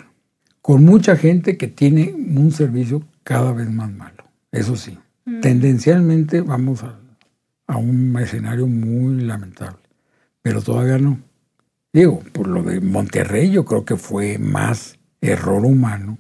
con 0.61 0.85
mucha 0.85 1.17
gente 1.17 1.57
que 1.57 1.67
tiene 1.67 2.13
un 2.13 2.51
servicio 2.51 3.03
cada 3.23 3.51
vez 3.51 3.69
más 3.69 3.91
malo, 3.91 4.23
eso 4.51 4.77
sí. 4.77 4.97
Mm. 5.25 5.39
Tendencialmente 5.41 6.41
vamos 6.41 6.83
a, 6.83 6.99
a 7.67 7.77
un 7.77 8.17
escenario 8.19 8.67
muy 8.67 9.21
lamentable, 9.21 9.79
pero 10.41 10.61
todavía 10.61 10.97
no. 10.97 11.19
Digo, 11.93 12.21
por 12.31 12.47
lo 12.47 12.63
de 12.63 12.79
Monterrey 12.79 13.51
yo 13.51 13.65
creo 13.65 13.83
que 13.83 13.97
fue 13.97 14.37
más 14.37 14.97
error 15.19 15.65
humano 15.65 16.17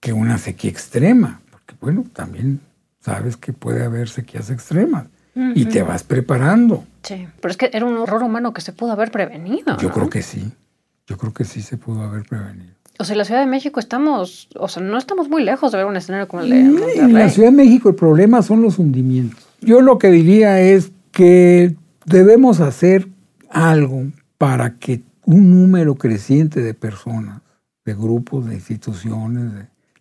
que 0.00 0.12
una 0.12 0.38
sequía 0.38 0.70
extrema, 0.70 1.42
porque 1.50 1.74
bueno, 1.80 2.04
también 2.12 2.60
sabes 3.00 3.36
que 3.36 3.52
puede 3.52 3.84
haber 3.84 4.08
sequías 4.08 4.50
extremas 4.50 5.06
y 5.34 5.66
te 5.66 5.82
vas 5.82 6.02
preparando. 6.02 6.84
Sí, 7.02 7.28
pero 7.40 7.50
es 7.50 7.56
que 7.56 7.70
era 7.72 7.86
un 7.86 7.96
horror 7.96 8.22
humano 8.22 8.52
que 8.52 8.60
se 8.60 8.72
pudo 8.72 8.92
haber 8.92 9.10
prevenido. 9.10 9.76
Yo 9.78 9.90
creo 9.90 10.10
que 10.10 10.22
sí, 10.22 10.52
yo 11.06 11.16
creo 11.16 11.32
que 11.32 11.44
sí 11.44 11.62
se 11.62 11.76
pudo 11.76 12.02
haber 12.02 12.24
prevenido. 12.24 12.74
O 13.00 13.04
sea, 13.04 13.14
en 13.14 13.18
la 13.18 13.24
Ciudad 13.24 13.40
de 13.40 13.46
México 13.46 13.80
estamos, 13.80 14.46
o 14.56 14.68
sea, 14.68 14.82
no 14.82 14.98
estamos 14.98 15.30
muy 15.30 15.42
lejos 15.42 15.72
de 15.72 15.78
ver 15.78 15.86
un 15.86 15.96
escenario 15.96 16.28
como 16.28 16.42
el 16.42 16.50
de 16.50 16.64
Monterrey. 16.64 16.98
En 16.98 17.14
la 17.14 17.30
Ciudad 17.30 17.48
de 17.48 17.56
México 17.56 17.88
el 17.88 17.94
problema 17.94 18.42
son 18.42 18.60
los 18.60 18.78
hundimientos. 18.78 19.48
Yo 19.62 19.80
lo 19.80 19.98
que 19.98 20.10
diría 20.10 20.60
es 20.60 20.92
que 21.10 21.74
debemos 22.04 22.60
hacer 22.60 23.08
algo 23.48 24.02
para 24.36 24.74
que 24.74 25.00
un 25.24 25.50
número 25.50 25.94
creciente 25.94 26.60
de 26.60 26.74
personas, 26.74 27.40
de 27.86 27.94
grupos, 27.94 28.46
de 28.46 28.56
instituciones, 28.56 29.50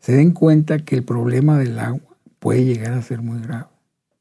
se 0.02 0.12
den 0.12 0.32
cuenta 0.32 0.80
que 0.80 0.98
el 0.98 1.04
problema 1.04 1.58
del 1.58 1.80
agua 1.80 2.18
puede 2.40 2.66
llegar 2.66 2.92
a 2.92 3.02
ser 3.02 3.22
muy 3.22 3.40
grave. 3.40 3.68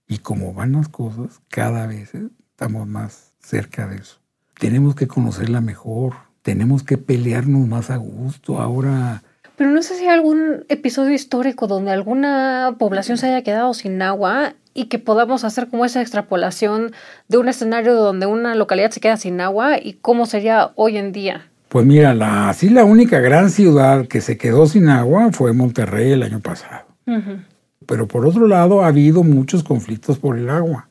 Y 0.07 0.19
como 0.19 0.55
van 0.55 0.71
las 0.71 0.89
cosas, 0.89 1.41
cada 1.49 1.89
vez 1.89 2.13
estamos 2.15 2.87
más 2.87 3.33
cerca 3.41 3.89
de 3.89 3.97
eso. 3.97 4.21
Tenemos 4.61 4.95
que 4.95 5.09
conocerla 5.09 5.61
mejor, 5.61 6.28
tenemos 6.49 6.83
que 6.83 6.97
pelearnos 6.97 7.69
más 7.69 7.91
a 7.91 7.97
gusto. 7.97 8.59
Ahora... 8.59 9.23
Pero 9.57 9.69
no 9.69 9.83
sé 9.83 9.97
si 9.97 10.05
hay 10.05 10.15
algún 10.15 10.65
episodio 10.71 11.13
histórico 11.13 11.67
donde 11.67 11.91
alguna 11.91 12.77
población 12.79 13.19
se 13.19 13.27
haya 13.27 13.43
quedado 13.43 13.75
sin 13.75 14.01
agua 14.01 14.55
y 14.73 14.87
que 14.87 14.99
podamos 14.99 15.45
hacer 15.45 15.69
como 15.69 15.85
esa 15.85 16.01
extrapolación 16.01 16.93
de 17.29 17.37
un 17.37 17.51
escenario 17.51 17.93
donde 17.93 18.25
una 18.25 18.55
localidad 18.55 18.91
se 18.93 19.01
queda 19.01 19.19
sin 19.19 19.43
agua 19.43 19.77
y 19.79 19.99
cómo 20.01 20.25
sería 20.25 20.71
hoy 20.75 20.97
en 20.97 21.13
día. 21.13 21.51
Pues 21.69 21.85
mira, 21.85 22.15
la, 22.15 22.49
así 22.49 22.71
la 22.71 22.87
única 22.87 23.21
gran 23.21 23.51
ciudad 23.51 24.07
que 24.07 24.23
se 24.23 24.39
quedó 24.39 24.65
sin 24.65 24.89
agua 24.89 25.29
fue 25.33 25.53
Monterrey 25.53 26.13
el 26.13 26.23
año 26.23 26.41
pasado. 26.41 26.87
Pero 27.87 28.09
por 28.09 28.25
otro 28.25 28.49
lado, 28.49 28.83
ha 28.83 28.87
habido 28.87 29.23
muchos 29.23 29.65
conflictos 29.65 30.19
por 30.19 30.39
el 30.39 30.49
agua. 30.49 30.89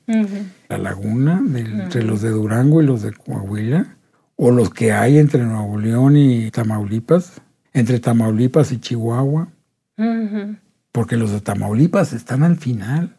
La 0.69 0.77
laguna 0.77 1.41
entre 1.55 2.03
los 2.03 2.21
de 2.21 2.29
Durango 2.29 2.79
y 2.79 2.85
los 2.85 3.01
de 3.01 3.11
Coahuila, 3.13 3.96
o 4.37 4.51
los 4.51 4.69
que 4.69 4.93
hay 4.93 5.17
entre 5.17 5.43
Nuevo 5.43 5.77
León 5.77 6.15
y 6.15 6.49
Tamaulipas, 6.51 7.41
entre 7.73 7.99
Tamaulipas 7.99 8.71
y 8.71 8.79
Chihuahua. 8.79 9.49
Porque 10.91 11.17
los 11.17 11.31
de 11.31 11.41
Tamaulipas 11.41 12.13
están 12.13 12.43
al 12.43 12.55
final. 12.55 13.17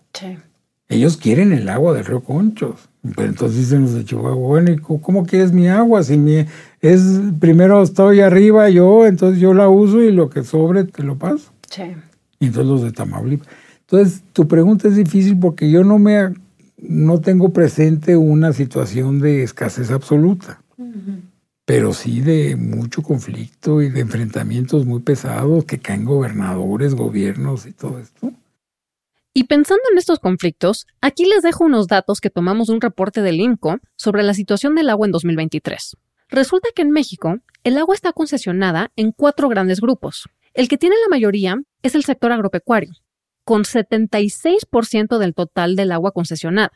Ellos 0.89 1.17
quieren 1.19 1.53
el 1.53 1.69
agua 1.69 1.93
del 1.93 2.07
río 2.07 2.21
Conchos. 2.21 2.89
Pero 3.15 3.29
entonces 3.29 3.59
dicen 3.59 3.83
los 3.83 3.95
de 3.95 4.05
Chihuahua, 4.05 4.35
bueno, 4.35 4.75
¿cómo 5.03 5.25
quieres 5.25 5.53
mi 5.53 5.69
agua? 5.69 6.03
Si 6.03 6.17
mi, 6.17 6.47
es 6.81 7.21
primero 7.39 7.83
estoy 7.83 8.21
arriba 8.21 8.69
yo, 8.71 9.07
entonces 9.07 9.41
yo 9.41 9.55
la 9.55 9.69
uso 9.69 10.03
y 10.03 10.11
lo 10.13 10.31
que 10.31 10.43
sobre 10.43 10.85
te 10.85 11.03
lo 11.03 11.17
paso. 11.17 11.51
Sí. 11.71 11.83
Y 12.41 12.47
entonces 12.47 12.71
los 12.71 12.83
de 12.83 12.93
Tamaulipas. 12.93 13.49
Entonces, 13.81 14.23
tu 14.33 14.47
pregunta 14.47 14.89
es 14.89 14.97
difícil 14.97 15.39
porque 15.39 15.71
yo 15.71 15.83
no 15.83 15.99
me 15.99 16.35
no 16.81 17.21
tengo 17.21 17.53
presente 17.53 18.17
una 18.17 18.53
situación 18.53 19.19
de 19.19 19.43
escasez 19.43 19.91
absoluta, 19.91 20.61
pero 21.65 21.93
sí 21.93 22.21
de 22.21 22.57
mucho 22.57 23.03
conflicto 23.03 23.83
y 23.83 23.91
de 23.91 24.01
enfrentamientos 24.01 24.87
muy 24.87 25.01
pesados 25.01 25.67
que 25.67 25.79
caen 25.79 26.07
gobernadores, 26.07 26.95
gobiernos 26.95 27.67
y 27.67 27.73
todo 27.73 27.99
esto. 27.99 28.33
Y 29.35 29.45
pensando 29.45 29.83
en 29.93 29.99
estos 29.99 30.19
conflictos, 30.19 30.87
aquí 31.01 31.27
les 31.27 31.43
dejo 31.43 31.65
unos 31.65 31.87
datos 31.87 32.21
que 32.21 32.31
tomamos 32.31 32.69
de 32.69 32.73
un 32.73 32.81
reporte 32.81 33.21
del 33.21 33.41
INCO 33.41 33.81
sobre 33.97 34.23
la 34.23 34.33
situación 34.33 34.75
del 34.75 34.89
agua 34.89 35.07
en 35.07 35.13
2023. 35.13 35.97
Resulta 36.31 36.71
que 36.75 36.83
en 36.83 36.91
México, 36.91 37.37
el 37.65 37.77
agua 37.77 37.95
está 37.95 38.13
concesionada 38.13 38.91
en 38.97 39.13
cuatro 39.13 39.49
grandes 39.49 39.81
grupos. 39.81 40.27
El 40.55 40.69
que 40.69 40.79
tiene 40.79 40.97
la 41.03 41.09
mayoría 41.11 41.61
es 41.83 41.95
el 41.95 42.05
sector 42.05 42.33
agropecuario, 42.33 42.93
con 43.45 43.65
76% 43.65 45.19
del 45.19 45.35
total 45.35 45.77
del 45.77 45.93
agua 45.93 46.13
concesionada. 46.13 46.73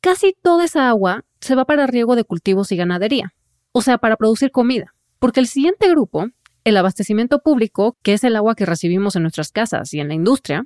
Casi 0.00 0.36
toda 0.40 0.64
esa 0.64 0.88
agua 0.88 1.24
se 1.40 1.54
va 1.54 1.64
para 1.64 1.86
riego 1.86 2.16
de 2.16 2.24
cultivos 2.24 2.70
y 2.72 2.76
ganadería, 2.76 3.34
o 3.76 3.82
sea, 3.82 3.98
para 3.98 4.16
producir 4.16 4.52
comida, 4.52 4.94
porque 5.18 5.38
el 5.38 5.46
siguiente 5.46 5.90
grupo, 5.90 6.28
el 6.64 6.78
abastecimiento 6.78 7.40
público, 7.40 7.98
que 8.02 8.14
es 8.14 8.24
el 8.24 8.34
agua 8.34 8.54
que 8.54 8.64
recibimos 8.64 9.16
en 9.16 9.22
nuestras 9.22 9.52
casas 9.52 9.92
y 9.92 10.00
en 10.00 10.08
la 10.08 10.14
industria, 10.14 10.64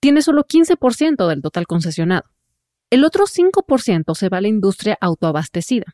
tiene 0.00 0.22
solo 0.22 0.44
15% 0.44 1.28
del 1.28 1.42
total 1.42 1.66
concesionado. 1.66 2.24
El 2.88 3.04
otro 3.04 3.26
5% 3.26 4.14
se 4.14 4.28
va 4.30 4.38
a 4.38 4.40
la 4.40 4.48
industria 4.48 4.96
autoabastecida, 5.02 5.84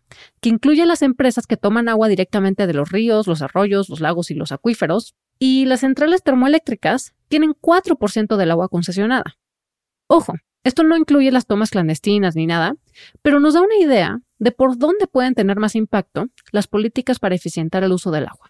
que 0.41 0.51
incluye 0.51 0.87
las 0.87 1.03
empresas 1.03 1.49
que 1.49 1.57
toman 1.57 1.89
agua 1.89 2.07
directamente 2.07 2.69
de 2.69 2.75
los 2.75 2.91
ríos, 2.91 3.27
los 3.27 3.43
arroyos, 3.43 3.89
los 3.89 3.99
lagos 3.99 4.31
y 4.31 4.35
los 4.35 4.53
acuíferos, 4.53 5.17
y 5.41 5.65
las 5.65 5.81
centrales 5.81 6.23
termoeléctricas 6.23 7.13
tienen 7.27 7.55
4% 7.61 8.37
del 8.37 8.51
agua 8.53 8.69
concesionada. 8.69 9.37
Ojo, 10.07 10.35
esto 10.65 10.85
no 10.85 10.97
incluye 10.97 11.31
las 11.33 11.47
tomas 11.47 11.71
clandestinas 11.71 12.37
ni 12.37 12.47
nada, 12.47 12.75
pero 13.23 13.41
nos 13.41 13.55
da 13.55 13.63
una 13.63 13.77
idea 13.77 14.21
de 14.39 14.53
por 14.53 14.79
dónde 14.79 15.07
pueden 15.07 15.35
tener 15.35 15.59
más 15.59 15.75
impacto 15.75 16.27
las 16.53 16.67
políticas 16.69 17.19
para 17.19 17.35
eficientar 17.35 17.85
el 17.85 17.93
uso 17.93 18.11
del 18.11 18.27
agua. 18.29 18.49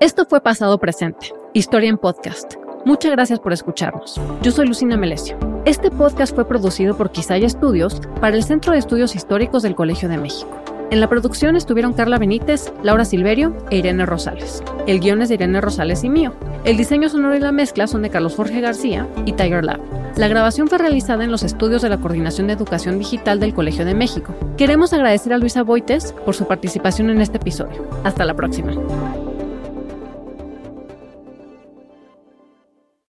Esto 0.00 0.26
fue 0.26 0.42
Pasado 0.42 0.78
Presente, 0.78 1.32
Historia 1.54 1.88
en 1.88 1.98
Podcast. 1.98 2.54
Muchas 2.84 3.12
gracias 3.12 3.40
por 3.40 3.52
escucharnos. 3.52 4.20
Yo 4.42 4.52
soy 4.52 4.68
Lucina 4.68 4.96
Melesio. 4.96 5.38
Este 5.64 5.90
podcast 5.90 6.34
fue 6.34 6.46
producido 6.46 6.96
por 6.96 7.10
Quisaya 7.10 7.46
Estudios 7.46 8.00
para 8.20 8.36
el 8.36 8.44
Centro 8.44 8.72
de 8.72 8.78
Estudios 8.78 9.16
Históricos 9.16 9.62
del 9.62 9.74
Colegio 9.74 10.08
de 10.08 10.18
México. 10.18 10.75
En 10.90 11.00
la 11.00 11.08
producción 11.08 11.56
estuvieron 11.56 11.94
Carla 11.94 12.16
Benítez, 12.16 12.72
Laura 12.84 13.04
Silverio 13.04 13.56
e 13.70 13.78
Irene 13.78 14.06
Rosales. 14.06 14.62
El 14.86 15.00
guion 15.00 15.20
es 15.20 15.28
de 15.28 15.34
Irene 15.34 15.60
Rosales 15.60 16.04
y 16.04 16.08
mío. 16.08 16.32
El 16.64 16.76
diseño 16.76 17.08
sonoro 17.08 17.34
y 17.34 17.40
la 17.40 17.50
mezcla 17.50 17.88
son 17.88 18.02
de 18.02 18.10
Carlos 18.10 18.36
Jorge 18.36 18.60
García 18.60 19.08
y 19.24 19.32
Tiger 19.32 19.64
Lab. 19.64 19.80
La 20.16 20.28
grabación 20.28 20.68
fue 20.68 20.78
realizada 20.78 21.24
en 21.24 21.32
los 21.32 21.42
estudios 21.42 21.82
de 21.82 21.88
la 21.88 21.98
Coordinación 21.98 22.46
de 22.46 22.52
Educación 22.52 22.98
Digital 23.00 23.40
del 23.40 23.52
Colegio 23.52 23.84
de 23.84 23.94
México. 23.94 24.32
Queremos 24.56 24.92
agradecer 24.92 25.32
a 25.32 25.38
Luisa 25.38 25.64
Boites 25.64 26.14
por 26.24 26.34
su 26.36 26.46
participación 26.46 27.10
en 27.10 27.20
este 27.20 27.38
episodio. 27.38 27.84
Hasta 28.04 28.24
la 28.24 28.34
próxima. 28.34 28.72